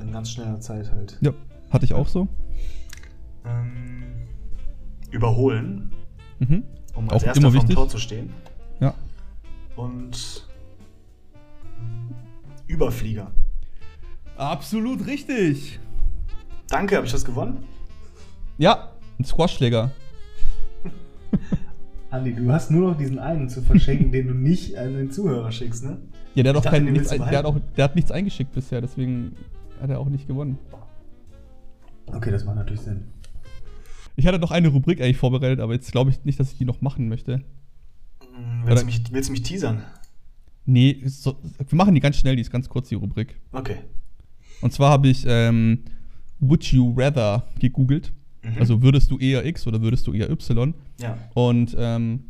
in 0.00 0.12
ganz 0.12 0.30
schneller 0.30 0.60
Zeit 0.60 0.90
halt. 0.90 1.18
Ja, 1.20 1.32
hatte 1.70 1.84
ich 1.84 1.92
auch 1.92 2.08
so. 2.08 2.28
Ähm, 3.44 4.04
überholen, 5.10 5.92
Mhm. 6.38 6.64
um 6.94 7.08
als 7.10 7.22
Auch 7.22 7.26
erster 7.28 7.42
immer 7.42 7.52
wichtig. 7.52 7.74
Tor 7.74 7.88
zu 7.88 7.98
stehen. 7.98 8.30
Ja. 8.80 8.94
Und 9.76 10.46
Überflieger. 12.66 13.30
Absolut 14.36 15.06
richtig. 15.06 15.78
Danke, 16.68 16.96
habe 16.96 17.06
ich 17.06 17.12
das 17.12 17.24
gewonnen? 17.24 17.64
Ja, 18.58 18.92
ein 19.18 19.24
Squashschläger. 19.24 19.92
Andi, 22.10 22.34
du 22.34 22.52
hast 22.52 22.70
nur 22.70 22.90
noch 22.90 22.98
diesen 22.98 23.18
einen 23.18 23.48
zu 23.48 23.62
verschenken, 23.62 24.12
den 24.12 24.28
du 24.28 24.34
nicht 24.34 24.76
an 24.76 24.94
den 24.94 25.10
Zuhörer 25.10 25.52
schickst, 25.52 25.84
ne? 25.84 25.98
Ja, 26.34 26.42
der 26.42 26.54
hat, 26.54 26.64
dachte, 26.64 26.76
kein, 26.76 26.84
den 26.86 26.94
nichts, 26.94 27.10
der, 27.10 27.26
hat 27.26 27.44
auch, 27.44 27.56
der 27.76 27.84
hat 27.84 27.94
nichts 27.94 28.10
eingeschickt 28.10 28.52
bisher, 28.52 28.80
deswegen 28.80 29.36
hat 29.80 29.90
er 29.90 30.00
auch 30.00 30.08
nicht 30.08 30.26
gewonnen. 30.26 30.58
Okay, 32.06 32.30
das 32.30 32.44
macht 32.44 32.56
natürlich 32.56 32.82
Sinn. 32.82 33.04
Ich 34.16 34.26
hatte 34.26 34.38
noch 34.38 34.50
eine 34.50 34.68
Rubrik 34.68 35.00
eigentlich 35.00 35.18
vorbereitet, 35.18 35.60
aber 35.60 35.74
jetzt 35.74 35.92
glaube 35.92 36.10
ich 36.10 36.24
nicht, 36.24 36.40
dass 36.40 36.52
ich 36.52 36.58
die 36.58 36.64
noch 36.64 36.80
machen 36.80 37.08
möchte. 37.08 37.44
Hm, 38.20 38.62
Willst, 38.64 38.82
du 38.82 38.86
mich, 38.86 39.02
willst 39.12 39.28
du 39.28 39.32
mich 39.32 39.42
teasern? 39.42 39.82
Nee, 40.64 41.02
so, 41.04 41.36
wir 41.68 41.76
machen 41.76 41.94
die 41.94 42.00
ganz 42.00 42.16
schnell, 42.16 42.34
die 42.34 42.42
ist 42.42 42.50
ganz 42.50 42.68
kurz, 42.68 42.88
die 42.88 42.96
Rubrik. 42.96 43.36
Okay. 43.52 43.76
Und 44.62 44.72
zwar 44.72 44.90
habe 44.90 45.08
ich 45.08 45.24
ähm, 45.28 45.84
Would 46.40 46.64
You 46.64 46.92
Rather 46.96 47.46
gegoogelt. 47.58 48.12
Mhm. 48.42 48.58
Also 48.58 48.82
würdest 48.82 49.10
du 49.10 49.18
eher 49.18 49.44
X 49.44 49.66
oder 49.66 49.80
würdest 49.80 50.06
du 50.06 50.12
eher 50.12 50.30
Y? 50.30 50.74
Ja. 51.00 51.18
Und 51.34 51.76
ähm, 51.78 52.24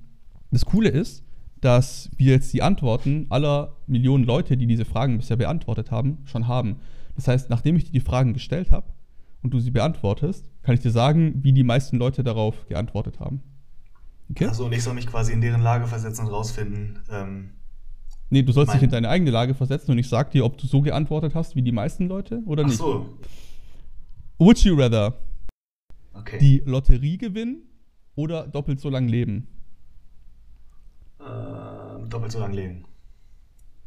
das 0.51 0.65
Coole 0.65 0.89
ist, 0.89 1.23
dass 1.61 2.11
wir 2.17 2.33
jetzt 2.33 2.53
die 2.53 2.63
Antworten 2.63 3.27
aller 3.31 3.77
Millionen 3.87 4.25
Leute, 4.25 4.57
die 4.57 4.67
diese 4.67 4.85
Fragen 4.85 5.17
bisher 5.17 5.37
beantwortet 5.37 5.91
haben, 5.91 6.19
schon 6.25 6.47
haben. 6.47 6.77
Das 7.15 7.29
heißt, 7.29 7.49
nachdem 7.49 7.77
ich 7.77 7.85
dir 7.85 7.93
die 7.93 8.01
Fragen 8.01 8.35
gestellt 8.35 8.71
habe 8.71 8.87
und 9.43 9.55
du 9.55 9.61
sie 9.61 9.71
beantwortest, 9.71 10.45
kann 10.67 10.75
ich 10.75 10.81
dir 10.81 10.91
sagen, 10.91 11.43
wie 11.45 11.53
die 11.53 11.63
meisten 11.63 11.97
Leute 11.97 12.23
darauf 12.25 12.67
geantwortet 12.67 13.21
haben. 13.21 13.41
Okay? 14.31 14.47
Achso, 14.47 14.67
und 14.67 14.73
ich 14.73 14.83
soll 14.83 14.95
mich 14.95 15.07
quasi 15.07 15.33
in 15.33 15.41
deren 15.41 15.63
Lage 15.63 15.87
versetzen 15.87 16.27
und 16.27 16.33
rausfinden. 16.33 16.99
Ähm, 17.09 17.51
nee, 18.31 18.43
du 18.43 18.51
sollst 18.53 18.75
dich 18.75 18.83
in 18.83 18.91
deine 18.91 19.09
eigene 19.09 19.31
Lage 19.31 19.55
versetzen 19.55 19.93
und 19.93 19.99
ich 19.99 20.09
sag 20.09 20.33
dir, 20.33 20.45
ob 20.45 20.59
du 20.59 20.67
so 20.67 20.83
geantwortet 20.83 21.37
hast 21.37 21.55
wie 21.55 21.63
die 21.63 21.71
meisten 21.73 22.09
Leute 22.09 22.43
oder 22.45 22.65
ach 22.65 22.69
nicht. 22.69 22.79
so. 22.79 23.19
Would 24.39 24.59
you 24.65 24.75
rather 24.77 25.15
Okay. 26.13 26.39
die 26.39 26.63
Lotterie 26.67 27.17
gewinnen 27.19 27.63
oder 28.17 28.47
doppelt 28.49 28.81
so 28.81 28.91
lang 28.91 29.07
leben? 29.09 29.47
äh, 31.21 32.09
doppelt 32.09 32.33
so 32.33 32.39
lang 32.41 32.53
leben. 32.53 32.85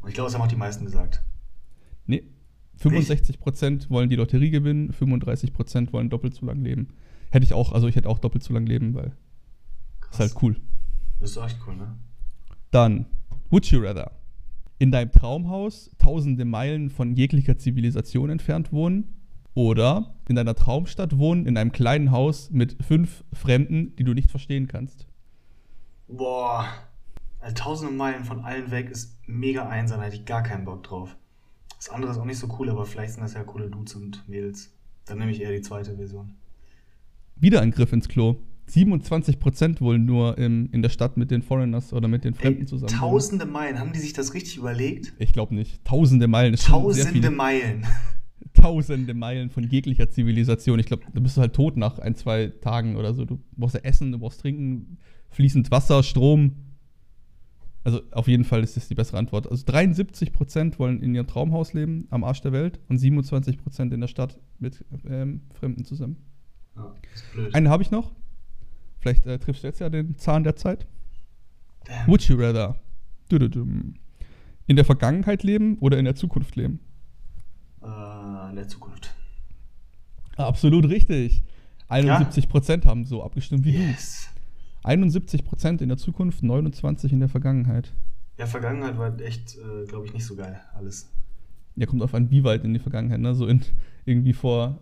Und 0.02 0.08
ich 0.10 0.14
glaube, 0.14 0.28
das 0.28 0.36
haben 0.36 0.42
auch 0.42 0.48
die 0.48 0.56
meisten 0.56 0.86
gesagt. 0.86 1.22
Nee. 2.06 2.24
65% 2.82 3.90
wollen 3.90 4.10
die 4.10 4.16
Lotterie 4.16 4.50
gewinnen, 4.50 4.92
35% 4.92 5.92
wollen 5.92 6.10
doppelt 6.10 6.34
so 6.34 6.46
lang 6.46 6.64
leben. 6.64 6.88
Hätte 7.32 7.44
ich 7.44 7.54
auch, 7.54 7.72
also 7.74 7.88
ich 7.88 7.96
hätte 7.96 8.10
auch 8.10 8.20
doppelt 8.20 8.44
so 8.44 8.54
lang 8.54 8.66
leben, 8.66 8.94
weil 8.94 9.12
Krass. 10.02 10.14
ist 10.14 10.20
halt 10.20 10.44
cool. 10.44 10.56
Das 11.20 11.32
ist 11.32 11.38
echt 11.38 11.58
cool, 11.68 11.76
ne? 11.76 11.96
Dann, 12.72 13.06
would 13.50 13.66
you 13.68 13.82
rather 13.82 14.12
in 14.78 14.92
deinem 14.92 15.12
Traumhaus 15.12 15.92
tausende 15.98 16.46
Meilen 16.46 16.90
von 16.90 17.14
jeglicher 17.14 17.58
Zivilisation 17.58 18.30
entfernt 18.30 18.72
wohnen 18.72 19.16
oder 19.54 20.16
in 20.30 20.36
deiner 20.36 20.56
Traumstadt 20.56 21.18
wohnen, 21.18 21.46
in 21.46 21.58
einem 21.58 21.74
kleinen 21.74 22.12
Haus 22.12 22.50
mit 22.50 22.78
fünf 22.84 23.26
Fremden, 23.34 23.96
die 23.98 24.06
du 24.06 24.14
nicht 24.14 24.32
verstehen 24.32 24.68
kannst? 24.68 25.06
Boah. 26.08 26.66
Also 27.40 27.56
tausende 27.56 27.94
Meilen 27.94 28.24
von 28.24 28.40
allen 28.44 28.72
weg 28.72 28.90
ist 28.90 29.18
mega 29.28 29.68
einsam, 29.68 30.00
da 30.00 30.06
hätte 30.06 30.16
ich 30.16 30.26
gar 30.26 30.44
keinen 30.44 30.66
Bock 30.66 30.84
drauf. 30.84 31.16
Das 31.80 31.90
andere 31.90 32.12
ist 32.12 32.18
auch 32.18 32.26
nicht 32.26 32.38
so 32.38 32.54
cool, 32.60 32.70
aber 32.70 32.86
vielleicht 32.86 33.14
sind 33.14 33.24
das 33.24 33.34
ja 33.34 33.44
coole 33.44 33.70
Dudes 33.70 33.96
und 33.96 34.28
Mädels. 34.28 34.70
Dann 35.06 35.18
nehme 35.18 35.32
ich 35.32 35.42
eher 35.42 35.52
die 35.52 35.62
zweite 35.62 35.96
Version. 35.96 36.34
Wieder 37.38 37.62
ein 37.62 37.72
Griff 37.72 37.94
ins 37.94 38.10
Klo. 38.10 38.36
27% 38.70 39.80
wollen 39.80 40.06
nur 40.06 40.38
im, 40.38 40.70
in 40.74 40.82
der 40.82 40.90
Stadt 40.90 41.16
mit 41.16 41.32
den 41.32 41.42
Foreigners 41.42 41.94
oder 41.94 42.08
mit 42.10 42.26
den 42.26 42.36
Fremden 42.36 42.62
Ey, 42.62 42.68
zusammen. 42.68 42.92
tausende 42.92 43.46
Meilen, 43.46 43.80
haben 43.80 43.94
die 43.94 44.00
sich 44.00 44.14
das 44.14 44.34
richtig 44.34 44.58
überlegt? 44.58 45.14
Ich 45.18 45.32
glaube 45.32 45.56
nicht. 45.56 45.84
Tausende 45.86 46.28
Meilen 46.28 46.54
ist 46.54 46.66
Tausende. 46.66 47.32
Meilen. 47.32 47.88
Tausende 48.54 49.14
Meilen 49.14 49.50
von 49.50 49.64
jeglicher 49.64 50.10
Zivilisation. 50.10 50.80
Ich 50.80 50.86
glaube, 50.86 51.04
da 51.14 51.20
bist 51.20 51.38
du 51.38 51.42
halt 51.42 51.54
tot 51.54 51.78
nach 51.78 51.98
ein, 51.98 52.16
zwei 52.16 52.48
Tagen 52.48 52.98
oder 52.98 53.14
so. 53.14 53.24
Du 53.24 53.40
brauchst 53.56 53.76
ja 53.76 53.82
Essen, 53.82 54.12
du 54.12 54.20
brauchst 54.20 54.42
Trinken, 54.42 54.98
fließend 55.30 55.72
Wasser, 55.72 56.04
Strom. 56.04 56.56
Also 57.84 58.02
auf 58.12 58.28
jeden 58.28 58.44
Fall 58.44 58.62
ist 58.64 58.76
das 58.76 58.88
die 58.88 58.96
bessere 58.96 59.18
Antwort. 59.18 59.50
Also 59.50 59.66
73% 59.66 60.80
wollen 60.80 61.02
in 61.02 61.16
ihrem 61.16 61.28
Traumhaus 61.28 61.74
leben, 61.74 62.08
am 62.10 62.24
Arsch 62.24 62.42
der 62.42 62.52
Welt, 62.52 62.80
und 62.90 63.00
27% 63.00 63.94
in 63.94 64.02
der 64.02 64.08
Stadt 64.08 64.38
mit 64.60 64.84
ähm, 65.08 65.42
Fremden 65.54 65.86
zusammen. 65.86 66.18
Ja. 66.76 66.94
Einen 67.54 67.70
habe 67.70 67.84
ich 67.84 67.92
noch. 67.92 68.12
Vielleicht 69.00 69.26
äh, 69.26 69.40
triffst 69.40 69.64
du 69.64 69.68
jetzt 69.68 69.80
ja 69.80 69.90
den 69.90 70.18
Zahn 70.18 70.44
der 70.44 70.56
Zeit. 70.56 70.88
Damn. 71.86 72.08
Would 72.08 72.24
you 72.24 72.36
rather 72.38 72.76
in 73.32 74.76
der 74.76 74.86
Vergangenheit 74.86 75.44
leben 75.44 75.78
oder 75.80 75.98
in 75.98 76.06
der 76.06 76.16
Zukunft 76.16 76.56
leben? 76.56 76.80
Äh, 77.82 78.50
in 78.50 78.56
der 78.56 78.68
Zukunft. 78.68 79.14
Absolut 80.36 80.88
richtig. 80.90 81.44
71% 81.90 82.86
haben 82.86 83.06
so 83.06 83.24
abgestimmt 83.24 83.66
wie 83.66 83.72
Yes. 83.72 84.30
71% 84.84 85.82
in 85.82 85.90
der 85.90 85.98
Zukunft, 85.98 86.44
29% 86.44 87.12
in 87.12 87.20
der 87.20 87.30
Vergangenheit. 87.30 87.94
Ja, 88.38 88.46
Vergangenheit 88.46 88.98
war 88.98 89.20
echt, 89.20 89.58
äh, 89.58 89.86
glaube 89.86 90.06
ich, 90.06 90.14
nicht 90.14 90.26
so 90.26 90.36
geil, 90.36 90.60
alles. 90.74 91.10
Ja, 91.76 91.86
kommt 91.86 92.02
auf 92.02 92.14
an, 92.14 92.30
wie 92.32 92.44
weit 92.44 92.64
in 92.64 92.74
die 92.74 92.80
Vergangenheit, 92.80 93.20
ne? 93.20 93.36
So 93.36 93.48
in, 93.48 93.62
irgendwie 94.06 94.34
vor, 94.34 94.80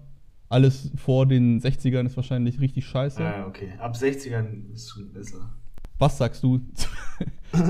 alles 0.49 0.91
vor 0.95 1.25
den 1.25 1.59
60ern 1.59 2.05
ist 2.05 2.15
wahrscheinlich 2.15 2.59
richtig 2.59 2.85
scheiße. 2.85 3.21
Ja, 3.21 3.47
okay. 3.47 3.73
Ab 3.79 3.95
60ern 3.95 4.71
ist 4.73 4.89
schon 4.91 5.11
besser. 5.11 5.53
Was 5.97 6.17
sagst 6.17 6.43
du 6.43 6.59
zu, 6.75 6.87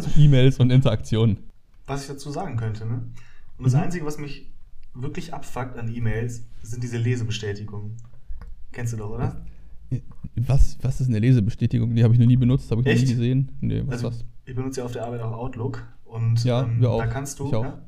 zu 0.02 0.20
E-Mails 0.20 0.60
und 0.60 0.70
Interaktionen? 0.72 1.38
Was 1.88 2.02
ich 2.04 2.08
dazu 2.10 2.32
sagen 2.32 2.58
könnte, 2.58 2.86
ne? 2.86 3.02
Und 3.58 3.66
das 3.66 3.74
Mhm. 3.74 3.80
Einzige, 3.80 4.06
was 4.06 4.18
mich 4.18 4.52
wirklich 4.94 5.34
abfuckt 5.34 5.78
an 5.78 5.94
E-Mails, 5.94 6.46
sind 6.62 6.84
diese 6.84 6.98
Lesebestätigungen. 6.98 7.96
Kennst 8.74 8.94
du 8.94 8.98
doch, 8.98 9.10
oder? 9.12 9.46
Was, 10.36 10.78
was 10.82 11.02
ist 11.02 11.08
eine 11.08 11.20
Lesebestätigung? 11.20 11.96
Die 11.96 12.04
habe 12.04 12.14
ich 12.14 12.20
noch 12.20 12.28
nie 12.28 12.38
benutzt, 12.38 12.70
habe 12.70 12.82
ich 12.82 12.86
noch 12.88 12.94
Echt? 12.94 13.08
nie 13.08 13.14
gesehen. 13.14 13.52
Nee, 13.62 13.82
was 13.86 13.96
Also, 14.04 14.10
das? 14.10 14.26
ich 14.46 14.56
benutze 14.56 14.82
ja 14.82 14.86
auf 14.86 14.92
der 14.92 15.06
Arbeit 15.06 15.22
auch 15.22 15.32
Outlook. 15.32 15.84
Und 16.06 16.44
Ja, 16.44 16.64
ähm, 16.64 16.80
wir 16.80 16.92
auch. 16.92 17.00
da 17.00 17.08
kannst 17.08 17.40
du. 17.40 17.50
Ne? 17.50 17.82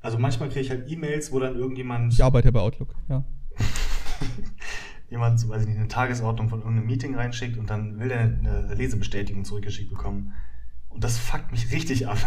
Also 0.00 0.18
manchmal 0.18 0.48
kriege 0.48 0.60
ich 0.60 0.70
halt 0.70 0.90
E-Mails, 0.90 1.32
wo 1.32 1.40
dann 1.40 1.56
irgendjemand, 1.56 2.12
Ich 2.12 2.22
arbeite 2.22 2.48
ja 2.48 2.52
bei 2.52 2.60
Outlook, 2.60 2.94
ja. 3.08 3.24
jemand, 5.10 5.40
so 5.40 5.48
weiß 5.48 5.62
ich 5.62 5.68
nicht, 5.68 5.78
eine 5.78 5.88
Tagesordnung 5.88 6.48
von 6.48 6.60
irgendeinem 6.60 6.86
Meeting 6.86 7.14
reinschickt 7.14 7.56
und 7.58 7.70
dann 7.70 7.98
will 7.98 8.08
der 8.08 8.20
eine 8.20 8.74
Lesebestätigung 8.74 9.44
zurückgeschickt 9.44 9.90
bekommen. 9.90 10.32
Und 10.90 11.02
das 11.04 11.18
fuckt 11.18 11.50
mich 11.52 11.72
richtig 11.72 12.06
ab. 12.06 12.18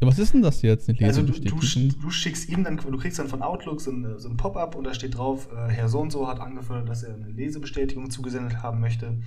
Ja. 0.00 0.06
Was 0.06 0.18
ist 0.18 0.34
denn 0.34 0.42
das 0.42 0.62
jetzt, 0.62 0.88
eine 0.88 0.98
Also 1.04 1.22
du, 1.22 1.32
du, 1.32 1.56
du 1.58 2.10
schickst 2.10 2.48
ihm 2.48 2.64
dann, 2.64 2.76
du 2.76 2.96
kriegst 2.98 3.18
dann 3.18 3.28
von 3.28 3.42
Outlook 3.42 3.80
so 3.80 3.90
ein, 3.90 4.18
so 4.18 4.28
ein 4.28 4.36
Pop-up 4.36 4.74
und 4.74 4.84
da 4.84 4.94
steht 4.94 5.16
drauf, 5.16 5.48
äh, 5.52 5.70
Herr 5.70 5.88
so 5.88 6.00
und 6.00 6.10
so 6.10 6.28
hat 6.28 6.40
angefordert, 6.40 6.88
dass 6.88 7.02
er 7.02 7.14
eine 7.14 7.28
Lesebestätigung 7.28 8.10
zugesendet 8.10 8.62
haben 8.62 8.80
möchte. 8.80 9.18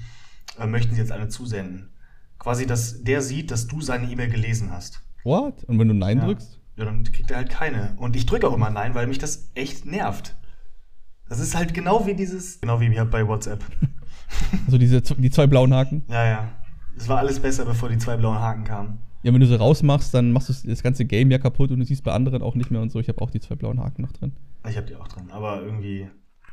Äh, 0.60 0.68
möchten 0.68 0.94
Sie 0.94 1.02
jetzt 1.02 1.12
eine 1.12 1.28
zusenden? 1.28 1.90
Quasi, 2.38 2.66
dass 2.66 3.04
der 3.04 3.22
sieht, 3.22 3.52
dass 3.52 3.68
du 3.68 3.82
seine 3.82 4.10
E-Mail 4.12 4.30
gelesen 4.30 4.72
hast. 4.72 5.02
What? 5.24 5.64
Und 5.66 5.80
wenn 5.80 5.88
du 5.88 5.94
Nein 5.94 6.20
Ja. 6.20 6.26
drückst? 6.26 6.60
Ja, 6.78 6.86
dann 6.86 7.04
kriegt 7.04 7.30
er 7.30 7.38
halt 7.38 7.50
keine. 7.50 7.96
Und 7.98 8.16
ich 8.16 8.26
drücke 8.26 8.48
auch 8.48 8.54
immer 8.54 8.70
Nein, 8.70 8.96
weil 8.96 9.08
mich 9.08 9.18
das 9.18 9.52
echt 9.56 9.86
nervt. 9.86 10.36
Das 11.28 11.40
ist 11.40 11.56
halt 11.56 11.74
genau 11.74 12.08
wie 12.08 12.16
dieses, 12.16 12.62
genau 12.62 12.80
wie 12.80 12.90
bei 12.90 13.28
WhatsApp. 13.28 13.64
Also 14.68 14.78
diese, 14.78 15.02
die 15.02 15.32
zwei 15.32 15.48
blauen 15.48 15.74
Haken? 15.74 16.04
Ja, 16.08 16.26
ja. 16.26 16.52
Es 16.96 17.08
war 17.08 17.18
alles 17.18 17.40
besser, 17.40 17.66
bevor 17.66 17.90
die 17.90 17.98
zwei 17.98 18.16
blauen 18.16 18.40
Haken 18.40 18.64
kamen. 18.64 19.00
Ja, 19.22 19.34
wenn 19.34 19.42
du 19.42 19.48
sie 19.48 19.58
rausmachst, 19.60 20.14
dann 20.14 20.32
machst 20.32 20.50
du 20.50 20.68
das 20.68 20.82
ganze 20.82 21.04
Game 21.06 21.30
ja 21.30 21.38
kaputt 21.40 21.72
und 21.72 21.80
du 21.80 21.86
siehst 21.86 22.04
bei 22.04 22.14
anderen 22.14 22.42
auch 22.42 22.56
nicht 22.56 22.72
mehr 22.72 22.82
und 22.82 22.90
so. 22.92 23.00
Ich 23.00 23.10
habe 23.10 23.22
auch 23.22 23.30
die 23.32 23.40
zwei 23.42 23.56
blauen 23.56 23.80
Haken 23.82 24.02
noch 24.04 24.14
drin. 24.14 24.32
Ich 24.70 24.78
habe 24.78 24.88
die 24.88 24.96
auch 24.96 25.08
drin. 25.10 25.30
Aber 25.32 25.62
irgendwie, 25.62 26.08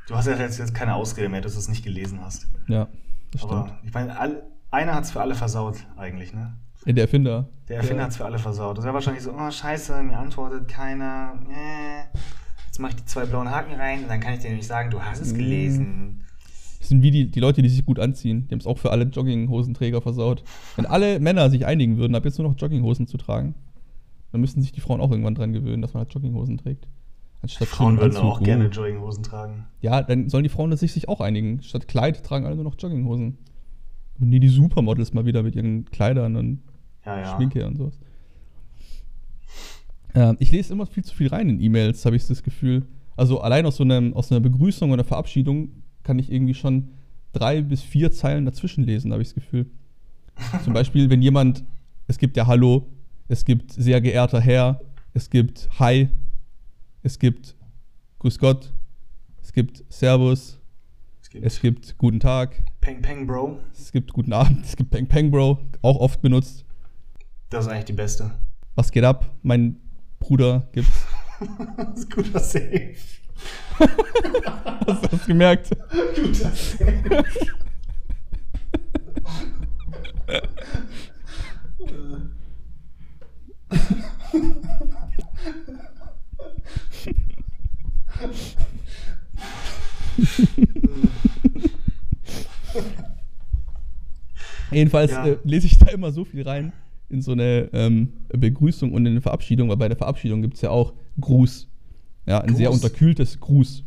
du 0.09 0.16
hast 0.16 0.26
ja 0.26 0.35
jetzt, 0.37 0.59
jetzt 0.59 0.74
keine 0.74 0.94
Ausrede 0.96 1.29
mehr, 1.29 1.40
dass 1.40 1.52
du 1.52 1.59
es 1.61 1.68
nicht 1.68 1.85
gelesen 1.85 2.20
hast. 2.22 2.48
Ja, 2.66 2.88
das 3.31 3.42
stimmt. 3.42 3.52
Aber 3.52 3.79
ich 3.85 3.92
meine, 3.94 4.18
all, 4.18 4.42
einer 4.72 4.94
hat 4.94 5.05
es 5.05 5.12
für 5.12 5.20
alle 5.20 5.35
versaut, 5.37 5.76
eigentlich, 5.96 6.35
ne? 6.35 6.57
Ja, 6.85 6.92
der 6.92 7.05
Erfinder. 7.05 7.48
Der 7.68 7.76
Erfinder 7.79 8.05
hat 8.05 8.11
es 8.11 8.16
für 8.16 8.24
alle 8.24 8.38
versaut. 8.38 8.79
Das 8.79 8.85
wäre 8.85 8.94
wahrscheinlich 8.94 9.22
so, 9.22 9.33
oh 9.33 9.50
scheiße, 9.50 10.02
mir 10.02 10.18
antwortet 10.18 10.68
keiner. 10.68 11.35
Äh, 11.48 12.16
jetzt 12.66 12.79
mache 12.81 12.92
ich 12.92 12.96
die 12.96 13.05
zwei 13.07 13.26
blauen 13.26 13.50
Haken 13.50 13.74
rein 13.74 14.02
und 14.02 14.09
dann 14.09 14.20
kann 14.20 14.35
ich 14.35 14.40
dir 14.40 14.48
nämlich 14.48 14.66
sagen, 14.66 14.90
du 14.90 15.00
hast 15.02 15.20
es 15.20 15.33
Mm. 15.33 15.37
gelesen. 15.37 16.24
Das 16.87 16.90
sind 16.90 17.03
wie 17.03 17.11
die, 17.11 17.29
die 17.29 17.40
Leute, 17.40 17.62
die 17.62 17.68
sich 17.68 17.85
gut 17.85 17.99
anziehen. 17.99 18.46
Die 18.46 18.53
haben 18.53 18.61
es 18.61 18.66
auch 18.68 18.79
für 18.79 18.92
alle 18.92 19.07
Jogginghosenträger 19.07 20.01
versaut. 20.01 20.44
Wenn 20.77 20.87
alle 20.87 21.18
Männer 21.18 21.51
sich 21.51 21.66
einigen 21.66 21.96
würden, 21.96 22.14
ab 22.14 22.25
jetzt 22.25 22.38
nur 22.38 22.49
noch 22.49 22.57
Jogginghosen 22.57 23.09
zu 23.09 23.16
tragen, 23.16 23.57
dann 24.31 24.40
müssten 24.40 24.62
sich 24.62 24.70
die 24.70 24.81
Frauen 24.81 25.01
auch 25.01 25.11
irgendwann 25.11 25.35
dran 25.35 25.53
gewöhnen, 25.53 25.83
dass 25.83 25.94
man 25.94 26.05
halt 26.05 26.14
Jogginghosen 26.14 26.59
trägt. 26.59 26.87
Anstatt 27.42 27.66
Frauen 27.66 27.99
würden 27.99 28.16
auch 28.18 28.40
gerne 28.40 28.68
Jogginghosen 28.68 29.25
tragen. 29.25 29.66
Ja, 29.81 30.01
dann 30.01 30.29
sollen 30.29 30.44
die 30.44 30.49
Frauen 30.49 30.77
sich, 30.77 30.92
sich 30.92 31.09
auch 31.09 31.20
einigen. 31.20 31.61
Statt 31.61 31.88
Kleid 31.88 32.22
tragen 32.22 32.46
alle 32.46 32.55
nur 32.55 32.62
noch 32.62 32.77
Jogginghosen. 32.79 33.37
Und 34.20 34.29
nie 34.29 34.38
die 34.38 34.46
Supermodels 34.46 35.12
mal 35.12 35.27
wieder 35.27 35.42
mit 35.42 35.57
ihren 35.57 35.87
Kleidern 35.87 36.37
und 36.37 36.62
Ja, 37.05 37.18
ja. 37.18 37.35
Schminke 37.35 37.66
und 37.66 37.79
sowas. 37.79 37.99
Ähm, 40.14 40.37
ich 40.38 40.53
lese 40.53 40.72
immer 40.72 40.87
viel 40.87 41.03
zu 41.03 41.16
viel 41.16 41.27
rein 41.27 41.49
in 41.49 41.61
E-Mails, 41.61 42.07
habe 42.07 42.14
ich 42.14 42.25
das 42.25 42.44
Gefühl. 42.44 42.87
Also 43.16 43.40
allein 43.40 43.66
aus 43.66 43.75
so 43.75 43.83
einem, 43.83 44.14
aus 44.14 44.31
einer 44.31 44.40
Begrüßung 44.40 44.92
oder 44.92 45.03
Verabschiedung 45.03 45.83
kann 46.07 46.21
ich 46.21 46.31
irgendwie 46.31 46.55
schon 46.55 46.92
drei 47.33 47.61
bis 47.61 47.83
vier 47.83 48.12
Zeilen 48.12 48.47
dazwischen 48.47 48.85
lesen, 48.85 49.12
habe 49.12 49.23
ich 49.23 49.29
das 49.29 49.35
Gefühl. 49.35 49.66
Zum 50.62 50.73
Beispiel, 50.73 51.11
wenn 51.11 51.21
jemand, 51.21 51.64
es 52.07 52.16
gibt 52.16 52.37
ja 52.37 52.47
Hallo, 52.47 52.87
es 53.27 53.45
gibt 53.45 53.73
sehr 53.73 54.01
geehrter 54.01 54.40
Herr, 54.40 54.81
es 55.14 55.29
gibt 55.29 55.69
Hi, 55.81 56.09
es 57.03 57.19
gibt 57.19 57.57
Grüß 58.21 58.38
Gott, 58.38 58.73
es 59.42 59.53
gibt 59.53 59.85
Servus, 59.88 60.61
Es 61.21 61.29
gibt, 61.29 61.45
es 61.45 61.61
gibt 61.61 61.99
Guten 61.99 62.21
Tag, 62.21 62.62
Peng 62.81 63.03
Peng 63.03 63.27
Bro. 63.27 63.59
es 63.73 63.90
gibt 63.90 64.12
Guten 64.12 64.33
Abend, 64.33 64.64
es 64.64 64.77
gibt 64.77 64.92
Peng 64.92 65.09
Peng 65.09 65.33
Bro, 65.33 65.59
auch 65.83 65.97
oft 65.99 66.23
benutzt. 66.23 66.64
Das 67.51 67.66
ist 67.66 67.73
eigentlich 67.73 67.87
die 67.87 67.95
beste. 67.95 68.31
Was 68.77 68.92
geht 68.92 69.05
ab? 69.05 69.35
Mein 69.42 69.81
Bruder 70.21 70.69
gibt's. 70.71 71.05
das 71.77 71.99
ist 71.99 72.14
guter 72.14 72.38
Safe. 72.38 72.95
Hast 74.87 75.05
du 75.05 75.09
das 75.09 75.27
gemerkt? 75.27 75.70
Safe. 76.33 77.25
Jedenfalls 94.70 95.12
Ja. 95.12 95.27
äh, 95.27 95.37
lese 95.44 95.66
ich 95.66 95.79
da 95.79 95.87
immer 95.87 96.12
so 96.12 96.25
viel 96.25 96.42
rein 96.42 96.72
in 97.09 97.22
so 97.22 97.33
eine 97.33 97.68
ähm, 97.72 98.12
Begrüßung 98.29 98.92
und 98.92 99.07
in 99.07 99.12
eine 99.12 99.20
Verabschiedung, 99.20 99.68
weil 99.68 99.77
bei 99.77 99.88
der 99.88 99.96
Verabschiedung 99.96 100.42
gibt 100.42 100.55
es 100.55 100.61
ja 100.62 100.70
auch 100.70 100.92
Gruß. 101.20 101.68
Ja, 102.27 102.41
ein 102.41 102.57
sehr 102.57 102.69
Gruß. 102.71 102.83
unterkühltes 102.83 103.41
Gruß. 103.41 103.85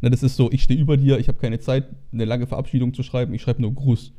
Na, 0.00 0.08
das 0.08 0.22
ist 0.22 0.36
so, 0.36 0.50
ich 0.50 0.62
stehe 0.62 0.80
über 0.80 0.96
dir, 0.96 1.18
ich 1.18 1.28
habe 1.28 1.38
keine 1.38 1.58
Zeit, 1.58 1.88
eine 2.12 2.24
lange 2.24 2.46
Verabschiedung 2.46 2.94
zu 2.94 3.02
schreiben, 3.02 3.34
ich 3.34 3.42
schreibe 3.42 3.60
nur 3.60 3.74
Gruß. 3.74 4.12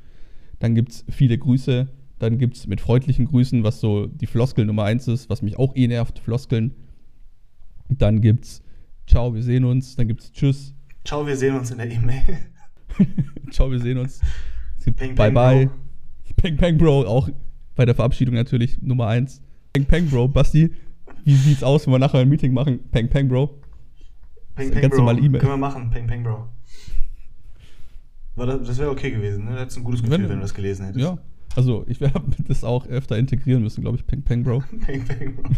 Dann 0.60 0.76
gibt 0.76 0.92
es 0.92 1.06
viele 1.10 1.38
Grüße, 1.38 1.88
dann 2.20 2.38
gibt 2.38 2.58
es 2.58 2.68
mit 2.68 2.82
freundlichen 2.82 3.26
Grüßen, 3.26 3.64
was 3.64 3.80
so 3.80 4.06
die 4.06 4.28
Floskel 4.28 4.66
Nummer 4.66 4.84
eins 4.84 5.08
ist, 5.08 5.30
was 5.30 5.42
mich 5.42 5.58
auch 5.58 5.76
eh 5.76 5.88
nervt, 5.88 6.20
Floskeln. 6.20 6.76
Dann 7.90 8.22
gibt 8.22 8.46
es 8.46 8.62
Ciao, 9.08 9.34
wir 9.34 9.42
sehen 9.42 9.66
uns, 9.66 9.96
dann 9.96 10.08
gibt 10.08 10.22
es 10.22 10.32
Tschüss, 10.32 10.76
Ciao, 11.04 11.26
wir 11.26 11.36
sehen 11.36 11.56
uns 11.56 11.72
in 11.72 11.78
der 11.78 11.90
E-Mail. 11.92 12.22
Ciao, 13.52 13.72
wir 13.72 13.80
sehen 13.80 13.98
uns. 13.98 14.22
Es 14.78 14.86
gibt 14.86 14.98
Peng, 14.98 15.16
Bye 15.16 15.28
peng, 15.28 15.34
Bye. 15.34 15.66
Bro. 15.66 15.76
Peng 16.36 16.58
Peng 16.58 16.78
Bro, 16.78 17.06
auch 17.08 17.30
bei 17.76 17.86
der 17.86 17.96
Verabschiedung 17.96 18.36
natürlich 18.36 18.82
Nummer 18.82 19.08
eins. 19.08 19.42
Peng 19.74 19.86
Peng 19.86 20.08
Bro, 20.10 20.28
Basti, 20.30 20.72
wie 21.24 21.36
sieht's 21.36 21.64
aus, 21.64 21.86
wenn 21.86 21.94
wir 21.94 22.00
nachher 22.00 22.20
ein 22.20 22.30
Meeting 22.30 22.54
machen? 22.54 22.80
Peng 22.92 23.10
Peng 23.10 23.28
Bro. 23.28 23.61
Peng 24.70 24.72
Peng 24.72 24.82
ganz 24.90 24.96
Bro. 24.96 25.12
E-Mail. 25.12 25.42
Können 25.42 25.54
wir 25.54 25.58
machen, 25.58 25.90
Peng 25.92 26.08
Peng 26.08 26.24
Bro. 26.24 26.48
War 28.36 28.46
das 28.46 28.68
das 28.68 28.78
wäre 28.78 28.90
okay 28.90 29.12
gewesen, 29.12 29.46
ne? 29.46 29.52
Du 29.52 29.60
hättest 29.60 29.78
ein 29.78 29.84
gutes 29.84 30.02
Gefühl, 30.02 30.20
Wenn- 30.20 30.30
wenn, 30.30 30.36
du 30.38 30.42
das 30.42 30.54
gelesen 30.54 30.86
hättest. 30.86 31.04
Ja, 31.04 31.18
also 31.56 31.84
ich 31.88 32.00
werde 32.00 32.22
das 32.48 32.64
auch 32.64 32.88
öfter 32.88 33.18
integrieren 33.18 33.62
müssen, 33.64 33.82
glaube 33.82 33.98
ich, 33.98 34.06
Peng 34.08 34.22
Peng 34.24 34.44
Bro. 34.44 34.64
Peng 34.86 35.06
Peng 35.06 35.36
Bro. 35.36 35.44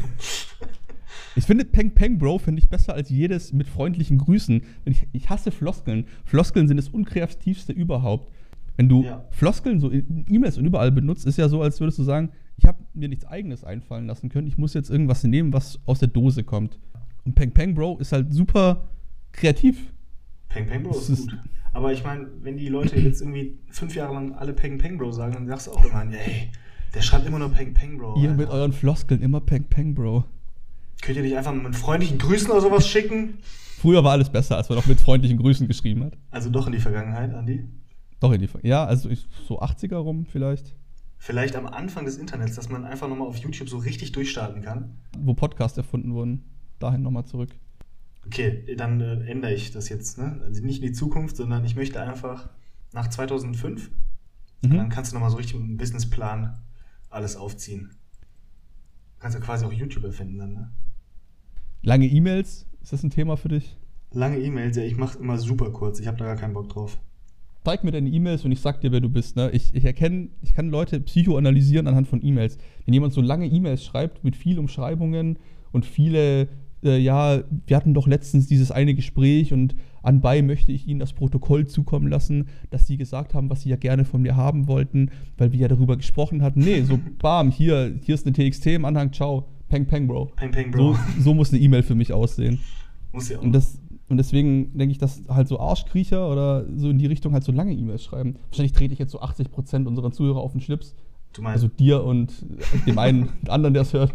Ich 1.35 1.45
finde 1.45 1.65
Peng 1.65 1.95
Peng 1.95 2.19
Bro 2.19 2.37
finde 2.37 2.61
ich 2.61 2.69
besser 2.69 2.93
als 2.93 3.09
jedes 3.09 3.53
mit 3.53 3.67
freundlichen 3.67 4.19
Grüßen. 4.19 4.61
Ich, 4.85 5.07
ich 5.13 5.31
hasse 5.31 5.49
Floskeln. 5.49 6.05
Floskeln 6.25 6.67
sind 6.67 6.77
das 6.77 6.89
unkreativste 6.89 7.73
überhaupt. 7.73 8.31
Wenn 8.77 8.87
du 8.87 9.03
Ja. 9.03 9.25
Floskeln 9.31 9.79
so 9.79 9.89
in 9.89 10.25
E-Mails 10.29 10.59
und 10.59 10.65
überall 10.65 10.91
benutzt, 10.91 11.25
ist 11.25 11.37
ja 11.39 11.49
so, 11.49 11.63
als 11.63 11.79
würdest 11.79 11.97
du 11.97 12.03
sagen, 12.03 12.29
ich 12.57 12.65
habe 12.67 12.77
mir 12.93 13.09
nichts 13.09 13.25
eigenes 13.25 13.63
einfallen 13.63 14.05
lassen 14.05 14.29
können. 14.29 14.45
Ich 14.47 14.59
muss 14.59 14.75
jetzt 14.75 14.91
irgendwas 14.91 15.23
nehmen, 15.23 15.53
was 15.53 15.79
aus 15.87 15.97
der 15.97 16.09
Dose 16.09 16.43
kommt. 16.43 16.77
Und 17.25 17.33
Peng 17.33 17.49
Peng 17.51 17.73
Bro 17.73 17.97
ist 17.97 18.11
halt 18.11 18.31
super 18.31 18.89
kreativ. 19.33 19.77
Peng 20.49 20.67
Peng 20.67 20.83
Bro 20.83 20.91
ist 20.97 21.09
ist- 21.09 21.29
gut. 21.29 21.37
Aber 21.73 21.91
ich 21.91 22.03
meine, 22.03 22.27
wenn 22.41 22.55
die 22.57 22.69
Leute 22.69 22.99
jetzt 22.99 23.21
irgendwie 23.21 23.57
fünf 23.69 23.95
Jahre 23.95 24.13
lang 24.13 24.33
alle 24.35 24.53
Peng 24.53 24.77
Peng 24.77 24.97
Bro 24.97 25.11
sagen, 25.11 25.33
dann 25.33 25.47
sagst 25.47 25.67
du 25.67 25.71
auch 25.71 25.83
immer, 25.83 26.05
ey, 26.11 26.51
der 26.93 27.01
schreibt 27.01 27.25
immer 27.25 27.39
nur 27.39 27.49
Peng 27.49 27.73
Peng 27.73 27.97
Bro. 27.97 28.15
Ihr 28.17 28.29
Alter. 28.29 28.33
mit 28.41 28.49
euren 28.49 28.71
Floskeln 28.73 29.21
immer 29.21 29.41
Peng 29.41 29.63
Peng 29.63 29.95
Bro. 29.95 30.23
Könnt 31.01 31.17
ihr 31.17 31.23
nicht 31.23 31.35
einfach 31.35 31.53
mit 31.53 31.75
freundlichen 31.75 32.19
Grüßen 32.19 32.49
oder 32.51 32.61
sowas 32.61 32.87
schicken? 32.87 33.39
Früher 33.79 34.03
war 34.03 34.11
alles 34.11 34.29
besser, 34.29 34.55
als 34.55 34.69
man 34.69 34.77
noch 34.77 34.85
mit 34.85 35.01
freundlichen 35.01 35.37
Grüßen 35.39 35.67
geschrieben 35.67 36.03
hat. 36.05 36.13
Also 36.31 36.49
doch 36.49 36.67
in 36.67 36.73
die 36.73 36.79
Vergangenheit, 36.79 37.33
Andi. 37.33 37.65
Doch 38.19 38.31
in 38.31 38.39
die 38.39 38.47
Ja, 38.61 38.85
also 38.85 39.09
so 39.47 39.59
80er 39.59 39.95
rum 39.97 40.25
vielleicht. 40.25 40.75
Vielleicht 41.17 41.55
am 41.55 41.65
Anfang 41.65 42.05
des 42.05 42.17
Internets, 42.17 42.55
dass 42.55 42.69
man 42.69 42.85
einfach 42.85 43.09
nochmal 43.09 43.27
auf 43.27 43.37
YouTube 43.37 43.67
so 43.67 43.77
richtig 43.79 44.11
durchstarten 44.11 44.61
kann. 44.61 44.91
Wo 45.17 45.33
Podcasts 45.33 45.77
erfunden 45.77 46.13
wurden. 46.13 46.43
Dahin 46.79 47.01
nochmal 47.01 47.25
zurück. 47.25 47.49
Okay, 48.25 48.75
dann 48.77 49.01
äh, 49.01 49.25
ändere 49.25 49.53
ich 49.53 49.71
das 49.71 49.89
jetzt. 49.89 50.17
Ne? 50.17 50.41
Also 50.43 50.63
nicht 50.63 50.81
in 50.81 50.87
die 50.87 50.93
Zukunft, 50.93 51.35
sondern 51.35 51.65
ich 51.65 51.75
möchte 51.75 52.01
einfach 52.01 52.49
nach 52.93 53.09
2005. 53.09 53.91
Und 54.63 54.73
dann 54.73 54.85
Mhm. 54.85 54.89
kannst 54.89 55.11
du 55.11 55.15
nochmal 55.15 55.29
so 55.29 55.37
richtig 55.37 55.55
mit 55.55 55.63
einem 55.65 55.77
Businessplan 55.77 56.57
alles 57.09 57.35
aufziehen. 57.35 57.89
Du 59.15 59.19
kannst 59.19 59.37
ja 59.37 59.43
quasi 59.43 59.65
auch 59.65 59.73
YouTube 59.73 60.05
erfinden 60.05 60.37
dann, 60.37 60.53
ne? 60.53 60.71
Lange 61.81 62.07
E-Mails, 62.07 62.65
ist 62.81 62.93
das 62.93 63.03
ein 63.03 63.09
Thema 63.09 63.35
für 63.35 63.49
dich? 63.49 63.75
Lange 64.11 64.37
E-Mails, 64.39 64.77
ja, 64.77 64.83
ich 64.83 64.95
mache 64.97 65.19
immer 65.19 65.37
super 65.37 65.71
kurz. 65.71 65.99
Ich 65.99 66.07
habe 66.07 66.17
da 66.17 66.25
gar 66.25 66.35
keinen 66.37 66.53
Bock 66.53 66.69
drauf. 66.69 66.97
zeig 67.65 67.83
mir 67.83 67.91
deine 67.91 68.09
E-Mails 68.09 68.43
und 68.45 68.51
ich 68.51 68.59
sag 68.61 68.79
dir, 68.81 68.91
wer 68.91 68.99
du 69.01 69.09
bist. 69.09 69.35
Ne? 69.35 69.49
Ich, 69.51 69.73
ich 69.75 69.83
erkenne, 69.85 70.29
ich 70.41 70.53
kann 70.53 70.69
Leute 70.69 70.99
psychoanalysieren 71.01 71.87
anhand 71.87 72.07
von 72.07 72.23
E-Mails. 72.25 72.57
Wenn 72.85 72.93
jemand 72.93 73.13
so 73.13 73.21
lange 73.21 73.47
E-Mails 73.47 73.83
schreibt 73.83 74.23
mit 74.23 74.35
viel 74.35 74.59
Umschreibungen 74.59 75.39
und 75.71 75.85
viele, 75.85 76.47
äh, 76.83 76.97
ja, 76.97 77.41
wir 77.67 77.75
hatten 77.77 77.93
doch 77.93 78.07
letztens 78.07 78.47
dieses 78.47 78.71
eine 78.71 78.93
Gespräch 78.95 79.53
und 79.53 79.75
anbei 80.01 80.41
möchte 80.41 80.71
ich 80.71 80.87
Ihnen 80.87 80.99
das 80.99 81.13
Protokoll 81.13 81.67
zukommen 81.67 82.07
lassen, 82.07 82.47
dass 82.69 82.87
Sie 82.87 82.97
gesagt 82.97 83.33
haben, 83.33 83.49
was 83.49 83.61
Sie 83.61 83.69
ja 83.69 83.75
gerne 83.75 84.05
von 84.05 84.21
mir 84.21 84.35
haben 84.35 84.67
wollten, 84.67 85.09
weil 85.37 85.51
wir 85.51 85.59
ja 85.59 85.67
darüber 85.67 85.97
gesprochen 85.97 86.41
hatten. 86.41 86.59
Nee, 86.61 86.81
so 86.83 86.99
bam, 87.21 87.51
hier, 87.51 87.95
hier 88.01 88.15
ist 88.15 88.25
eine 88.25 88.33
TXT 88.33 88.67
im 88.67 88.85
Anhang, 88.85 89.11
ciao, 89.13 89.47
peng, 89.69 89.85
peng, 89.87 90.07
Bro. 90.07 90.25
Peng, 90.35 90.51
peng, 90.51 90.71
Bro. 90.71 90.93
So, 90.93 90.99
so 91.21 91.33
muss 91.33 91.51
eine 91.51 91.61
E-Mail 91.61 91.83
für 91.83 91.95
mich 91.95 92.13
aussehen. 92.13 92.59
Muss 93.11 93.29
ja 93.29 93.37
auch. 93.39 93.43
Und, 93.43 93.53
das, 93.53 93.79
und 94.09 94.17
deswegen 94.17 94.77
denke 94.77 94.91
ich, 94.91 94.97
dass 94.97 95.23
halt 95.29 95.47
so 95.47 95.59
Arschkriecher 95.59 96.29
oder 96.29 96.65
so 96.75 96.89
in 96.89 96.97
die 96.99 97.07
Richtung 97.07 97.33
halt 97.33 97.43
so 97.43 97.51
lange 97.51 97.73
E-Mails 97.73 98.03
schreiben. 98.03 98.35
Wahrscheinlich 98.49 98.73
trete 98.73 98.93
ich 98.93 98.99
jetzt 98.99 99.11
so 99.11 99.21
80% 99.21 99.85
unserer 99.85 100.11
Zuhörer 100.11 100.39
auf 100.41 100.51
den 100.51 100.61
Schlips. 100.61 100.95
du 101.33 101.41
meinst, 101.41 101.63
Also 101.63 101.67
dir 101.73 102.03
und 102.03 102.45
dem 102.85 102.99
einen 102.99 103.29
anderen, 103.47 103.73
der 103.73 103.83
es 103.83 103.93
hört. 103.93 104.13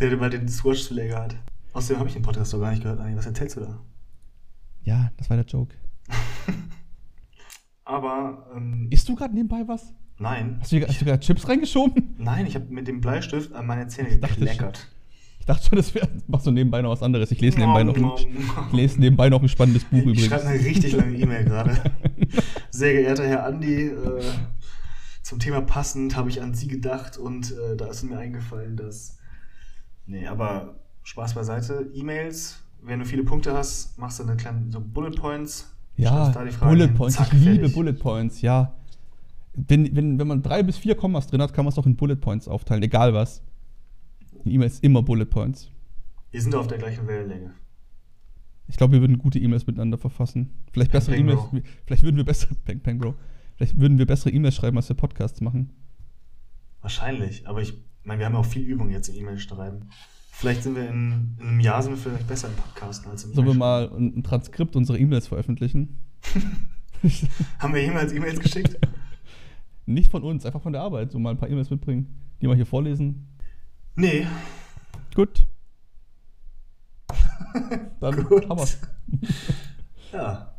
der, 0.00 0.08
der 0.08 0.18
mal 0.18 0.30
den 0.30 0.48
Swatch-Verleger 0.48 1.22
hat. 1.22 1.36
Außerdem 1.72 1.98
habe 1.98 2.08
ich 2.08 2.14
den 2.14 2.22
Podcast 2.22 2.52
doch 2.52 2.60
gar 2.60 2.70
nicht 2.70 2.82
gehört, 2.82 3.00
Anni. 3.00 3.16
Was 3.16 3.26
erzählst 3.26 3.56
du 3.56 3.60
da? 3.60 3.80
Ja, 4.84 5.10
das 5.16 5.30
war 5.30 5.36
der 5.36 5.46
Joke. 5.46 5.74
Aber, 7.84 8.46
ähm, 8.54 8.88
Isst 8.90 9.08
du 9.08 9.14
gerade 9.14 9.34
nebenbei 9.34 9.62
was? 9.66 9.92
nein. 10.18 10.58
Hast 10.60 10.70
du, 10.72 10.80
hast 10.86 11.00
du 11.00 11.04
gerade 11.04 11.20
Chips 11.20 11.48
reingeschoben? 11.48 12.14
Nein, 12.18 12.46
ich 12.46 12.54
habe 12.54 12.66
mit 12.72 12.86
dem 12.86 13.00
Bleistift 13.00 13.52
an 13.54 13.66
meine 13.66 13.88
Zähne 13.88 14.10
Ich 14.10 14.20
gekleckert. 14.20 14.88
Ich 15.40 15.46
dachte 15.46 15.66
schon, 15.68 15.76
das 15.76 15.92
wäre. 15.96 16.08
Machst 16.28 16.46
du 16.46 16.52
nebenbei 16.52 16.80
noch 16.82 16.90
was 16.90 17.02
anderes. 17.02 17.32
Ich 17.32 17.40
lese 17.40 17.58
nebenbei 17.58 17.82
noch 17.82 17.96
ein, 17.96 18.04
ich 18.16 18.26
nom. 18.54 18.72
lese 18.72 19.00
nebenbei 19.00 19.28
noch 19.28 19.42
ein 19.42 19.48
spannendes 19.48 19.82
Buch 19.84 19.98
Ich 19.98 20.04
übrigens. 20.04 20.26
schreibe 20.26 20.46
eine 20.46 20.60
richtig 20.64 20.92
lange 20.92 21.16
E-Mail 21.16 21.44
gerade. 21.44 21.76
Sehr 22.70 22.92
geehrter 22.92 23.26
Herr 23.26 23.44
Andi, 23.46 23.86
äh, 23.88 24.22
zum 25.24 25.40
Thema 25.40 25.60
passend 25.62 26.14
habe 26.16 26.30
ich 26.30 26.40
an 26.40 26.54
Sie 26.54 26.68
gedacht 26.68 27.16
und 27.18 27.50
äh, 27.50 27.76
da 27.76 27.86
ist 27.86 28.04
mir 28.04 28.16
eingefallen, 28.18 28.76
dass. 28.76 29.18
Nee, 30.06 30.28
aber 30.28 30.76
Spaß 31.02 31.34
beiseite. 31.34 31.90
E-Mails, 31.94 32.62
wenn 32.82 32.98
du 32.98 33.04
viele 33.04 33.24
Punkte 33.24 33.52
hast, 33.52 33.98
machst 33.98 34.18
du 34.18 34.24
eine 34.24 34.36
kleine 34.36 34.70
so 34.70 34.80
Bullet 34.80 35.10
Points. 35.10 35.68
Ja, 35.96 36.30
Bullet 36.60 36.88
Points. 36.88 37.16
zack, 37.16 37.32
ich 37.32 37.40
liebe 37.40 37.54
fertig. 37.56 37.74
Bullet 37.74 37.92
Points, 37.94 38.40
ja. 38.40 38.74
Wenn, 39.54 39.94
wenn, 39.94 40.18
wenn 40.18 40.26
man 40.26 40.42
drei 40.42 40.62
bis 40.62 40.78
vier 40.78 40.94
Kommas 40.94 41.26
drin 41.26 41.42
hat, 41.42 41.52
kann 41.52 41.64
man 41.64 41.72
es 41.72 41.78
auch 41.78 41.86
in 41.86 41.96
Bullet 41.96 42.16
Points 42.16 42.48
aufteilen, 42.48 42.82
egal 42.82 43.12
was. 43.12 43.42
Die 44.44 44.54
E-Mail 44.54 44.68
ist 44.68 44.82
immer 44.82 45.02
Bullet 45.02 45.26
Points. 45.26 45.70
Wir 46.30 46.40
sind 46.40 46.54
auf 46.54 46.66
der 46.66 46.78
gleichen 46.78 47.06
Wellenlänge. 47.06 47.52
Ich 48.68 48.76
glaube, 48.76 48.94
wir 48.94 49.00
würden 49.00 49.18
gute 49.18 49.38
E-Mails 49.38 49.66
miteinander 49.66 49.98
verfassen. 49.98 50.50
Vielleicht 50.72 50.92
bessere 50.92 51.16
E-Mails. 51.16 51.40
Vielleicht 51.84 52.02
würden 52.02 52.16
wir 52.16 52.24
bessere. 52.24 52.54
Peng, 52.64 52.80
peng, 52.80 52.98
Bro. 52.98 53.14
Vielleicht 53.56 53.78
würden 53.78 53.98
wir 53.98 54.06
bessere 54.06 54.30
E-Mails 54.30 54.54
schreiben, 54.54 54.78
als 54.78 54.88
wir 54.88 54.96
Podcasts 54.96 55.40
machen. 55.42 55.70
Wahrscheinlich, 56.80 57.46
aber 57.46 57.60
ich 57.60 57.74
meine, 58.02 58.20
wir 58.20 58.26
haben 58.26 58.32
ja 58.32 58.40
auch 58.40 58.46
viel 58.46 58.62
Übung 58.62 58.90
jetzt 58.90 59.08
im 59.08 59.16
E-Mail 59.16 59.38
schreiben. 59.38 59.90
Vielleicht 60.34 60.62
sind 60.62 60.74
wir 60.74 60.88
in, 60.88 61.36
in 61.38 61.46
einem 61.46 61.60
Jahr 61.60 61.82
sind 61.82 61.92
wir 61.92 61.98
vielleicht 61.98 62.26
besser 62.26 62.48
im 62.48 62.54
Podcasten 62.54 63.10
als 63.10 63.24
im 63.24 63.34
Sollen 63.34 63.46
wir 63.46 63.54
mal 63.54 63.90
ein, 63.94 64.18
ein 64.18 64.22
Transkript 64.24 64.74
unserer 64.74 64.98
E-Mails 64.98 65.28
veröffentlichen? 65.28 66.00
Haben 67.58 67.74
wir 67.74 67.82
jemals 67.82 68.12
E-Mails 68.12 68.40
geschickt? 68.40 68.78
Nicht 69.86 70.10
von 70.10 70.22
uns, 70.22 70.46
einfach 70.46 70.62
von 70.62 70.72
der 70.72 70.82
Arbeit. 70.82 71.12
So 71.12 71.18
mal 71.18 71.30
ein 71.30 71.36
paar 71.36 71.50
E-Mails 71.50 71.70
mitbringen, 71.70 72.18
die 72.40 72.48
wir 72.48 72.54
hier 72.54 72.66
vorlesen. 72.66 73.28
Nee. 73.94 74.26
Gut. 75.14 75.46
Dann 78.00 78.24
Gut. 78.24 78.48
haben 78.48 78.58
wir's. 78.58 78.78
Ja. 80.12 80.54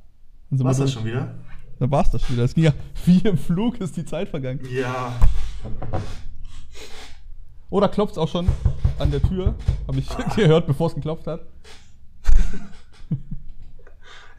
Dann 0.50 0.64
War's 0.64 0.78
das 0.78 0.94
schon 0.94 1.06
wieder? 1.06 1.36
Dann 1.78 1.92
war's 1.92 2.10
das 2.10 2.24
schon 2.24 2.36
wieder. 2.36 2.46
Es 2.46 2.56
ging 2.56 2.64
ja 2.64 2.74
wie 3.06 3.20
im 3.20 3.38
Flug, 3.38 3.80
ist 3.82 3.96
die 3.96 4.06
Zeit 4.06 4.30
vergangen. 4.30 4.62
Ja. 4.72 5.14
Oder 7.74 7.90
klopft's 7.90 8.20
auch 8.20 8.28
schon 8.28 8.48
an 9.00 9.10
der 9.10 9.20
Tür? 9.20 9.56
Habe 9.88 9.98
ich 9.98 10.08
gehört, 10.36 10.68
bevor 10.68 10.90
es 10.90 10.96
geklopft 10.96 11.26
hat. 11.26 11.42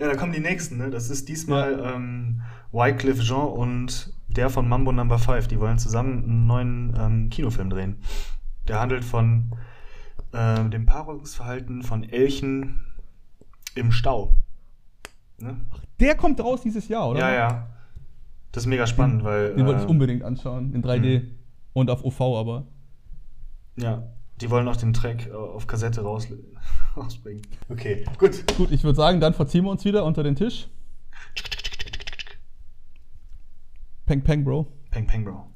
Ja, 0.01 0.09
da 0.09 0.17
kommen 0.17 0.33
die 0.33 0.41
nächsten, 0.41 0.77
ne? 0.79 0.91
Das 0.91 1.09
ist 1.09 1.29
diesmal 1.29 1.81
ähm, 1.85 2.43
Wycliffe 2.73 3.23
Jean 3.23 3.47
und 3.47 4.13
der 4.27 4.51
von 4.51 4.69
Mambo 4.69 4.91
Number 4.91 5.21
5. 5.21 5.47
Die 5.47 5.61
wollen 5.61 5.79
zusammen 5.79 6.25
einen 6.25 6.47
neuen 6.49 6.95
ähm, 6.99 7.31
Kinofilm 7.31 7.71
drehen. 7.71 7.99
Der 8.67 8.81
handelt 8.81 9.05
von 9.05 9.53
ähm, 10.33 10.73
dem 10.73 10.85
Paarungsverhalten 10.85 11.85
von 11.85 12.03
Elchen 12.03 12.85
im 13.77 13.93
Stau. 13.93 14.35
Ne? 15.39 15.61
Der 16.01 16.17
kommt 16.17 16.41
raus 16.41 16.63
dieses 16.63 16.89
Jahr, 16.89 17.11
oder? 17.11 17.21
Ja, 17.21 17.33
ja. 17.33 17.69
Das 18.51 18.65
ist 18.65 18.67
mega 18.67 18.89
spannend, 18.89 19.23
weil. 19.23 19.55
Den 19.55 19.65
wollte 19.65 19.83
ich 19.83 19.87
äh, 19.87 19.91
unbedingt 19.91 20.25
anschauen. 20.25 20.75
In 20.75 20.83
3D. 20.83 21.21
Mhm. 21.21 21.31
Und 21.73 21.89
auf 21.89 22.05
OV 22.05 22.21
aber. 22.21 22.67
Ja, 23.77 24.03
die 24.41 24.51
wollen 24.51 24.69
auch 24.69 24.77
den 24.77 24.93
Track 24.93 25.27
äh, 25.27 25.33
auf 25.33 25.67
Kassette 25.67 26.03
raus, 26.03 26.29
rausbringen. 26.97 27.43
Okay, 27.69 28.05
gut. 28.19 28.45
Gut, 28.57 28.71
ich 28.71 28.85
würde 28.85 28.97
sagen, 28.97 29.21
dann 29.21 29.35
verziehen 29.35 29.65
wir 29.65 29.71
uns 29.71 29.85
wieder 29.85 30.05
unter 30.05 30.23
den 30.23 30.37
Tisch. 30.37 30.69
Peng, 34.07 34.23
peng, 34.23 34.45
Bro. 34.45 34.67
Peng, 34.91 35.07
peng, 35.07 35.25
Bro. 35.25 35.54